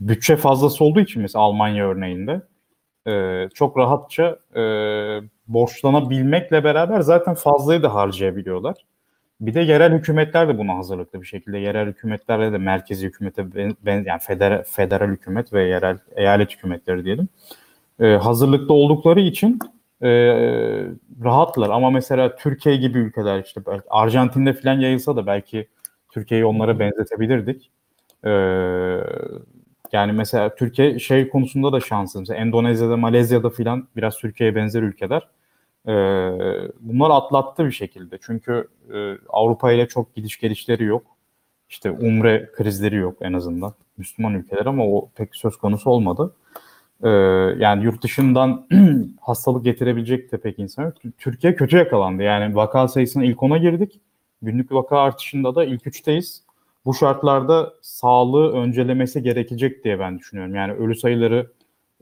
Bütçe 0.00 0.36
fazlası 0.36 0.84
olduğu 0.84 1.00
için 1.00 1.22
mesela 1.22 1.42
Almanya 1.42 1.88
örneğinde 1.88 2.42
e, 3.06 3.48
çok 3.54 3.78
rahatça 3.78 4.38
e, 4.56 4.62
borçlanabilmekle 5.48 6.64
beraber 6.64 7.00
zaten 7.00 7.34
fazlayı 7.34 7.82
da 7.82 7.94
harcayabiliyorlar. 7.94 8.74
Bir 9.40 9.54
de 9.54 9.60
yerel 9.60 9.92
hükümetler 9.92 10.48
de 10.48 10.58
buna 10.58 10.76
hazırlıklı 10.76 11.20
bir 11.20 11.26
şekilde. 11.26 11.58
Yerel 11.58 11.86
hükümetlerle 11.88 12.52
de 12.52 12.58
merkezi 12.58 13.06
hükümete 13.06 13.54
ben, 13.86 14.04
yani 14.06 14.20
federal, 14.20 14.62
federal 14.62 15.08
hükümet 15.08 15.52
ve 15.52 15.64
yerel 15.68 15.98
eyalet 16.16 16.52
hükümetleri 16.52 17.04
diyelim. 17.04 17.28
E, 18.00 18.06
hazırlıklı 18.06 18.74
oldukları 18.74 19.20
için 19.20 19.58
e, 20.02 20.08
rahatlar. 21.24 21.70
Ama 21.70 21.90
mesela 21.90 22.36
Türkiye 22.36 22.76
gibi 22.76 22.98
ülkeler 22.98 23.42
işte 23.44 23.60
belki 23.66 23.84
Arjantin'de 23.90 24.52
falan 24.52 24.80
yayılsa 24.80 25.16
da 25.16 25.26
belki 25.26 25.68
Türkiye'yi 26.08 26.46
onlara 26.46 26.78
benzetebilirdik. 26.78 27.70
E, 28.24 28.30
yani 29.92 30.12
mesela 30.12 30.54
Türkiye 30.54 30.98
şey 30.98 31.28
konusunda 31.28 31.72
da 31.72 31.80
şanslı. 31.80 32.20
Mesela 32.20 32.40
Endonezya'da, 32.40 32.96
Malezya'da 32.96 33.50
filan 33.50 33.88
biraz 33.96 34.18
Türkiye'ye 34.18 34.54
benzer 34.56 34.82
ülkeler. 34.82 35.28
Ee, 35.86 35.90
bunlar 36.80 37.10
atlattı 37.10 37.64
bir 37.64 37.72
şekilde. 37.72 38.18
Çünkü 38.22 38.68
e, 38.94 39.14
Avrupa 39.28 39.72
ile 39.72 39.88
çok 39.88 40.14
gidiş 40.14 40.40
gelişleri 40.40 40.84
yok. 40.84 41.06
İşte 41.68 41.90
umre 41.90 42.50
krizleri 42.52 42.96
yok 42.96 43.16
en 43.20 43.32
azından. 43.32 43.74
Müslüman 43.96 44.34
ülkeler 44.34 44.66
ama 44.66 44.86
o 44.86 45.10
pek 45.14 45.36
söz 45.36 45.56
konusu 45.56 45.90
olmadı. 45.90 46.34
Ee, 47.02 47.08
yani 47.58 47.84
yurt 47.84 48.02
dışından 48.02 48.66
hastalık 49.20 49.64
getirebilecek 49.64 50.32
de 50.32 50.38
pek 50.38 50.58
insan 50.58 50.84
yok. 50.84 50.94
Türkiye 51.18 51.54
kötü 51.54 51.76
yakalandı. 51.76 52.22
Yani 52.22 52.54
vaka 52.54 52.88
sayısına 52.88 53.24
ilk 53.24 53.42
ona 53.42 53.58
girdik. 53.58 54.00
Günlük 54.42 54.72
vaka 54.72 54.98
artışında 54.98 55.54
da 55.54 55.64
ilk 55.64 55.86
üçteyiz. 55.86 56.42
Bu 56.84 56.94
şartlarda 56.94 57.74
sağlığı 57.82 58.52
öncelemesi 58.52 59.22
gerekecek 59.22 59.84
diye 59.84 59.98
ben 59.98 60.18
düşünüyorum. 60.18 60.54
Yani 60.54 60.72
ölü 60.72 60.94
sayıları 60.94 61.50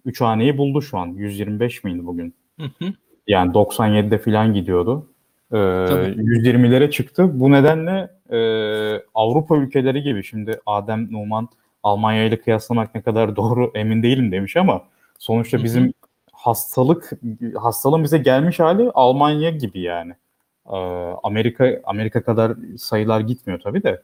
3 0.04 0.20
haneyi 0.20 0.58
buldu 0.58 0.82
şu 0.82 0.98
an. 0.98 1.06
125 1.06 1.84
miydi 1.84 2.06
bugün? 2.06 2.34
Hı 2.60 2.66
hı. 2.78 2.92
Yani 3.26 3.52
97'de 3.52 4.18
falan 4.18 4.54
gidiyordu. 4.54 5.06
Ee, 5.52 5.56
120'lere 5.56 6.90
çıktı. 6.90 7.40
Bu 7.40 7.50
nedenle 7.50 8.10
e, 8.30 8.38
Avrupa 9.14 9.56
ülkeleri 9.56 10.02
gibi 10.02 10.24
şimdi 10.24 10.60
Adem 10.66 11.12
Numan 11.12 11.48
Almanya 11.82 12.24
ile 12.24 12.40
kıyaslamak 12.40 12.94
ne 12.94 13.02
kadar 13.02 13.36
doğru 13.36 13.70
emin 13.74 14.02
değilim 14.02 14.32
demiş 14.32 14.56
ama 14.56 14.82
sonuçta 15.18 15.64
bizim 15.64 15.92
hastalık 16.32 17.10
hastalığın 17.54 18.04
bize 18.04 18.18
gelmiş 18.18 18.60
hali 18.60 18.90
Almanya 18.90 19.50
gibi 19.50 19.80
yani. 19.80 20.12
Ee, 20.72 20.76
Amerika 21.22 21.80
Amerika 21.84 22.22
kadar 22.22 22.52
sayılar 22.78 23.20
gitmiyor 23.20 23.60
tabii 23.60 23.82
de. 23.82 24.02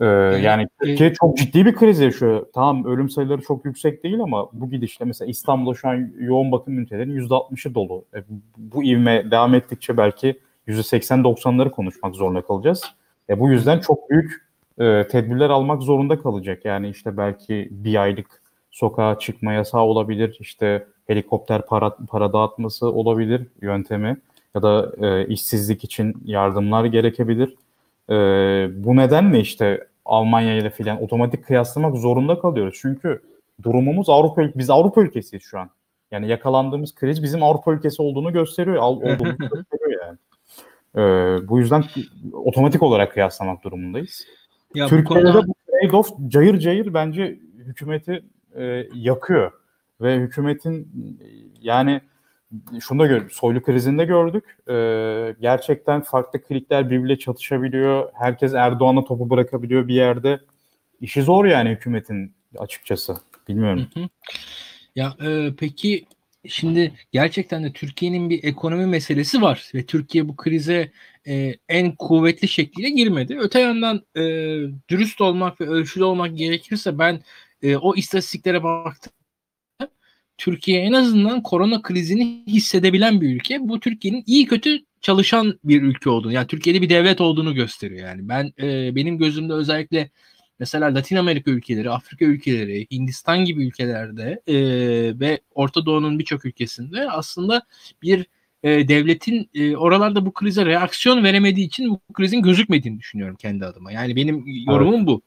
Ee, 0.00 0.04
yani 0.42 0.68
Türkiye 0.82 1.14
çok 1.14 1.36
ciddi 1.36 1.66
bir 1.66 1.74
kriz 1.74 2.00
yaşıyor. 2.00 2.46
Tamam 2.54 2.84
ölüm 2.84 3.10
sayıları 3.10 3.42
çok 3.42 3.64
yüksek 3.64 4.04
değil 4.04 4.20
ama 4.20 4.48
bu 4.52 4.70
gidişle 4.70 5.04
mesela 5.04 5.30
İstanbul'da 5.30 5.74
şu 5.74 5.88
an 5.88 6.12
yoğun 6.18 6.52
bakım 6.52 6.78
ünitelerinin 6.78 7.28
%60'ı 7.28 7.74
dolu. 7.74 8.04
E, 8.14 8.18
bu 8.56 8.84
ivme 8.84 9.30
devam 9.30 9.54
ettikçe 9.54 9.96
belki 9.96 10.40
%80-90'ları 10.68 11.70
konuşmak 11.70 12.14
zorunda 12.14 12.42
kalacağız. 12.42 12.84
E, 13.30 13.40
bu 13.40 13.50
yüzden 13.50 13.78
çok 13.78 14.10
büyük 14.10 14.32
e, 14.78 15.06
tedbirler 15.06 15.50
almak 15.50 15.82
zorunda 15.82 16.18
kalacak. 16.18 16.64
Yani 16.64 16.88
işte 16.88 17.16
belki 17.16 17.68
bir 17.70 18.02
aylık 18.02 18.42
sokağa 18.70 19.18
çıkma 19.18 19.52
yasağı 19.52 19.82
olabilir. 19.82 20.36
İşte 20.40 20.86
helikopter 21.06 21.66
para, 21.66 21.96
para 22.08 22.32
dağıtması 22.32 22.92
olabilir 22.92 23.46
yöntemi 23.62 24.16
ya 24.54 24.62
da 24.62 24.92
e, 25.00 25.26
işsizlik 25.26 25.84
için 25.84 26.14
yardımlar 26.24 26.84
gerekebilir. 26.84 27.54
E, 28.10 28.14
bu 28.84 28.96
nedenle 28.96 29.40
işte 29.40 29.89
Almanya 30.10 30.54
ile 30.54 30.70
filan 30.70 31.02
otomatik 31.02 31.46
kıyaslamak 31.46 31.96
zorunda 31.96 32.38
kalıyoruz. 32.38 32.78
Çünkü 32.80 33.22
durumumuz 33.62 34.08
Avrupa 34.08 34.42
biz 34.54 34.70
Avrupa 34.70 35.02
ülkesiyiz 35.02 35.42
şu 35.44 35.58
an. 35.58 35.70
Yani 36.10 36.28
yakalandığımız 36.28 36.94
kriz 36.94 37.22
bizim 37.22 37.42
Avrupa 37.42 37.72
ülkesi 37.72 38.02
olduğunu 38.02 38.32
gösteriyor, 38.32 38.76
olduğunu 38.76 39.38
gösteriyor 39.38 40.02
yani. 40.02 40.18
Ee, 40.96 41.48
bu 41.48 41.58
yüzden 41.58 41.84
otomatik 42.32 42.82
olarak 42.82 43.12
kıyaslamak 43.12 43.64
durumundayız. 43.64 44.26
Ya 44.74 44.86
Türkiye'de 44.86 45.28
bu, 45.28 45.32
konuda... 45.32 45.48
bu 45.48 45.54
trade-off 45.68 46.28
cayır 46.28 46.58
cayır 46.58 46.94
bence 46.94 47.38
hükümeti 47.58 48.24
e, 48.54 48.84
yakıyor. 48.94 49.52
Ve 50.00 50.16
hükümetin 50.16 50.88
yani 51.60 52.00
şunu 52.80 52.98
da 52.98 53.06
gördük. 53.06 53.32
Soylu 53.32 53.62
krizinde 53.62 54.04
gördük. 54.04 54.44
Ee, 54.68 55.34
gerçekten 55.40 56.00
farklı 56.00 56.42
klikler 56.42 56.90
birbiriyle 56.90 57.18
çatışabiliyor. 57.18 58.10
Herkes 58.14 58.54
Erdoğan'a 58.54 59.04
topu 59.04 59.30
bırakabiliyor 59.30 59.88
bir 59.88 59.94
yerde. 59.94 60.40
İşi 61.00 61.22
zor 61.22 61.44
yani 61.44 61.70
hükümetin 61.70 62.34
açıkçası. 62.58 63.16
Bilmiyorum. 63.48 63.86
Hı 63.94 64.00
hı. 64.00 64.08
Ya 64.96 65.14
e, 65.22 65.50
peki 65.58 66.06
şimdi 66.46 66.92
gerçekten 67.12 67.64
de 67.64 67.72
Türkiye'nin 67.72 68.30
bir 68.30 68.44
ekonomi 68.44 68.86
meselesi 68.86 69.42
var 69.42 69.70
ve 69.74 69.86
Türkiye 69.86 70.28
bu 70.28 70.36
krize 70.36 70.92
e, 71.28 71.54
en 71.68 71.96
kuvvetli 71.96 72.48
şekliyle 72.48 72.90
girmedi. 72.90 73.38
Öte 73.40 73.60
yandan 73.60 74.02
e, 74.16 74.22
dürüst 74.88 75.20
olmak 75.20 75.60
ve 75.60 75.68
ölçülü 75.68 76.04
olmak 76.04 76.36
gerekirse 76.36 76.98
ben 76.98 77.20
e, 77.62 77.76
o 77.76 77.94
istatistiklere 77.94 78.62
baktım 78.62 79.12
Türkiye 80.40 80.80
en 80.80 80.92
azından 80.92 81.42
korona 81.42 81.82
krizini 81.82 82.44
hissedebilen 82.46 83.20
bir 83.20 83.34
ülke. 83.34 83.58
Bu 83.60 83.80
Türkiye'nin 83.80 84.24
iyi 84.26 84.46
kötü 84.46 84.78
çalışan 85.00 85.58
bir 85.64 85.82
ülke 85.82 86.10
olduğunu 86.10 86.32
yani 86.32 86.46
Türkiye'de 86.46 86.82
bir 86.82 86.88
devlet 86.88 87.20
olduğunu 87.20 87.54
gösteriyor 87.54 88.08
yani. 88.08 88.28
Ben 88.28 88.52
e, 88.62 88.94
benim 88.94 89.18
gözümde 89.18 89.52
özellikle 89.52 90.10
mesela 90.58 90.94
Latin 90.94 91.16
Amerika 91.16 91.50
ülkeleri, 91.50 91.90
Afrika 91.90 92.24
ülkeleri, 92.24 92.86
Hindistan 92.90 93.44
gibi 93.44 93.66
ülkelerde 93.66 94.42
e, 94.46 94.56
ve 95.20 95.40
Orta 95.54 95.86
Doğu'nun 95.86 96.18
birçok 96.18 96.44
ülkesinde 96.44 97.10
aslında 97.10 97.62
bir 98.02 98.26
e, 98.62 98.88
devletin 98.88 99.50
e, 99.54 99.76
oralarda 99.76 100.26
bu 100.26 100.32
krize 100.32 100.66
reaksiyon 100.66 101.24
veremediği 101.24 101.66
için 101.66 101.90
bu 101.90 102.00
krizin 102.12 102.42
gözükmediğini 102.42 102.98
düşünüyorum 102.98 103.36
kendi 103.36 103.66
adıma. 103.66 103.92
Yani 103.92 104.16
benim 104.16 104.44
yorumum 104.66 104.94
evet. 104.94 105.06
bu. 105.06 105.22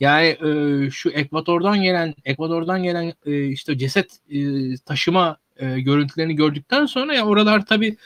Yani 0.00 0.26
e, 0.26 0.90
şu 0.90 1.10
Ekvator'dan 1.10 1.82
gelen 1.82 2.14
Ekvador'dan 2.24 2.82
gelen 2.82 3.12
e, 3.26 3.46
işte 3.46 3.78
ceset 3.78 4.18
e, 4.30 4.40
taşıma 4.76 5.36
e, 5.56 5.80
görüntülerini 5.80 6.34
gördükten 6.36 6.86
sonra 6.86 7.14
ya 7.14 7.26
oralar 7.26 7.66
tabii 7.66 7.96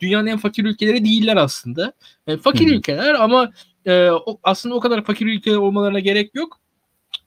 dünyanın 0.00 0.26
en 0.26 0.38
fakir 0.38 0.64
ülkeleri 0.64 1.04
değiller 1.04 1.36
aslında. 1.36 1.92
E, 2.26 2.36
fakir 2.36 2.66
hmm. 2.66 2.72
ülkeler 2.72 3.14
ama 3.14 3.50
e, 3.86 4.10
o, 4.10 4.38
aslında 4.42 4.74
o 4.74 4.80
kadar 4.80 5.04
fakir 5.04 5.26
ülkeler 5.26 5.56
olmalarına 5.56 6.00
gerek 6.00 6.34
yok. 6.34 6.58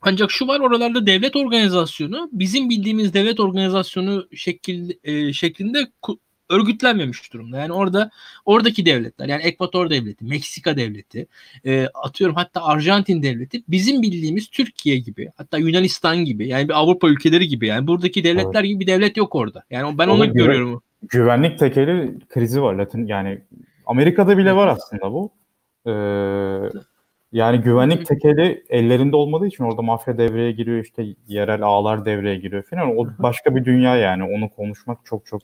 Ancak 0.01 0.32
şu 0.32 0.47
var 0.47 0.60
oralarda 0.60 1.08
devlet 1.08 1.36
organizasyonu 1.36 2.30
bizim 2.32 2.70
bildiğimiz 2.70 3.14
devlet 3.14 3.39
organizasyonu 3.39 4.28
şekil 4.36 4.91
e, 5.03 5.34
şeklinde 5.34 5.88
örgütlenmemiş 6.50 7.34
durumda. 7.34 7.58
Yani 7.58 7.74
orada 7.74 8.12
oradaki 8.46 8.86
devletler 8.86 9.28
yani 9.28 9.43
Ekvator 9.43 9.89
devleti, 9.89 10.26
Meksika 10.26 10.78
devleti, 10.78 11.28
e, 11.66 11.88
atıyorum 11.93 12.36
hatta 12.36 12.64
Arjantin 12.64 13.24
devleti 13.24 13.64
bizim 13.68 14.02
bildiğimiz 14.02 14.48
Türkiye 14.48 14.98
gibi 14.98 15.32
hatta 15.38 15.58
Yunanistan 15.58 16.18
gibi 16.18 16.48
yani 16.48 16.70
bir 16.70 16.74
Avrupa 16.74 17.10
ülkeleri 17.10 17.48
gibi 17.48 17.68
yani 17.68 17.88
buradaki 17.88 18.24
devletler 18.24 18.60
evet. 18.60 18.70
gibi 18.70 18.80
bir 18.80 18.88
devlet 18.88 19.18
yok 19.18 19.36
orada. 19.36 19.64
Yani 19.70 19.98
ben 19.98 20.08
onu 20.08 20.24
güven, 20.24 20.34
görüyorum. 20.34 20.82
Güvenlik 21.10 21.60
tekeli 21.60 22.20
krizi 22.30 22.62
var 22.62 22.74
Latin 22.74 23.06
yani 23.08 23.41
Amerika'da 23.86 24.38
bile 24.38 24.56
var 24.56 24.68
aslında 24.68 25.14
bu. 25.14 25.32
Ee, 25.88 25.91
yani 27.32 27.62
güvenlik 27.62 28.06
tekeli 28.06 28.64
ellerinde 28.70 29.16
olmadığı 29.16 29.48
için 29.48 29.64
orada 29.64 29.82
mafya 29.82 30.18
devreye 30.18 30.52
giriyor 30.52 30.84
işte 30.84 31.06
yerel 31.28 31.62
ağlar 31.62 32.06
devreye 32.06 32.36
giriyor 32.36 32.64
falan. 32.64 32.98
O 32.98 33.08
başka 33.20 33.56
bir 33.56 33.66
dünya 33.66 33.96
yani 33.96 34.24
onu 34.24 34.50
konuşmak 34.50 35.00
çok 35.06 35.26
çok 35.26 35.41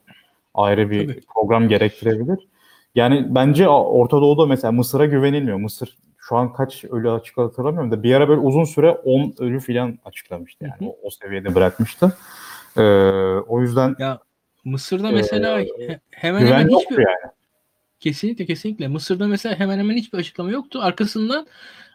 ayrı 0.54 0.90
bir 0.90 1.08
Tabii. 1.08 1.22
program 1.34 1.68
gerektirebilir. 1.68 2.48
Yani 2.96 3.26
bence 3.30 3.70
Orta 3.70 4.22
Doğu'da 4.22 4.46
mesela 4.46 4.72
Mısır'a 4.72 5.06
güvenilmiyor. 5.06 5.58
Mısır 5.58 5.98
şu 6.18 6.36
an 6.36 6.54
kaç 6.54 6.86
ölü 6.86 7.12
açık 7.12 7.38
hatırlamıyorum 7.38 7.92
da 7.92 8.04
bir 8.04 8.14
ara 8.14 8.30
böyle 8.30 8.42
uzun 8.42 8.64
süre 8.64 8.92
10 8.92 9.34
ölü 9.40 9.60
filan 9.60 10.00
açıklamıştı. 10.06 10.66
Yani 10.66 10.92
o, 10.92 11.08
o 11.08 11.10
seviyede 11.10 11.56
bırakmıştı. 11.56 12.18
Ee, 12.78 12.82
o 13.48 13.62
yüzden 13.62 13.96
ya 14.00 14.20
Mısır'da 14.66 15.12
mesela 15.12 15.62
e, 15.62 16.00
hemen 16.12 16.46
hemen 16.46 16.70
hiçbir 16.70 16.98
yani. 16.98 17.32
Kesinlikle 18.00 18.46
kesinlikle. 18.46 18.88
Mısır'da 18.88 19.28
mesela 19.28 19.60
hemen 19.60 19.80
hemen 19.80 19.96
hiçbir 19.96 20.18
açıklama 20.18 20.52
yoktu. 20.52 20.80
Arkasından 20.82 21.48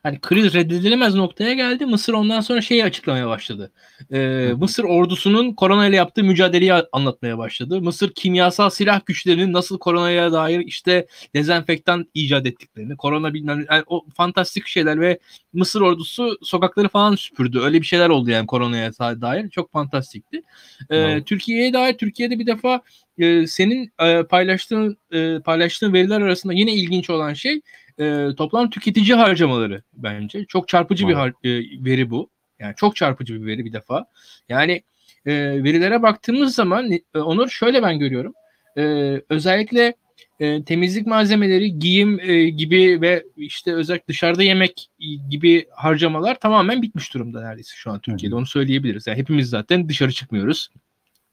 hani 0.06 0.20
kriz 0.20 0.54
reddedilemez 0.54 1.14
noktaya 1.14 1.54
geldi. 1.54 1.86
Mısır 1.86 2.12
ondan 2.12 2.40
sonra 2.40 2.60
şeyi 2.60 2.84
açıklamaya 2.84 3.28
başladı. 3.28 3.72
Ee, 4.12 4.52
Mısır 4.56 4.84
ordusunun 4.84 5.52
korona 5.52 5.86
ile 5.86 5.96
yaptığı 5.96 6.24
mücadeleyi 6.24 6.72
anlatmaya 6.72 7.38
başladı. 7.38 7.80
Mısır 7.80 8.12
kimyasal 8.14 8.70
silah 8.70 9.06
güçlerinin 9.06 9.52
nasıl 9.52 9.78
koronaya 9.78 10.32
dair 10.32 10.60
işte 10.60 11.06
dezenfektan 11.34 12.06
icat 12.14 12.46
ettiklerini, 12.46 12.96
korona 12.96 13.34
bilmem 13.34 13.66
yani 13.70 13.82
o 13.86 14.04
fantastik 14.16 14.66
şeyler 14.66 15.00
ve 15.00 15.18
Mısır 15.52 15.80
ordusu 15.80 16.38
sokakları 16.42 16.88
falan 16.88 17.14
süpürdü. 17.14 17.60
Öyle 17.60 17.80
bir 17.80 17.86
şeyler 17.86 18.08
oldu 18.08 18.30
yani 18.30 18.46
koronaya 18.46 18.92
dair. 18.98 19.50
Çok 19.50 19.72
fantastikti. 19.72 20.42
Ee, 20.90 20.96
evet. 20.96 21.26
Türkiye'ye 21.26 21.72
dair 21.72 21.98
Türkiye'de 21.98 22.38
bir 22.38 22.46
defa 22.46 22.80
e, 23.18 23.46
senin 23.46 23.92
e, 24.02 24.22
paylaştığın 24.22 24.96
e, 25.12 25.38
paylaştığın 25.44 25.92
veriler 25.92 26.20
arasında 26.20 26.52
yine 26.52 26.74
ilginç 26.74 27.10
olan 27.10 27.34
şey 27.34 27.60
e, 28.00 28.28
toplam 28.36 28.70
tüketici 28.70 29.14
harcamaları 29.14 29.82
bence. 29.92 30.44
Çok 30.44 30.68
çarpıcı 30.68 31.04
evet. 31.04 31.16
bir 31.16 31.20
har- 31.20 31.34
e, 31.44 31.84
veri 31.84 32.10
bu. 32.10 32.30
Yani 32.58 32.74
çok 32.76 32.96
çarpıcı 32.96 33.42
bir 33.42 33.46
veri 33.46 33.64
bir 33.64 33.72
defa. 33.72 34.06
Yani 34.48 34.82
e, 35.26 35.32
verilere 35.64 36.02
baktığımız 36.02 36.54
zaman 36.54 36.92
e, 36.92 37.18
Onur 37.18 37.48
şöyle 37.48 37.82
ben 37.82 37.98
görüyorum. 37.98 38.32
E, 38.78 38.82
özellikle 39.28 39.94
e, 40.40 40.64
temizlik 40.64 41.06
malzemeleri, 41.06 41.78
giyim 41.78 42.20
e, 42.20 42.50
gibi 42.50 43.00
ve 43.00 43.24
işte 43.36 43.74
özellikle 43.74 44.08
dışarıda 44.08 44.42
yemek 44.42 44.88
gibi 45.30 45.66
harcamalar 45.70 46.40
tamamen 46.40 46.82
bitmiş 46.82 47.14
durumda 47.14 47.40
neredeyse 47.40 47.74
şu 47.76 47.90
an 47.90 48.00
Türkiye'de. 48.00 48.34
Hı. 48.34 48.38
Onu 48.38 48.46
söyleyebiliriz. 48.46 49.06
Yani 49.06 49.18
hepimiz 49.18 49.48
zaten 49.48 49.88
dışarı 49.88 50.12
çıkmıyoruz 50.12 50.68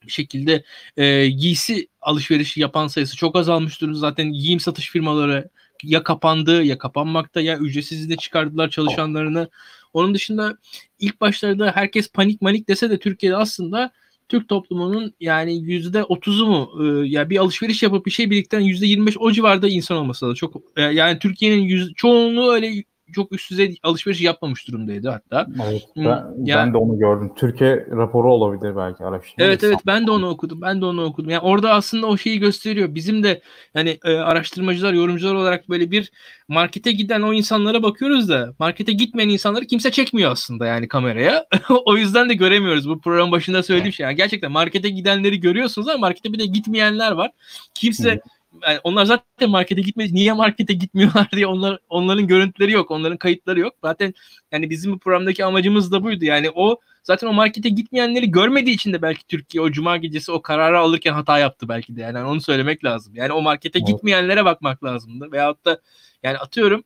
bir 0.06 0.12
şekilde 0.12 0.64
e, 0.98 1.28
giysi 1.28 1.88
alışverişi 2.02 2.62
yapan 2.62 2.88
sayısı 2.88 3.18
çok 3.18 3.36
azalmış 3.36 3.82
durumda. 3.82 4.00
Zaten 4.00 4.34
giyim 4.34 4.60
satış 4.60 4.90
firmaları 4.90 5.50
ya 5.84 6.04
kapandı 6.04 6.64
ya 6.64 6.78
kapanmakta 6.78 7.42
ya 7.42 7.58
ücretsiz 7.58 8.18
çıkardılar 8.18 8.70
çalışanlarını. 8.70 9.50
Onun 9.94 10.14
dışında 10.14 10.58
ilk 11.00 11.22
başlarda 11.22 11.72
herkes 11.76 12.12
panik 12.12 12.42
manik 12.42 12.70
dese 12.70 12.90
de 12.90 13.00
Türkiye'de 13.00 13.38
aslında 13.38 13.92
Türk 14.30 14.50
toplumunun 14.50 15.14
yani 15.20 15.58
yüzde 15.58 16.04
otuzu 16.04 16.48
mu 16.48 16.72
e, 16.84 17.08
ya 17.08 17.30
bir 17.30 17.38
alışveriş 17.38 17.84
yapıp 17.84 18.06
bir 18.06 18.12
şey 18.12 18.30
biriktiren 18.30 18.62
yüzde 18.62 18.86
yirmi 18.86 19.08
beş 19.08 19.18
o 19.20 19.32
civarda 19.32 19.68
insan 19.68 19.98
olması 19.98 20.30
da 20.30 20.36
çok 20.36 20.56
e, 20.76 20.82
yani 20.82 21.20
Türkiye'nin 21.20 21.62
yüz, 21.62 21.94
çoğunluğu 21.94 22.52
öyle 22.54 22.84
çok 23.14 23.32
üst 23.32 23.52
düzey 23.52 23.78
alışveriş 23.84 24.22
yapmamış 24.22 24.68
durumdaydı 24.68 25.10
hatta. 25.10 25.48
Evet, 25.70 25.84
ben, 25.98 26.04
yani, 26.04 26.48
ben 26.48 26.74
de 26.74 26.78
onu 26.78 27.00
gördüm. 27.00 27.32
Türkiye 27.36 27.88
raporu 27.92 28.34
olabilir 28.34 28.76
belki 28.76 29.04
araştırma. 29.04 29.46
Evet 29.46 29.64
evet 29.64 29.78
ben 29.86 30.08
de 30.08 30.12
onu 30.12 30.30
okudum. 30.30 30.62
Ben 30.62 30.82
de 30.82 30.86
onu 30.86 31.04
okudum. 31.04 31.30
Yani 31.30 31.42
orada 31.42 31.72
aslında 31.74 32.08
o 32.08 32.18
şeyi 32.18 32.40
gösteriyor. 32.40 32.96
Bizim 32.96 33.24
de 33.24 33.42
yani 33.76 33.98
e, 34.06 34.16
araştırmacılar, 34.16 34.94
yorumcular 34.94 35.34
olarak 35.34 35.70
böyle 35.70 35.92
bir 35.92 36.12
markete 36.48 36.92
giden 36.92 37.22
o 37.22 37.34
insanlara 37.34 37.84
bakıyoruz 37.84 38.30
da 38.30 38.54
markete 38.60 38.92
gitmeyen 38.92 39.30
insanları 39.30 39.66
kimse 39.66 39.92
çekmiyor 39.92 40.32
aslında 40.32 40.66
yani 40.66 40.88
kameraya. 40.88 41.46
o 41.86 41.98
yüzden 41.98 42.30
de 42.30 42.34
göremiyoruz. 42.34 42.90
Bu 42.90 43.02
program 43.02 43.32
başında 43.32 43.64
söylediğim 43.64 43.94
şey. 43.94 44.04
Yani 44.04 44.16
gerçekten 44.16 44.52
markete 44.52 44.90
gidenleri 44.90 45.40
görüyorsunuz 45.40 45.88
ama 45.88 45.98
markete 45.98 46.34
bir 46.34 46.40
de 46.40 46.46
gitmeyenler 46.46 47.12
var. 47.12 47.32
Kimse 47.74 48.12
Hı 48.12 48.20
yani 48.62 48.80
onlar 48.84 49.06
zaten 49.06 49.50
markete 49.50 49.82
gitmedi. 49.82 50.14
Niye 50.14 50.34
markete 50.34 50.74
gitmiyorlar 50.74 51.30
diye 51.32 51.48
onlar 51.48 51.80
onların 51.90 52.28
görüntüleri 52.28 52.72
yok, 52.72 52.92
onların 52.92 53.18
kayıtları 53.18 53.60
yok. 53.60 53.74
Zaten 53.84 54.14
yani 54.52 54.70
bizim 54.70 54.92
bu 54.94 55.00
programdaki 55.00 55.46
amacımız 55.46 55.92
da 55.92 56.04
buydu. 56.04 56.26
Yani 56.26 56.52
o 56.56 56.80
zaten 57.04 57.28
o 57.28 57.34
markete 57.34 57.70
gitmeyenleri 57.70 58.32
görmediği 58.32 58.76
için 58.76 58.94
de 58.94 59.02
belki 59.02 59.28
Türkiye 59.28 59.62
o 59.64 59.72
cuma 59.72 59.98
gecesi 59.98 60.32
o 60.32 60.42
kararı 60.42 60.80
alırken 60.80 61.14
hata 61.14 61.40
yaptı 61.40 61.70
belki 61.70 61.96
de. 61.96 62.02
Yani 62.02 62.20
onu 62.24 62.42
söylemek 62.42 62.84
lazım. 62.86 63.16
Yani 63.16 63.34
o 63.34 63.42
markete 63.42 63.80
gitmeyenlere 63.80 64.46
bakmak 64.46 64.84
lazımdı. 64.84 65.32
Veyahut 65.32 65.66
da 65.66 65.82
yani 66.24 66.38
atıyorum 66.38 66.84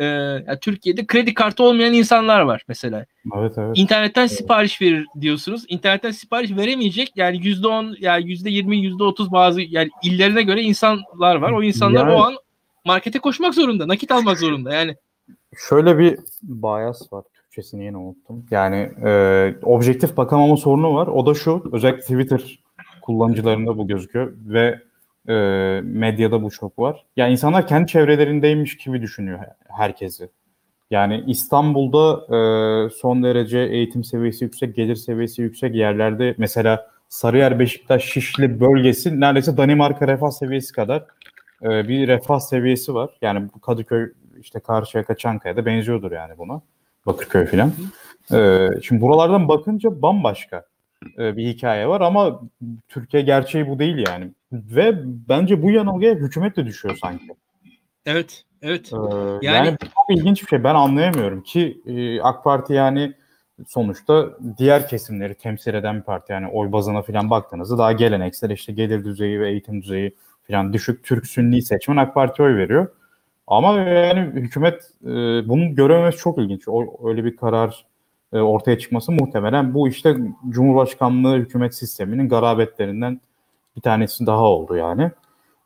e, 0.00 0.04
yani 0.04 0.58
Türkiye'de 0.60 1.06
kredi 1.06 1.34
kartı 1.34 1.62
olmayan 1.62 1.92
insanlar 1.92 2.40
var 2.40 2.62
mesela. 2.68 3.06
Evet, 3.36 3.52
evet. 3.58 3.78
İnternetten 3.78 4.22
evet. 4.22 4.32
sipariş 4.32 4.82
verir 4.82 5.06
diyorsunuz. 5.20 5.64
İnternetten 5.68 6.10
sipariş 6.10 6.50
veremeyecek 6.50 7.12
yani 7.16 7.46
yüzde 7.46 7.68
on 7.68 7.96
yani 8.00 8.28
yüzde 8.28 8.50
yirmi 8.50 8.78
yüzde 8.78 9.04
otuz 9.04 9.32
bazı 9.32 9.60
yani 9.60 9.90
illerine 10.02 10.42
göre 10.42 10.62
insanlar 10.62 11.36
var. 11.36 11.52
O 11.52 11.62
insanlar 11.62 12.06
yani, 12.06 12.12
o 12.12 12.22
an 12.22 12.34
markete 12.84 13.18
koşmak 13.18 13.54
zorunda. 13.54 13.88
Nakit 13.88 14.12
almak 14.12 14.38
zorunda 14.38 14.74
yani. 14.74 14.96
Şöyle 15.68 15.98
bir 15.98 16.18
bias 16.42 17.12
var. 17.12 17.24
Türkçesini 17.34 17.84
yine 17.84 17.96
unuttum. 17.96 18.46
Yani 18.50 18.90
e, 19.04 19.54
objektif 19.62 20.16
bakamama 20.16 20.56
sorunu 20.56 20.94
var. 20.94 21.06
O 21.06 21.26
da 21.26 21.34
şu. 21.34 21.70
Özellikle 21.72 22.00
Twitter 22.00 22.58
kullanıcılarında 23.02 23.78
bu 23.78 23.86
gözüküyor 23.86 24.32
ve 24.46 24.78
e, 25.28 25.34
medyada 25.84 26.42
bu 26.42 26.50
çok 26.50 26.78
var. 26.78 27.04
Yani 27.16 27.32
insanlar 27.32 27.66
kendi 27.66 27.86
çevrelerindeymiş 27.86 28.76
gibi 28.76 29.02
düşünüyor 29.02 29.38
herkesi. 29.68 30.28
Yani 30.90 31.24
İstanbul'da 31.26 32.24
e, 32.36 32.90
son 32.90 33.22
derece 33.22 33.58
eğitim 33.58 34.04
seviyesi 34.04 34.44
yüksek, 34.44 34.76
gelir 34.76 34.96
seviyesi 34.96 35.42
yüksek 35.42 35.74
yerlerde 35.74 36.34
mesela 36.38 36.90
Sarıyer, 37.08 37.58
Beşiktaş, 37.58 38.04
Şişli 38.04 38.60
bölgesi 38.60 39.20
neredeyse 39.20 39.56
Danimarka 39.56 40.08
refah 40.08 40.30
seviyesi 40.30 40.72
kadar 40.72 41.04
e, 41.62 41.88
bir 41.88 42.08
refah 42.08 42.38
seviyesi 42.38 42.94
var. 42.94 43.10
Yani 43.22 43.48
Kadıköy, 43.62 44.12
işte 44.40 44.60
Karşıyaka, 44.60 45.14
Çankaya'da 45.16 45.66
benziyordur 45.66 46.12
yani 46.12 46.38
buna. 46.38 46.60
Bakırköy 47.06 47.46
filan. 47.46 47.72
E, 48.32 48.68
şimdi 48.82 49.00
buralardan 49.02 49.48
bakınca 49.48 50.02
bambaşka 50.02 50.64
e, 51.18 51.36
bir 51.36 51.46
hikaye 51.48 51.88
var 51.88 52.00
ama 52.00 52.40
Türkiye 52.88 53.22
gerçeği 53.22 53.68
bu 53.68 53.78
değil 53.78 54.04
yani. 54.08 54.30
Ve 54.52 54.94
bence 55.04 55.62
bu 55.62 55.70
yanılgıya 55.70 56.14
hükümet 56.14 56.56
de 56.56 56.66
düşüyor 56.66 56.98
sanki. 57.02 57.24
Evet, 58.06 58.44
evet. 58.62 58.92
Ee, 58.92 58.96
yani, 59.42 59.66
yani 59.66 59.76
çok 59.80 60.18
ilginç 60.18 60.42
bir 60.42 60.48
şey. 60.48 60.64
Ben 60.64 60.74
anlayamıyorum 60.74 61.42
ki 61.42 61.80
e, 61.86 62.20
AK 62.20 62.44
Parti 62.44 62.72
yani 62.72 63.14
sonuçta 63.66 64.30
diğer 64.58 64.88
kesimleri 64.88 65.34
temsil 65.34 65.74
eden 65.74 65.96
bir 65.96 66.02
parti. 66.02 66.32
Yani 66.32 66.48
oy 66.48 66.72
bazına 66.72 67.02
falan 67.02 67.30
baktığınızda 67.30 67.78
daha 67.78 67.92
geleneksel 67.92 68.50
işte 68.50 68.72
gelir 68.72 69.04
düzeyi 69.04 69.40
ve 69.40 69.50
eğitim 69.50 69.82
düzeyi 69.82 70.14
falan 70.48 70.72
düşük 70.72 71.04
Türk 71.04 71.26
Sünni 71.26 71.62
seçmen 71.62 71.96
AK 71.96 72.14
Parti 72.14 72.42
oy 72.42 72.56
veriyor. 72.56 72.88
Ama 73.46 73.78
yani 73.78 74.20
hükümet 74.20 74.82
e, 75.02 75.08
bunu 75.48 75.74
görememesi 75.74 76.18
çok 76.18 76.38
ilginç. 76.38 76.68
O, 76.68 77.08
öyle 77.08 77.24
bir 77.24 77.36
karar 77.36 77.86
e, 78.32 78.38
ortaya 78.38 78.78
çıkması 78.78 79.12
muhtemelen 79.12 79.74
bu 79.74 79.88
işte 79.88 80.16
Cumhurbaşkanlığı 80.48 81.36
hükümet 81.36 81.74
sisteminin 81.74 82.28
garabetlerinden 82.28 83.20
bir 83.80 83.82
tanesi 83.82 84.26
daha 84.26 84.42
oldu 84.42 84.76
yani. 84.76 85.02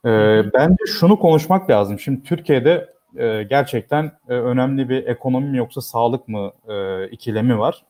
E, 0.05 0.43
bence 0.55 0.85
şunu 0.87 1.19
konuşmak 1.19 1.71
lazım. 1.71 1.99
Şimdi 1.99 2.23
Türkiye'de 2.23 2.95
e, 3.17 3.43
gerçekten 3.43 4.13
e, 4.29 4.35
önemli 4.35 4.89
bir 4.89 5.07
ekonomi 5.07 5.51
mi 5.51 5.59
yoksa 5.59 5.81
sağlık 5.81 6.29
mı 6.29 6.53
e, 6.69 7.07
ikilemi 7.09 7.59
var. 7.59 7.85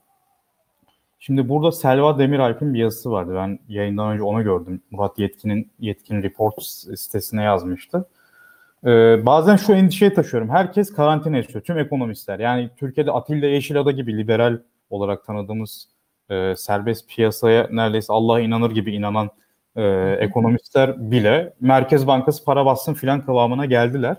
Şimdi 1.19 1.49
burada 1.49 1.73
Selva 1.73 2.19
Demiralp'in 2.19 2.75
bir 2.75 2.79
yazısı 2.79 3.11
vardı. 3.11 3.33
Ben 3.37 3.59
yayından 3.69 4.09
önce 4.09 4.23
onu 4.23 4.45
gördüm. 4.45 4.83
Murat 4.91 5.19
Yetkin'in 5.19 5.71
Yetkin 5.79 6.23
Report 6.23 6.63
sitesine 6.97 7.43
yazmıştı. 7.43 8.09
Ee, 8.87 9.27
bazen 9.27 9.57
şu 9.57 9.73
endişeyi 9.73 10.15
taşıyorum. 10.15 10.51
Herkes 10.51 10.93
karantina 10.93 11.39
istiyor. 11.39 11.65
Tüm 11.65 11.79
ekonomistler. 11.79 12.39
Yani 12.39 12.71
Türkiye'de 12.77 13.11
Atilla 13.13 13.47
Yeşilada 13.47 13.91
gibi 13.91 14.19
liberal 14.19 14.59
olarak 14.91 15.25
tanıdığımız 15.25 15.89
e, 16.31 16.57
serbest 16.57 17.09
piyasaya 17.09 17.69
neredeyse 17.71 18.13
Allah'a 18.13 18.41
inanır 18.41 18.71
gibi 18.71 18.95
inanan 18.95 19.31
e, 19.77 19.83
ekonomistler 20.21 21.11
bile 21.11 21.55
Merkez 21.61 22.07
Bankası 22.07 22.45
para 22.45 22.67
bassın 22.67 22.95
filan 22.95 23.25
kıvamına 23.25 23.67
geldiler. 23.67 24.17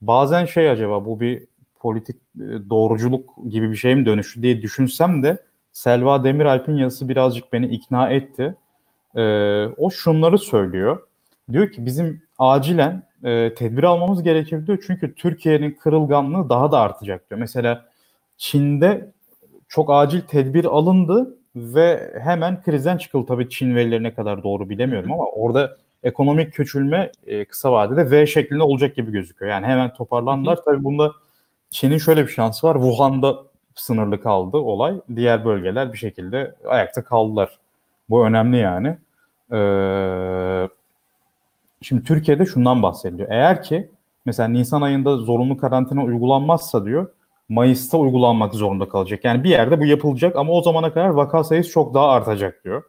Bazen 0.00 0.44
şey 0.44 0.70
acaba 0.70 1.04
bu 1.04 1.20
bir 1.20 1.46
politik 1.80 2.16
e, 2.16 2.70
doğruculuk 2.70 3.30
gibi 3.48 3.70
bir 3.70 3.76
şey 3.76 3.94
mi 3.94 4.06
dönüştü 4.06 4.42
diye 4.42 4.62
düşünsem 4.62 5.22
de 5.22 5.42
Selva 5.72 6.24
Demiralp'in 6.24 6.76
yazısı 6.76 7.08
birazcık 7.08 7.52
beni 7.52 7.66
ikna 7.66 8.10
etti. 8.10 8.56
E, 9.16 9.22
o 9.66 9.90
şunları 9.90 10.38
söylüyor. 10.38 11.02
Diyor 11.52 11.72
ki 11.72 11.86
bizim 11.86 12.22
acilen 12.38 13.02
e, 13.24 13.54
tedbir 13.54 13.82
almamız 13.82 14.22
gerekir 14.22 14.66
diyor. 14.66 14.84
Çünkü 14.86 15.14
Türkiye'nin 15.14 15.70
kırılganlığı 15.70 16.48
daha 16.48 16.72
da 16.72 16.80
artacak 16.80 17.30
diyor. 17.30 17.40
Mesela 17.40 17.84
Çin'de 18.36 19.12
çok 19.68 19.90
acil 19.90 20.20
tedbir 20.20 20.64
alındı 20.64 21.38
ve 21.74 22.12
hemen 22.22 22.62
krizden 22.62 22.96
çıkıldı. 22.96 23.26
Tabii 23.26 23.48
Çin 23.48 23.74
verilerine 23.74 24.14
kadar 24.14 24.42
doğru 24.42 24.68
bilemiyorum 24.68 25.12
ama 25.12 25.24
orada 25.24 25.76
ekonomik 26.02 26.52
küçülme 26.52 27.12
e, 27.26 27.44
kısa 27.44 27.72
vadede 27.72 28.10
V 28.10 28.26
şeklinde 28.26 28.62
olacak 28.62 28.96
gibi 28.96 29.12
gözüküyor. 29.12 29.52
Yani 29.52 29.66
hemen 29.66 29.94
toparlandılar. 29.94 30.58
Tabii 30.64 30.84
bunda 30.84 31.12
Çin'in 31.70 31.98
şöyle 31.98 32.26
bir 32.26 32.32
şansı 32.32 32.66
var. 32.66 32.74
Wuhan'da 32.74 33.36
sınırlı 33.74 34.22
kaldı 34.22 34.56
olay. 34.56 35.00
Diğer 35.16 35.44
bölgeler 35.44 35.92
bir 35.92 35.98
şekilde 35.98 36.54
ayakta 36.66 37.04
kaldılar. 37.04 37.58
Bu 38.10 38.26
önemli 38.26 38.56
yani. 38.56 38.88
Ee, 39.52 40.68
şimdi 41.82 42.04
Türkiye'de 42.04 42.46
şundan 42.46 42.82
bahsediliyor. 42.82 43.30
Eğer 43.30 43.62
ki 43.62 43.90
mesela 44.24 44.48
Nisan 44.48 44.82
ayında 44.82 45.16
zorunlu 45.16 45.56
karantina 45.56 46.04
uygulanmazsa 46.04 46.84
diyor 46.84 47.10
Mayıs'ta 47.48 47.98
uygulanmak 47.98 48.54
zorunda 48.54 48.88
kalacak. 48.88 49.24
Yani 49.24 49.44
bir 49.44 49.50
yerde 49.50 49.80
bu 49.80 49.84
yapılacak 49.86 50.36
ama 50.36 50.52
o 50.52 50.62
zamana 50.62 50.92
kadar 50.92 51.08
vaka 51.08 51.44
sayısı 51.44 51.70
çok 51.70 51.94
daha 51.94 52.08
artacak 52.10 52.64
diyor 52.64 52.82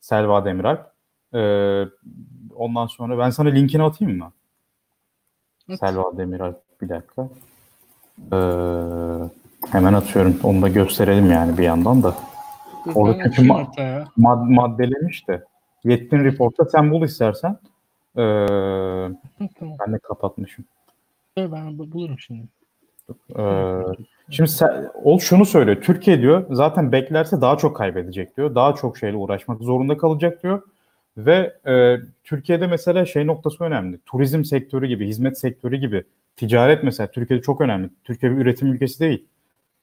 Selva 0.00 0.44
Demiral. 0.44 0.76
Ee, 1.34 1.84
ondan 2.56 2.86
sonra 2.86 3.18
ben 3.18 3.30
sana 3.30 3.48
linkini 3.48 3.82
atayım 3.82 4.18
mı? 4.18 4.32
Evet. 5.68 5.80
Selva 5.80 6.16
Demiral 6.18 6.54
bir 6.82 6.88
dakika. 6.88 7.28
Ee, 8.32 8.36
Hemen 9.72 9.92
atıyorum. 9.92 10.40
Onu 10.42 10.62
da 10.62 10.68
gösterelim 10.68 11.30
yani 11.30 11.58
bir 11.58 11.62
yandan 11.62 12.02
da. 12.02 12.14
Orada 12.94 13.18
Ben 13.18 13.22
çünkü 13.24 13.30
açayım 13.30 13.50
ma- 13.52 13.64
hatta 13.64 13.82
ya. 13.82 14.04
Mad 14.16 14.42
maddelemiş 14.48 15.28
de. 15.28 15.44
Yetkin 15.84 16.24
reportta 16.24 16.64
sen 16.64 16.90
bul 16.90 17.02
istersen. 17.02 17.50
Ee, 17.50 18.18
Tamam. 19.58 19.76
ben 19.86 19.92
de 19.92 19.98
kapatmışım. 19.98 20.64
Ben 21.36 21.78
bu- 21.78 21.92
bulurum 21.92 22.18
şimdi. 22.18 22.46
Ee, 23.38 23.82
şimdi 24.30 24.50
sen, 24.50 24.90
o 25.04 25.20
şunu 25.20 25.46
söylüyor. 25.46 25.82
Türkiye 25.82 26.20
diyor 26.20 26.46
zaten 26.50 26.92
beklerse 26.92 27.40
daha 27.40 27.58
çok 27.58 27.76
kaybedecek 27.76 28.36
diyor. 28.36 28.54
Daha 28.54 28.74
çok 28.74 28.98
şeyle 28.98 29.16
uğraşmak 29.16 29.62
zorunda 29.62 29.96
kalacak 29.96 30.42
diyor. 30.42 30.62
Ve 31.16 31.54
e, 31.66 31.96
Türkiye'de 32.24 32.66
mesela 32.66 33.06
şey 33.06 33.26
noktası 33.26 33.64
önemli. 33.64 33.98
Turizm 34.06 34.44
sektörü 34.44 34.86
gibi, 34.86 35.06
hizmet 35.06 35.38
sektörü 35.38 35.76
gibi, 35.76 36.04
ticaret 36.36 36.82
mesela 36.82 37.06
Türkiye'de 37.10 37.42
çok 37.42 37.60
önemli. 37.60 37.90
Türkiye 38.04 38.32
bir 38.32 38.36
üretim 38.36 38.72
ülkesi 38.72 39.00
değil. 39.00 39.26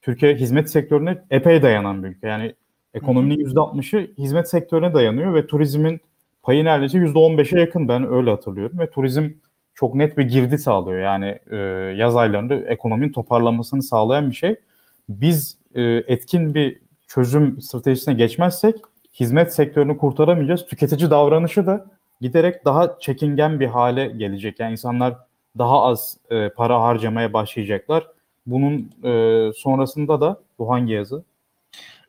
Türkiye 0.02 0.34
hizmet 0.34 0.70
sektörüne 0.70 1.18
epey 1.30 1.62
dayanan 1.62 2.02
bir 2.04 2.08
ülke. 2.08 2.28
Yani 2.28 2.54
ekonominin 2.94 3.44
%60'ı 3.44 4.10
hizmet 4.18 4.48
sektörüne 4.48 4.94
dayanıyor 4.94 5.34
ve 5.34 5.46
turizmin 5.46 6.00
payı 6.42 6.64
neredeyse 6.64 6.98
%15'e 6.98 7.60
yakın. 7.60 7.88
Ben 7.88 8.12
öyle 8.12 8.30
hatırlıyorum 8.30 8.78
ve 8.78 8.90
turizm 8.90 9.30
çok 9.74 9.94
net 9.94 10.18
bir 10.18 10.24
girdi 10.24 10.58
sağlıyor. 10.58 11.00
Yani 11.00 11.38
e, 11.50 11.56
yaz 11.96 12.16
aylarında 12.16 12.54
ekonominin 12.54 13.12
toparlanmasını 13.12 13.82
sağlayan 13.82 14.30
bir 14.30 14.34
şey. 14.36 14.56
Biz 15.08 15.58
e, 15.74 15.82
etkin 15.82 16.54
bir 16.54 16.78
çözüm 17.06 17.60
stratejisine 17.60 18.14
geçmezsek 18.14 18.76
hizmet 19.20 19.54
sektörünü 19.54 19.96
kurtaramayacağız. 19.96 20.66
Tüketici 20.66 21.10
davranışı 21.10 21.66
da 21.66 21.86
giderek 22.20 22.64
daha 22.64 22.98
çekingen 22.98 23.60
bir 23.60 23.66
hale 23.66 24.06
gelecek. 24.06 24.60
Yani 24.60 24.72
insanlar 24.72 25.14
daha 25.58 25.82
az 25.82 26.16
e, 26.30 26.48
para 26.48 26.82
harcamaya 26.82 27.32
başlayacaklar. 27.32 28.06
Bunun 28.46 28.90
e, 29.04 29.52
sonrasında 29.56 30.20
da 30.20 30.40
bu 30.58 30.70
hangi 30.70 30.92
yazı? 30.92 31.24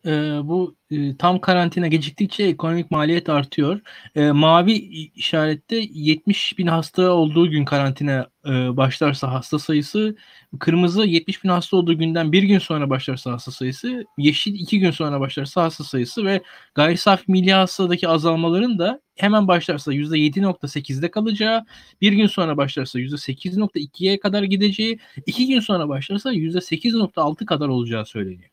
Ee, 0.05 0.39
bu 0.43 0.75
e, 0.91 1.17
tam 1.17 1.41
karantina 1.41 1.87
geciktikçe 1.87 2.43
ekonomik 2.43 2.91
maliyet 2.91 3.29
artıyor. 3.29 3.81
Ee, 4.15 4.31
mavi 4.31 4.71
işarette 5.15 5.75
70 5.93 6.57
bin 6.57 6.67
hasta 6.67 7.11
olduğu 7.11 7.49
gün 7.49 7.65
karantina 7.65 8.27
e, 8.45 8.77
başlarsa 8.77 9.31
hasta 9.31 9.59
sayısı, 9.59 10.15
kırmızı 10.59 11.05
70 11.05 11.43
bin 11.43 11.49
hasta 11.49 11.77
olduğu 11.77 11.97
günden 11.97 12.31
bir 12.31 12.43
gün 12.43 12.59
sonra 12.59 12.89
başlarsa 12.89 13.31
hasta 13.31 13.51
sayısı, 13.51 14.05
yeşil 14.17 14.53
iki 14.55 14.79
gün 14.79 14.91
sonra 14.91 15.19
başlarsa 15.19 15.63
hasta 15.63 15.83
sayısı 15.83 16.25
ve 16.25 16.41
gayri 16.75 16.97
safi 16.97 17.31
milli 17.31 17.53
hastadaki 17.53 18.07
azalmaların 18.07 18.79
da 18.79 19.01
hemen 19.15 19.47
başlarsa 19.47 19.93
%7.8'de 19.93 21.11
kalacağı, 21.11 21.65
bir 22.01 22.13
gün 22.13 22.27
sonra 22.27 22.57
başlarsa 22.57 22.99
%8.2'ye 22.99 24.19
kadar 24.19 24.43
gideceği, 24.43 24.99
iki 25.25 25.47
gün 25.47 25.59
sonra 25.59 25.89
başlarsa 25.89 26.33
%8.6 26.33 27.45
kadar 27.45 27.67
olacağı 27.67 28.05
söyleniyor. 28.05 28.52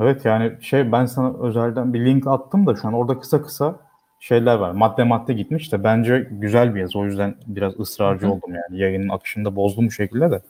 Evet 0.00 0.24
yani 0.24 0.62
şey 0.62 0.92
ben 0.92 1.06
sana 1.06 1.38
özelden 1.38 1.94
bir 1.94 2.04
link 2.06 2.26
attım 2.26 2.66
da 2.66 2.76
şu 2.76 2.88
an 2.88 2.94
orada 2.94 3.18
kısa 3.20 3.42
kısa 3.42 3.80
şeyler 4.20 4.54
var. 4.54 4.70
Madde 4.70 5.04
madde 5.04 5.32
gitmiş 5.32 5.72
de 5.72 5.84
bence 5.84 6.28
güzel 6.30 6.74
bir 6.74 6.80
yazı. 6.80 6.98
O 6.98 7.04
yüzden 7.04 7.34
biraz 7.46 7.80
ısrarcı 7.80 8.26
Hı 8.26 8.30
oldum 8.30 8.54
yani. 8.54 8.80
Yayının 8.80 9.08
akışında 9.08 9.56
bozdum 9.56 9.86
bu 9.86 9.90
şekilde 9.90 10.30
de. 10.30 10.40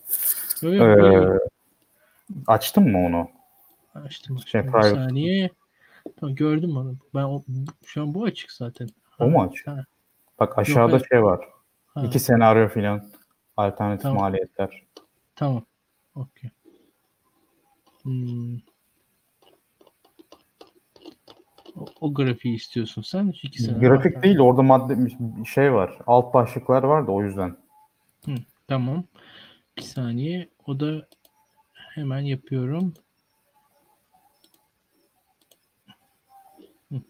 Böyle, 0.62 0.84
Ee, 0.84 0.97
böyle 0.97 1.38
açtın 2.47 2.90
mı 2.90 3.07
onu? 3.07 3.28
açtım. 3.95 4.38
şey, 4.47 4.62
bir 4.62 4.66
private. 4.66 4.95
saniye. 4.95 5.51
Tamam, 6.20 6.34
gördüm 6.34 6.76
onu. 6.76 6.95
Ben 7.14 7.22
o, 7.22 7.42
şu 7.86 8.03
an 8.03 8.14
bu 8.14 8.24
açık 8.24 8.53
zaten. 8.53 8.88
O 9.18 9.26
mu 9.26 9.42
açık? 9.42 9.66
Ha, 9.66 9.84
Bak 10.40 10.59
aşağıda 10.59 10.92
hayır. 10.92 11.07
şey 11.11 11.22
var. 11.22 11.49
ha, 11.95 12.03
İki 12.07 12.18
senaryo 12.18 12.68
filan. 12.68 13.11
Alternatif 13.57 14.03
Tamam. 14.03 14.18
maliyetler. 14.18 14.82
Tamam. 15.36 15.64
Okey. 16.14 16.51
Hmm. 18.03 18.57
O, 21.77 21.85
o 22.01 22.14
grafiği 22.14 22.55
istiyorsun 22.57 23.03
sen. 23.03 23.33
Şu 23.41 23.47
iki 23.47 23.62
sene 23.62 23.79
Grafik 23.79 24.22
değil 24.22 24.39
orada 24.39 24.62
madde 24.62 24.95
bir 24.99 25.45
şey 25.45 25.72
var. 25.72 25.99
Alt 26.07 26.35
başlıklar 26.35 26.83
var 26.83 27.07
da 27.07 27.12
o 27.12 27.22
yüzden. 27.22 27.57
Tamam. 28.68 29.05
Bir 29.77 29.83
saniye. 29.83 30.49
O 30.66 30.81
da 30.81 31.09
hemen 31.72 32.20
yapıyorum. 32.20 32.95
Hı. 36.93 37.01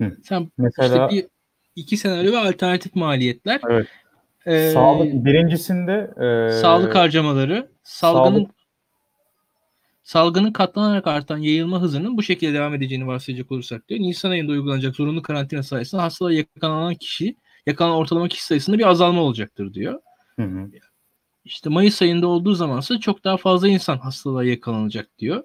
Hı. 0.00 0.16
Sen 0.22 0.50
Mesela 0.58 1.06
işte 1.06 1.16
bir 1.16 1.26
iki 1.76 1.96
senaryo 1.96 2.32
ve 2.32 2.38
alternatif 2.38 2.94
maliyetler. 2.94 3.60
evet. 3.68 3.86
Ee, 4.46 4.70
Sağlık 4.74 5.12
birincisinde 5.12 6.10
e, 6.20 6.60
sağlık 6.60 6.94
harcamaları, 6.94 7.70
salgının 7.82 8.38
sağlık- 8.40 8.50
salgının 10.08 10.52
katlanarak 10.52 11.06
artan 11.06 11.38
yayılma 11.38 11.80
hızının 11.80 12.16
bu 12.16 12.22
şekilde 12.22 12.54
devam 12.54 12.74
edeceğini 12.74 13.06
varsayacak 13.06 13.52
olursak 13.52 13.88
diyor. 13.88 14.00
Nisan 14.00 14.30
ayında 14.30 14.52
uygulanacak 14.52 14.96
zorunlu 14.96 15.22
karantina 15.22 15.62
sayesinde 15.62 16.00
hastalığa 16.00 16.32
yakalanan 16.32 16.94
kişi, 16.94 17.36
yakalanan 17.66 17.96
ortalama 17.96 18.28
kişi 18.28 18.44
sayısında 18.44 18.78
bir 18.78 18.88
azalma 18.88 19.22
olacaktır 19.22 19.74
diyor. 19.74 20.00
Hı 20.38 20.42
hı. 20.42 20.70
İşte 21.44 21.70
Mayıs 21.70 22.02
ayında 22.02 22.26
olduğu 22.26 22.54
zamansa 22.54 23.00
çok 23.00 23.24
daha 23.24 23.36
fazla 23.36 23.68
insan 23.68 23.98
hastalığa 23.98 24.44
yakalanacak 24.44 25.18
diyor. 25.18 25.42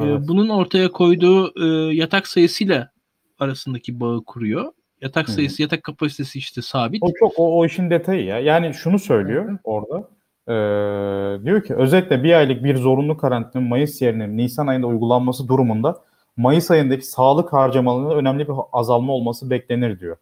Ee, 0.00 0.04
Evet. 0.04 0.20
bunun 0.28 0.48
ortaya 0.48 0.92
koyduğu 0.92 1.52
e, 1.64 1.94
yatak 1.94 2.26
sayısıyla 2.26 2.90
arasındaki 3.38 4.00
bağı 4.00 4.24
kuruyor. 4.24 4.72
Yatak 5.00 5.28
Hı 5.28 5.32
hı. 5.32 5.34
sayısı, 5.34 5.62
yatak 5.62 5.82
kapasitesi 5.82 6.38
işte 6.38 6.62
sabit. 6.62 7.02
O 7.02 7.12
çok 7.18 7.32
o, 7.38 7.58
o 7.58 7.66
işin 7.66 7.90
detayı 7.90 8.24
ya. 8.24 8.38
Yani 8.38 8.74
şunu 8.74 8.94
Hı 8.94 8.98
söylüyor 8.98 9.50
hı. 9.50 9.58
orada. 9.64 10.13
Ee, 10.48 10.52
diyor 11.44 11.62
ki 11.64 11.74
özetle 11.74 12.22
bir 12.22 12.34
aylık 12.34 12.64
bir 12.64 12.76
zorunlu 12.76 13.16
karantina 13.16 13.62
Mayıs 13.62 14.02
yerine 14.02 14.36
Nisan 14.36 14.66
ayında 14.66 14.86
uygulanması 14.86 15.48
durumunda 15.48 15.96
Mayıs 16.36 16.70
ayındaki 16.70 17.06
sağlık 17.06 17.52
harcamalarında 17.52 18.14
önemli 18.14 18.48
bir 18.48 18.54
azalma 18.72 19.12
olması 19.12 19.50
beklenir 19.50 20.00
diyor. 20.00 20.16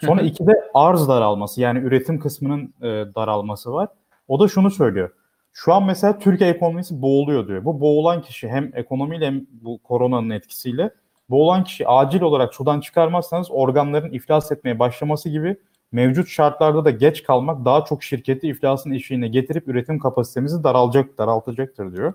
Sonra 0.00 0.22
hı. 0.22 0.26
ikide 0.26 0.52
arz 0.74 1.08
daralması 1.08 1.60
yani 1.60 1.78
üretim 1.78 2.20
kısmının 2.20 2.74
e, 2.82 2.86
daralması 3.14 3.72
var. 3.72 3.88
O 4.28 4.40
da 4.40 4.48
şunu 4.48 4.70
söylüyor. 4.70 5.10
Şu 5.52 5.74
an 5.74 5.84
mesela 5.84 6.18
Türkiye 6.18 6.50
ekonomisi 6.50 7.02
boğuluyor 7.02 7.48
diyor. 7.48 7.64
Bu 7.64 7.80
boğulan 7.80 8.22
kişi 8.22 8.48
hem 8.48 8.70
ekonomiyle 8.74 9.26
hem 9.26 9.46
bu 9.50 9.78
koronanın 9.78 10.30
etkisiyle 10.30 10.90
boğulan 11.30 11.64
kişi 11.64 11.88
acil 11.88 12.20
olarak 12.20 12.54
sudan 12.54 12.80
çıkarmazsanız 12.80 13.50
organların 13.50 14.12
iflas 14.12 14.52
etmeye 14.52 14.78
başlaması 14.78 15.28
gibi 15.28 15.56
mevcut 15.92 16.28
şartlarda 16.28 16.84
da 16.84 16.90
geç 16.90 17.22
kalmak 17.22 17.64
daha 17.64 17.84
çok 17.84 18.02
şirketi 18.02 18.48
iflasın 18.48 18.90
eşiğine 18.90 19.28
getirip 19.28 19.68
üretim 19.68 19.98
kapasitemizi 19.98 20.64
daralacak, 20.64 21.18
daraltacaktır 21.18 21.96
diyor. 21.96 22.14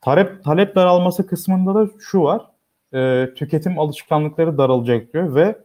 Talep, 0.00 0.44
talep 0.44 0.76
daralması 0.76 1.26
kısmında 1.26 1.74
da 1.74 1.90
şu 1.98 2.22
var. 2.22 2.42
e, 2.94 3.34
tüketim 3.34 3.78
alışkanlıkları 3.78 4.58
daralacak 4.58 5.12
diyor 5.12 5.34
ve 5.34 5.58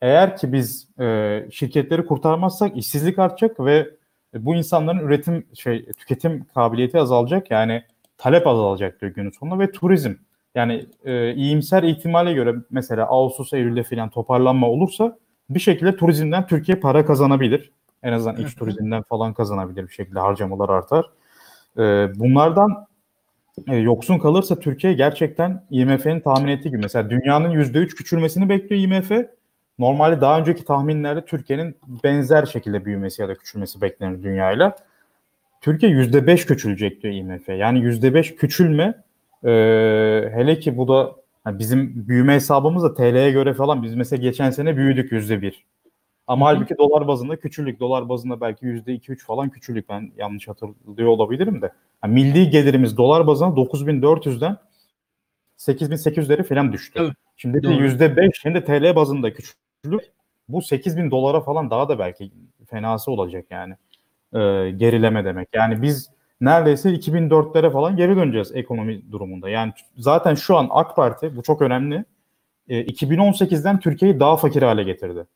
eğer 0.00 0.36
ki 0.36 0.52
biz 0.52 0.88
e, 1.00 1.46
şirketleri 1.52 2.06
kurtarmazsak 2.06 2.76
işsizlik 2.76 3.18
artacak 3.18 3.60
ve 3.60 3.90
bu 4.34 4.54
insanların 4.54 4.98
üretim 4.98 5.46
şey 5.54 5.84
tüketim 5.86 6.44
kabiliyeti 6.54 6.98
azalacak 6.98 7.50
yani 7.50 7.82
talep 8.18 8.46
azalacak 8.46 9.00
diyor 9.00 9.12
günün 9.12 9.30
sonunda 9.30 9.58
ve 9.58 9.72
turizm 9.72 10.14
yani 10.54 10.86
e, 11.04 11.34
iyimser 11.34 11.82
ihtimale 11.82 12.32
göre 12.32 12.54
mesela 12.70 13.06
Ağustos 13.06 13.52
Eylül'de 13.52 13.82
falan 13.82 14.10
toparlanma 14.10 14.68
olursa 14.68 15.18
bir 15.50 15.60
şekilde 15.60 15.96
turizmden 15.96 16.46
Türkiye 16.46 16.76
para 16.76 17.06
kazanabilir. 17.06 17.70
En 18.02 18.12
azından 18.12 18.36
iç 18.36 18.54
turizmden 18.54 19.02
falan 19.02 19.34
kazanabilir 19.34 19.88
bir 19.88 19.92
şekilde 19.92 20.20
harcamalar 20.20 20.68
artar. 20.68 21.10
E, 21.78 21.82
bunlardan 22.18 22.86
e, 23.68 23.76
yoksun 23.76 24.18
kalırsa 24.18 24.58
Türkiye 24.58 24.92
gerçekten 24.92 25.64
IMF'nin 25.70 26.20
tahmin 26.20 26.48
ettiği 26.48 26.68
gibi 26.68 26.82
mesela 26.82 27.10
dünyanın 27.10 27.50
%3 27.50 27.86
küçülmesini 27.86 28.48
bekliyor 28.48 28.82
IMF. 28.82 29.28
Normalde 29.78 30.20
daha 30.20 30.38
önceki 30.38 30.64
tahminlerde 30.64 31.24
Türkiye'nin 31.24 31.76
benzer 32.04 32.46
şekilde 32.46 32.84
büyümesi 32.84 33.22
ya 33.22 33.28
da 33.28 33.34
küçülmesi 33.34 33.80
beklenir 33.80 34.22
dünyayla. 34.22 34.76
Türkiye 35.60 35.92
%5 35.92 36.46
küçülecek 36.46 37.02
diyor 37.02 37.14
IMF. 37.14 37.48
Yani 37.48 37.78
%5 37.78 38.36
küçülme 38.36 38.94
e, 39.44 39.50
hele 40.34 40.58
ki 40.58 40.76
bu 40.76 40.88
da 40.88 41.19
hani 41.44 41.58
bizim 41.58 42.08
büyüme 42.08 42.34
hesabımız 42.34 42.82
da 42.82 42.94
TL'ye 42.94 43.30
göre 43.30 43.54
falan 43.54 43.82
biz 43.82 43.94
mesela 43.94 44.22
geçen 44.22 44.50
sene 44.50 44.76
büyüdük 44.76 45.12
%1. 45.12 45.64
Ama 46.26 46.46
Hı 46.46 46.50
hı. 46.50 46.54
halbuki 46.54 46.78
dolar 46.78 47.08
bazında 47.08 47.36
küçüldük. 47.36 47.80
Dolar 47.80 48.08
bazında 48.08 48.40
belki 48.40 48.66
%2-3 48.66 49.24
falan 49.24 49.50
küçüldük. 49.50 49.88
Ben 49.88 50.12
yanlış 50.16 50.48
hatırlıyor 50.48 51.08
olabilirim 51.08 51.62
de. 51.62 51.72
Yani 52.04 52.14
milli 52.14 52.50
gelirimiz 52.50 52.96
dolar 52.96 53.26
bazında 53.26 53.60
9400'den 53.60 54.56
8800'lere 55.58 56.42
falan 56.42 56.72
düştü. 56.72 57.00
Evet, 57.02 57.12
Şimdi 57.36 57.58
bir 57.58 57.62
de 57.62 57.68
doğru. 57.68 57.84
%5 57.84 58.30
şimdi 58.42 58.64
TL 58.64 58.96
bazında 58.96 59.32
küçüldü. 59.32 59.98
Bu 60.48 60.62
8000 60.62 61.10
dolara 61.10 61.40
falan 61.40 61.70
daha 61.70 61.88
da 61.88 61.98
belki 61.98 62.30
fenası 62.66 63.10
olacak 63.10 63.46
yani. 63.50 63.74
Ee, 64.34 64.70
gerileme 64.70 65.24
demek. 65.24 65.48
Yani 65.54 65.82
biz 65.82 66.10
neredeyse 66.40 66.90
2004'lere 66.90 67.72
falan 67.72 67.96
geri 67.96 68.16
döneceğiz 68.16 68.52
ekonomi 68.54 69.12
durumunda. 69.12 69.48
Yani 69.48 69.72
zaten 69.96 70.34
şu 70.34 70.56
an 70.56 70.68
AK 70.70 70.96
Parti 70.96 71.36
bu 71.36 71.42
çok 71.42 71.62
önemli. 71.62 72.04
Ee, 72.68 72.82
2018'den 72.82 73.80
Türkiye'yi 73.80 74.20
daha 74.20 74.36
fakir 74.36 74.62
hale 74.62 74.82
getirdi. 74.82 75.26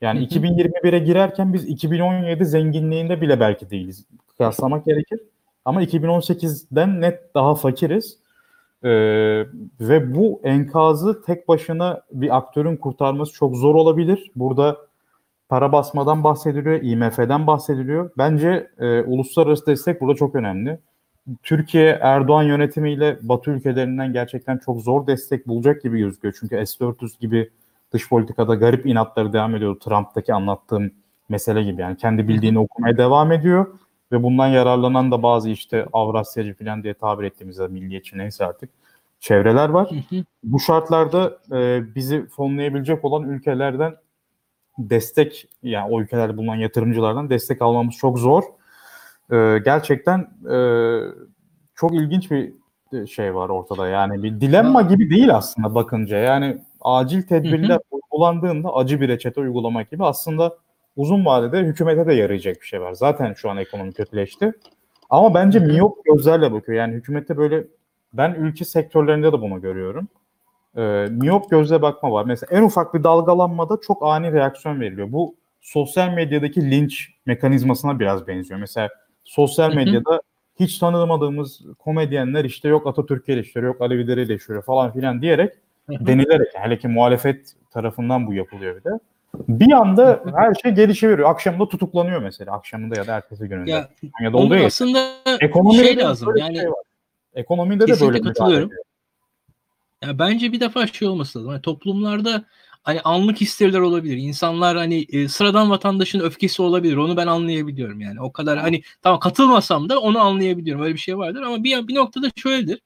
Yani 0.00 0.20
Hı 0.20 0.24
hı. 0.24 0.40
2021'e 0.40 0.98
girerken 0.98 1.52
biz 1.52 1.68
2017 1.68 2.46
zenginliğinde 2.46 3.20
bile 3.20 3.40
belki 3.40 3.70
değiliz. 3.70 4.06
Kıyaslamak 4.36 4.84
gerekir. 4.84 5.20
Ama 5.64 5.82
2018'den 5.82 7.00
net 7.00 7.34
daha 7.34 7.54
fakiriz. 7.54 8.18
Ee, 8.84 8.90
ve 9.80 10.14
bu 10.14 10.40
enkazı 10.44 11.22
tek 11.22 11.48
başına 11.48 12.02
bir 12.12 12.36
aktörün 12.36 12.76
kurtarması 12.76 13.32
çok 13.32 13.56
zor 13.56 13.74
olabilir. 13.74 14.30
Burada 14.36 14.76
para 15.50 15.72
basmadan 15.72 16.24
bahsediliyor, 16.24 16.82
IMF'den 16.82 17.46
bahsediliyor. 17.46 18.10
Bence 18.18 18.70
e, 18.78 19.02
uluslararası 19.02 19.66
destek 19.66 20.00
burada 20.00 20.14
çok 20.14 20.34
önemli. 20.34 20.78
Türkiye 21.42 21.98
Erdoğan 22.00 22.42
yönetimiyle 22.42 23.18
Batı 23.22 23.50
ülkelerinden 23.50 24.12
gerçekten 24.12 24.58
çok 24.58 24.80
zor 24.80 25.06
destek 25.06 25.48
bulacak 25.48 25.82
gibi 25.82 25.98
gözüküyor. 25.98 26.34
Çünkü 26.40 26.66
S-400 26.66 27.20
gibi 27.20 27.50
dış 27.92 28.08
politikada 28.08 28.54
garip 28.54 28.86
inatları 28.86 29.32
devam 29.32 29.56
ediyor. 29.56 29.80
Trump'taki 29.80 30.34
anlattığım 30.34 30.90
mesele 31.28 31.62
gibi. 31.62 31.82
Yani 31.82 31.96
kendi 31.96 32.28
bildiğini 32.28 32.58
okumaya 32.58 32.96
devam 32.96 33.32
ediyor 33.32 33.66
ve 34.12 34.22
bundan 34.22 34.48
yararlanan 34.48 35.10
da 35.10 35.22
bazı 35.22 35.50
işte 35.50 35.86
Avrasyacı 35.92 36.54
falan 36.54 36.82
diye 36.82 36.94
tabir 36.94 37.24
ettiğimiz 37.24 37.58
milliyetçi 37.58 38.18
neyse 38.18 38.46
artık 38.46 38.70
çevreler 39.20 39.68
var. 39.68 39.90
Bu 40.44 40.60
şartlarda 40.60 41.38
e, 41.52 41.82
bizi 41.94 42.26
fonlayabilecek 42.26 43.04
olan 43.04 43.22
ülkelerden 43.30 43.94
destek 44.90 45.48
yani 45.62 45.92
o 45.92 46.00
ülkelerde 46.00 46.36
bulunan 46.36 46.56
yatırımcılardan 46.56 47.30
destek 47.30 47.62
almamız 47.62 47.94
çok 47.94 48.18
zor. 48.18 48.42
E, 49.32 49.58
gerçekten 49.64 50.18
e, 50.50 50.56
çok 51.74 51.94
ilginç 51.94 52.30
bir 52.30 52.52
şey 53.06 53.34
var 53.34 53.48
ortada. 53.48 53.88
Yani 53.88 54.22
bir 54.22 54.40
dilemma 54.40 54.82
gibi 54.82 55.10
değil 55.10 55.36
aslında 55.36 55.74
bakınca. 55.74 56.16
Yani 56.16 56.58
acil 56.80 57.22
tedbirler 57.22 57.78
uygulandığında 57.90 58.74
acı 58.74 59.00
bir 59.00 59.08
reçete 59.08 59.40
uygulamak 59.40 59.90
gibi 59.90 60.04
aslında 60.04 60.56
uzun 60.96 61.24
vadede 61.26 61.58
hükümete 61.58 62.06
de 62.06 62.14
yarayacak 62.14 62.60
bir 62.60 62.66
şey 62.66 62.80
var. 62.80 62.92
Zaten 62.92 63.32
şu 63.32 63.50
an 63.50 63.56
ekonomi 63.56 63.92
kötüleşti. 63.92 64.52
Ama 65.10 65.34
bence 65.34 65.58
miyop 65.58 66.04
gözlerle 66.04 66.52
bakıyor. 66.52 66.78
Yani 66.78 66.94
hükümette 66.94 67.36
böyle 67.36 67.64
ben 68.12 68.34
ülke 68.34 68.64
sektörlerinde 68.64 69.32
de 69.32 69.40
bunu 69.40 69.60
görüyorum. 69.60 70.08
E, 70.76 71.06
miyop 71.10 71.50
gözle 71.50 71.82
bakma 71.82 72.12
var. 72.12 72.24
Mesela 72.24 72.58
en 72.58 72.62
ufak 72.62 72.94
bir 72.94 73.02
dalgalanmada 73.04 73.78
çok 73.86 74.02
ani 74.02 74.32
reaksiyon 74.32 74.80
veriliyor. 74.80 75.12
Bu 75.12 75.34
sosyal 75.60 76.12
medyadaki 76.12 76.70
linç 76.70 77.08
mekanizmasına 77.26 78.00
biraz 78.00 78.26
benziyor. 78.26 78.60
Mesela 78.60 78.88
sosyal 79.24 79.74
medyada 79.74 80.22
hiç 80.60 80.78
tanımadığımız 80.78 81.60
komedyenler 81.78 82.44
işte 82.44 82.68
yok 82.68 82.86
Atatürk'ü 82.86 83.32
eleştiriyor, 83.32 83.72
yok 83.72 83.80
Alevileri 83.80 84.20
eleştiriyor 84.20 84.62
falan 84.62 84.92
filan 84.92 85.22
diyerek 85.22 85.52
denilerek 85.88 86.48
hele 86.52 86.78
ki 86.78 86.88
muhalefet 86.88 87.54
tarafından 87.70 88.26
bu 88.26 88.34
yapılıyor 88.34 88.76
bir 88.76 88.84
de. 88.84 88.90
Bir 89.48 89.72
anda 89.72 90.24
her 90.36 90.54
şey 90.54 90.72
gelişiveriyor. 90.72 91.30
Akşamında 91.30 91.68
tutuklanıyor 91.68 92.22
mesela. 92.22 92.52
Akşamında 92.52 92.96
ya 92.96 93.06
da 93.06 93.12
ertesi 93.16 93.48
gününde. 93.48 93.70
Ya, 93.70 93.88
ya 94.22 94.32
da 94.32 94.36
oluyor 94.36 94.64
aslında 94.64 94.98
Ekonomide 95.40 95.84
şey 95.84 95.98
lazım. 95.98 96.36
Yani 96.36 96.56
şey 96.56 96.68
var. 96.68 96.82
Ekonomide 97.34 97.86
de 97.86 98.00
böyle 98.00 98.20
katılıyorum. 98.20 98.70
Ya 100.02 100.18
bence 100.18 100.52
bir 100.52 100.60
defa 100.60 100.86
şey 100.86 101.08
olması 101.08 101.38
lazım. 101.38 101.50
Yani 101.52 101.62
toplumlarda 101.62 102.44
hani 102.82 103.00
anlık 103.00 103.40
histeriler 103.40 103.78
olabilir. 103.80 104.16
İnsanlar 104.16 104.76
hani 104.76 105.06
e, 105.08 105.28
sıradan 105.28 105.70
vatandaşın 105.70 106.20
öfkesi 106.20 106.62
olabilir. 106.62 106.96
Onu 106.96 107.16
ben 107.16 107.26
anlayabiliyorum 107.26 108.00
yani. 108.00 108.20
O 108.20 108.32
kadar 108.32 108.58
hani 108.58 108.82
tamam 109.02 109.20
katılmasam 109.20 109.88
da 109.88 110.00
onu 110.00 110.18
anlayabiliyorum. 110.20 110.82
Öyle 110.82 110.94
bir 110.94 110.98
şey 111.00 111.18
vardır 111.18 111.42
ama 111.42 111.64
bir 111.64 111.88
bir 111.88 111.94
noktada 111.94 112.30
şöyledir. 112.36 112.80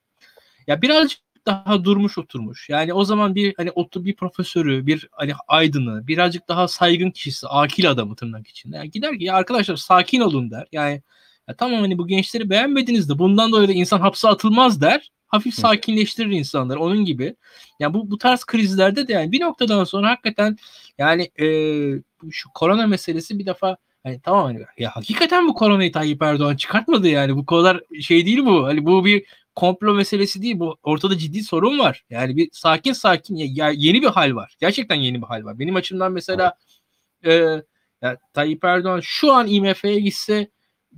Ya 0.66 0.82
birazcık 0.82 1.20
daha 1.46 1.84
durmuş 1.84 2.18
oturmuş. 2.18 2.68
Yani 2.68 2.94
o 2.94 3.04
zaman 3.04 3.34
bir 3.34 3.54
hani 3.56 3.70
otur 3.70 4.04
bir 4.04 4.16
profesörü, 4.16 4.86
bir 4.86 5.08
hani 5.12 5.32
aydını, 5.48 6.06
birazcık 6.08 6.48
daha 6.48 6.68
saygın 6.68 7.10
kişisi, 7.10 7.48
akil 7.48 7.90
adamı 7.90 8.16
tırnak 8.16 8.48
içinde. 8.48 8.76
Yani 8.76 8.90
gider 8.90 9.18
ki 9.18 9.24
ya 9.24 9.34
arkadaşlar 9.34 9.76
sakin 9.76 10.20
olun 10.20 10.50
der. 10.50 10.66
Yani 10.72 11.02
ya 11.48 11.56
tamam 11.56 11.80
hani 11.80 11.98
bu 11.98 12.06
gençleri 12.08 12.50
beğenmediniz 12.50 13.08
de 13.08 13.18
bundan 13.18 13.52
dolayı 13.52 13.68
da 13.68 13.72
insan 13.72 14.00
hapse 14.00 14.28
atılmaz 14.28 14.80
der. 14.80 15.10
Hafif 15.34 15.54
sakinleştirir 15.54 16.30
insanları 16.30 16.80
onun 16.80 17.04
gibi. 17.04 17.36
Yani 17.80 17.94
bu 17.94 18.10
bu 18.10 18.18
tarz 18.18 18.44
krizlerde 18.44 19.08
de 19.08 19.12
yani 19.12 19.32
bir 19.32 19.40
noktadan 19.40 19.84
sonra 19.84 20.10
hakikaten 20.10 20.56
yani 20.98 21.30
e, 21.40 21.46
şu 22.30 22.48
korona 22.54 22.86
meselesi 22.86 23.38
bir 23.38 23.46
defa 23.46 23.76
Hani 24.04 24.20
tamam 24.20 24.44
hani 24.44 24.64
ya 24.78 24.90
hakikaten 24.96 25.48
bu 25.48 25.54
koronayı 25.54 25.92
Tayyip 25.92 26.22
Erdoğan 26.22 26.56
çıkartmadı 26.56 27.08
yani 27.08 27.36
bu 27.36 27.46
kadar 27.46 27.80
şey 28.00 28.26
değil 28.26 28.44
bu. 28.44 28.66
Hani 28.66 28.86
bu 28.86 29.04
bir 29.04 29.26
komplo 29.54 29.94
meselesi 29.94 30.42
değil 30.42 30.58
bu. 30.58 30.76
Ortada 30.82 31.18
ciddi 31.18 31.42
sorun 31.42 31.78
var. 31.78 32.04
Yani 32.10 32.36
bir 32.36 32.48
sakin 32.52 32.92
sakin 32.92 33.36
ya, 33.36 33.70
yeni 33.70 34.02
bir 34.02 34.06
hal 34.06 34.34
var. 34.34 34.56
Gerçekten 34.60 34.96
yeni 34.96 35.22
bir 35.22 35.26
hal 35.26 35.44
var. 35.44 35.58
Benim 35.58 35.76
açımdan 35.76 36.12
mesela 36.12 36.54
e, 37.26 37.32
ya, 38.02 38.16
Tayyip 38.32 38.64
Erdoğan 38.64 39.00
şu 39.02 39.32
an 39.32 39.46
IMF'ye 39.46 40.00
gitse 40.00 40.48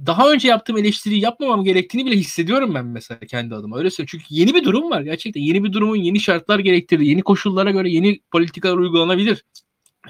daha 0.07 0.33
önce 0.33 0.49
yaptığım 0.49 0.79
eleştiriyi 0.79 1.21
yapmamam 1.23 1.65
gerektiğini 1.65 2.07
bile 2.07 2.17
hissediyorum 2.17 2.75
ben 2.75 2.87
mesela 2.87 3.21
kendi 3.21 3.55
adıma. 3.55 3.79
Öyle 3.79 3.91
söyleyeyim. 3.91 4.09
Çünkü 4.11 4.25
yeni 4.41 4.55
bir 4.55 4.65
durum 4.65 4.91
var 4.91 5.01
gerçekten. 5.01 5.41
Yeni 5.41 5.65
bir 5.65 5.73
durumun 5.73 5.97
yeni 5.97 6.21
şartlar 6.21 6.59
gerektirdiği, 6.59 7.11
yeni 7.11 7.23
koşullara 7.23 7.71
göre 7.71 7.91
yeni 7.91 8.21
politikalar 8.31 8.77
uygulanabilir. 8.77 9.45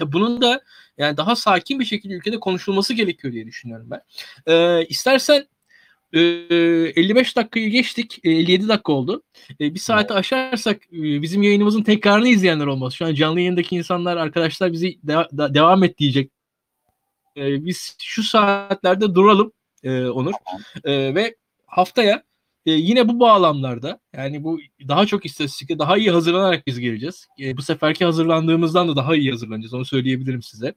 Bunun 0.00 0.42
da 0.42 0.60
yani 0.98 1.16
daha 1.16 1.36
sakin 1.36 1.80
bir 1.80 1.84
şekilde 1.84 2.14
ülkede 2.14 2.40
konuşulması 2.40 2.94
gerekiyor 2.94 3.34
diye 3.34 3.46
düşünüyorum 3.46 3.90
ben. 3.90 4.00
Ee, 4.46 4.86
istersen 4.86 5.46
55 6.12 7.36
dakikayı 7.36 7.70
geçtik. 7.70 8.20
57 8.24 8.68
dakika 8.68 8.92
oldu. 8.92 9.22
Bir 9.60 9.78
saati 9.78 10.14
aşarsak 10.14 10.82
bizim 10.92 11.42
yayınımızın 11.42 11.82
tekrarını 11.82 12.28
izleyenler 12.28 12.66
olmaz. 12.66 12.94
Şu 12.94 13.06
an 13.06 13.14
canlı 13.14 13.40
yayındaki 13.40 13.76
insanlar, 13.76 14.16
arkadaşlar 14.16 14.72
bizi 14.72 14.98
de- 15.02 15.54
devam 15.54 15.84
et 15.84 15.98
diyecek. 15.98 16.30
Biz 17.36 17.96
şu 18.02 18.22
saatlerde 18.22 19.14
duralım 19.14 19.52
Onur. 19.84 20.34
Ve 20.86 21.36
haftaya 21.66 22.22
yine 22.66 23.08
bu 23.08 23.20
bağlamlarda 23.20 24.00
yani 24.16 24.44
bu 24.44 24.58
daha 24.88 25.06
çok 25.06 25.26
istatistikte 25.26 25.78
daha 25.78 25.96
iyi 25.96 26.10
hazırlanarak 26.10 26.66
biz 26.66 26.80
geleceğiz. 26.80 27.26
bu 27.56 27.62
seferki 27.62 28.04
hazırlandığımızdan 28.04 28.88
da 28.88 28.96
daha 28.96 29.16
iyi 29.16 29.30
hazırlanacağız. 29.30 29.74
Onu 29.74 29.84
söyleyebilirim 29.84 30.42
size. 30.42 30.74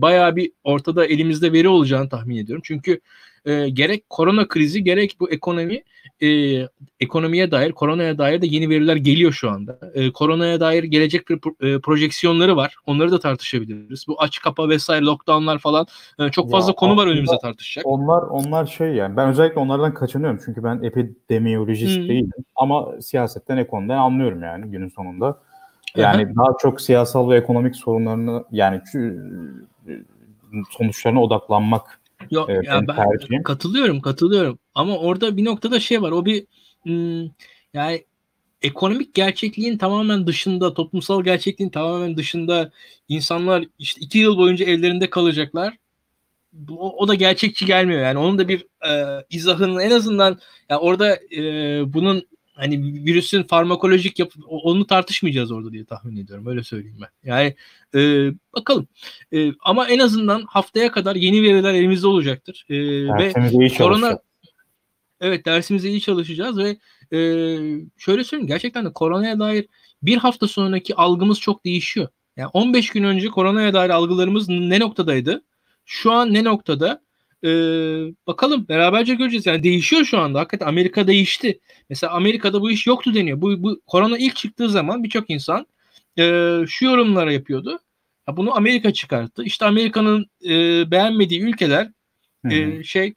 bayağı 0.00 0.36
bir 0.36 0.52
ortada 0.64 1.06
elimizde 1.06 1.52
veri 1.52 1.68
olacağını 1.68 2.08
tahmin 2.08 2.36
ediyorum. 2.36 2.62
Çünkü 2.66 3.00
e, 3.44 3.68
gerek 3.68 4.10
korona 4.10 4.48
krizi 4.48 4.84
gerek 4.84 5.16
bu 5.20 5.30
ekonomi 5.30 5.82
e, 6.22 6.60
ekonomiye 7.00 7.50
dair 7.50 7.72
koronaya 7.72 8.18
dair 8.18 8.42
de 8.42 8.46
yeni 8.46 8.70
veriler 8.70 8.96
geliyor 8.96 9.32
şu 9.32 9.50
anda. 9.50 9.78
E, 9.94 10.12
koronaya 10.12 10.60
dair 10.60 10.84
gelecek 10.84 11.28
bir 11.28 11.36
e, 11.36 11.80
projeksiyonları 11.80 12.56
var. 12.56 12.74
Onları 12.86 13.12
da 13.12 13.18
tartışabiliriz. 13.18 14.04
Bu 14.08 14.22
aç 14.22 14.40
kapa 14.40 14.68
vesaire 14.68 15.04
lockdownlar 15.04 15.58
falan 15.58 15.86
e, 16.18 16.30
çok 16.30 16.50
fazla 16.50 16.70
ya, 16.70 16.74
konu 16.74 16.96
var 16.96 17.06
önümüzde 17.06 17.38
tartışacak. 17.42 17.86
Onlar 17.86 18.22
onlar 18.22 18.66
şey 18.66 18.88
yani 18.88 19.16
ben 19.16 19.28
özellikle 19.28 19.60
onlardan 19.60 19.94
kaçınıyorum 19.94 20.40
çünkü 20.44 20.64
ben 20.64 20.82
epidemiyolojist 20.82 21.98
hmm. 21.98 22.08
değilim 22.08 22.43
ama 22.56 23.02
siyasetten 23.02 23.56
ekonomiden 23.56 23.96
anlıyorum 23.96 24.42
yani 24.42 24.70
günün 24.70 24.88
sonunda. 24.88 25.38
Yani 25.96 26.26
Aha. 26.26 26.36
daha 26.36 26.56
çok 26.58 26.80
siyasal 26.80 27.30
ve 27.30 27.36
ekonomik 27.36 27.76
sorunlarını 27.76 28.44
yani 28.50 28.80
sonuçlarına 30.70 31.22
odaklanmak 31.22 32.00
Yok 32.30 32.50
evet, 32.50 32.66
ya 32.66 32.88
ben 32.88 32.96
tercihim. 32.96 33.42
katılıyorum 33.42 34.00
katılıyorum 34.00 34.58
ama 34.74 34.98
orada 34.98 35.36
bir 35.36 35.44
noktada 35.44 35.80
şey 35.80 36.02
var 36.02 36.10
o 36.10 36.24
bir 36.24 36.46
yani 37.74 38.04
ekonomik 38.62 39.14
gerçekliğin 39.14 39.78
tamamen 39.78 40.26
dışında 40.26 40.74
toplumsal 40.74 41.24
gerçekliğin 41.24 41.70
tamamen 41.70 42.16
dışında 42.16 42.70
insanlar 43.08 43.64
işte 43.78 44.00
iki 44.00 44.18
yıl 44.18 44.38
boyunca 44.38 44.64
evlerinde 44.66 45.10
kalacaklar 45.10 45.76
o, 46.70 46.96
o 46.96 47.08
da 47.08 47.14
gerçekçi 47.14 47.66
gelmiyor 47.66 48.00
yani 48.00 48.18
onun 48.18 48.38
da 48.38 48.48
bir 48.48 48.66
e, 48.88 49.24
izahının 49.30 49.80
en 49.80 49.90
azından 49.90 50.38
yani 50.68 50.80
orada 50.80 51.18
e, 51.36 51.42
bunun 51.92 52.26
hani 52.54 53.04
virüsün 53.04 53.42
farmakolojik 53.42 54.18
yapı 54.18 54.40
onu 54.46 54.86
tartışmayacağız 54.86 55.52
orada 55.52 55.72
diye 55.72 55.84
tahmin 55.84 56.16
ediyorum. 56.16 56.46
Öyle 56.46 56.64
söyleyeyim 56.64 56.98
ben. 57.00 57.30
Yani 57.30 57.54
e, 57.94 58.30
bakalım. 58.56 58.88
E, 59.32 59.52
ama 59.60 59.88
en 59.88 59.98
azından 59.98 60.42
haftaya 60.42 60.92
kadar 60.92 61.16
yeni 61.16 61.42
veriler 61.42 61.74
elimizde 61.74 62.06
olacaktır. 62.06 62.66
E, 62.68 62.76
ve 63.06 63.32
korona 63.78 64.18
Evet 65.20 65.46
dersimize 65.46 65.88
iyi 65.88 66.00
çalışacağız 66.00 66.58
ve 66.58 66.76
e, 67.12 67.18
şöyle 67.98 68.24
söyleyeyim 68.24 68.48
gerçekten 68.48 68.84
de 68.84 68.92
koronaya 68.92 69.38
dair 69.38 69.66
bir 70.02 70.16
hafta 70.16 70.48
sonraki 70.48 70.94
algımız 70.96 71.40
çok 71.40 71.64
değişiyor. 71.64 72.08
Yani 72.36 72.50
15 72.52 72.90
gün 72.90 73.04
önce 73.04 73.28
koronaya 73.28 73.74
dair 73.74 73.90
algılarımız 73.90 74.48
ne 74.48 74.80
noktadaydı? 74.80 75.42
Şu 75.84 76.12
an 76.12 76.34
ne 76.34 76.44
noktada? 76.44 77.00
Ee, 77.44 77.48
bakalım 78.26 78.68
beraberce 78.68 79.14
göreceğiz. 79.14 79.46
Yani 79.46 79.62
değişiyor 79.62 80.04
şu 80.04 80.18
anda. 80.18 80.40
Hakikaten 80.40 80.66
Amerika 80.66 81.06
değişti. 81.06 81.60
Mesela 81.90 82.12
Amerika'da 82.12 82.60
bu 82.60 82.70
iş 82.70 82.86
yoktu 82.86 83.14
deniyor. 83.14 83.40
Bu, 83.40 83.62
bu 83.62 83.80
korona 83.86 84.18
ilk 84.18 84.36
çıktığı 84.36 84.68
zaman 84.68 85.04
birçok 85.04 85.30
insan 85.30 85.66
e, 86.18 86.54
şu 86.68 86.84
yorumlara 86.84 87.32
yapıyordu. 87.32 87.78
Ya 88.28 88.36
bunu 88.36 88.56
Amerika 88.56 88.92
çıkarttı. 88.92 89.44
İşte 89.44 89.66
Amerika'nın 89.66 90.26
e, 90.44 90.50
beğenmediği 90.90 91.40
ülkeler 91.40 91.90
e, 92.50 92.82
şey 92.84 93.14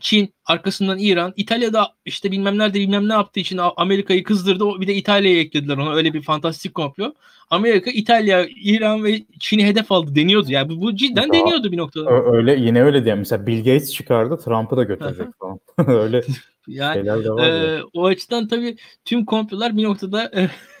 Çin, 0.00 0.34
arkasından 0.44 0.98
İran, 0.98 1.32
İtalya'da 1.36 1.94
işte 2.04 2.32
bilmem 2.32 2.58
nerede 2.58 2.78
bilmem 2.78 3.08
ne 3.08 3.12
yaptığı 3.12 3.40
için 3.40 3.60
Amerika'yı 3.76 4.24
kızdırdı. 4.24 4.64
O 4.64 4.80
bir 4.80 4.86
de 4.86 4.94
İtalya'yı 4.94 5.38
eklediler 5.38 5.76
ona. 5.76 5.94
Öyle 5.94 6.14
bir 6.14 6.22
fantastik 6.22 6.74
komplo. 6.74 7.14
Amerika, 7.50 7.90
İtalya, 7.90 8.46
İran 8.56 9.04
ve 9.04 9.22
Çin'i 9.40 9.66
hedef 9.66 9.92
aldı 9.92 10.14
deniyordu. 10.14 10.46
Yani 10.50 10.68
bu, 10.68 10.80
bu 10.80 10.96
cidden 10.96 11.26
Ya, 11.26 11.32
deniyordu 11.32 11.72
bir 11.72 11.76
noktada. 11.76 12.10
Öyle 12.10 12.56
yine 12.56 12.82
öyle 12.82 13.04
diye 13.04 13.14
mesela 13.14 13.46
Bill 13.46 13.58
Gates 13.58 13.92
çıkardı 13.92 14.38
Trump'ı 14.44 14.76
da 14.76 14.82
götürecek 14.82 15.26
falan. 15.40 15.60
öyle 15.86 16.22
Yani 16.68 17.08
var 17.08 17.52
ya. 17.52 17.82
O 17.92 18.06
açıdan 18.06 18.48
tabii 18.48 18.76
tüm 19.04 19.24
komplolar 19.24 19.76
bir 19.76 19.82
noktada 19.82 20.30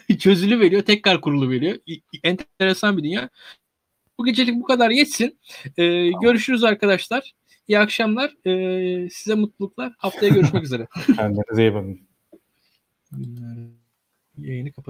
e, 0.08 0.18
çözülü 0.18 0.60
veriyor, 0.60 0.82
tekrar 0.82 1.20
kurulu 1.20 1.50
veriyor. 1.50 1.76
Enteresan 2.24 2.96
bir 2.96 3.02
dünya. 3.02 3.28
Bu 4.18 4.24
gecelik 4.24 4.54
bu 4.54 4.64
kadar 4.64 4.90
yetsin. 4.90 5.38
Ee, 5.76 6.10
Görüşürüz 6.22 6.64
arkadaşlar. 6.64 7.32
İyi 7.68 7.78
akşamlar. 7.78 8.34
Ee, 8.46 9.08
size 9.10 9.34
mutluluklar. 9.34 9.92
Haftaya 9.98 10.32
görüşmek 10.32 10.62
üzere. 10.64 10.88
Kendinize 11.16 11.62
iyi 11.62 11.74
bakın. 11.74 12.00
Yayını 14.38 14.72
kapat. 14.72 14.86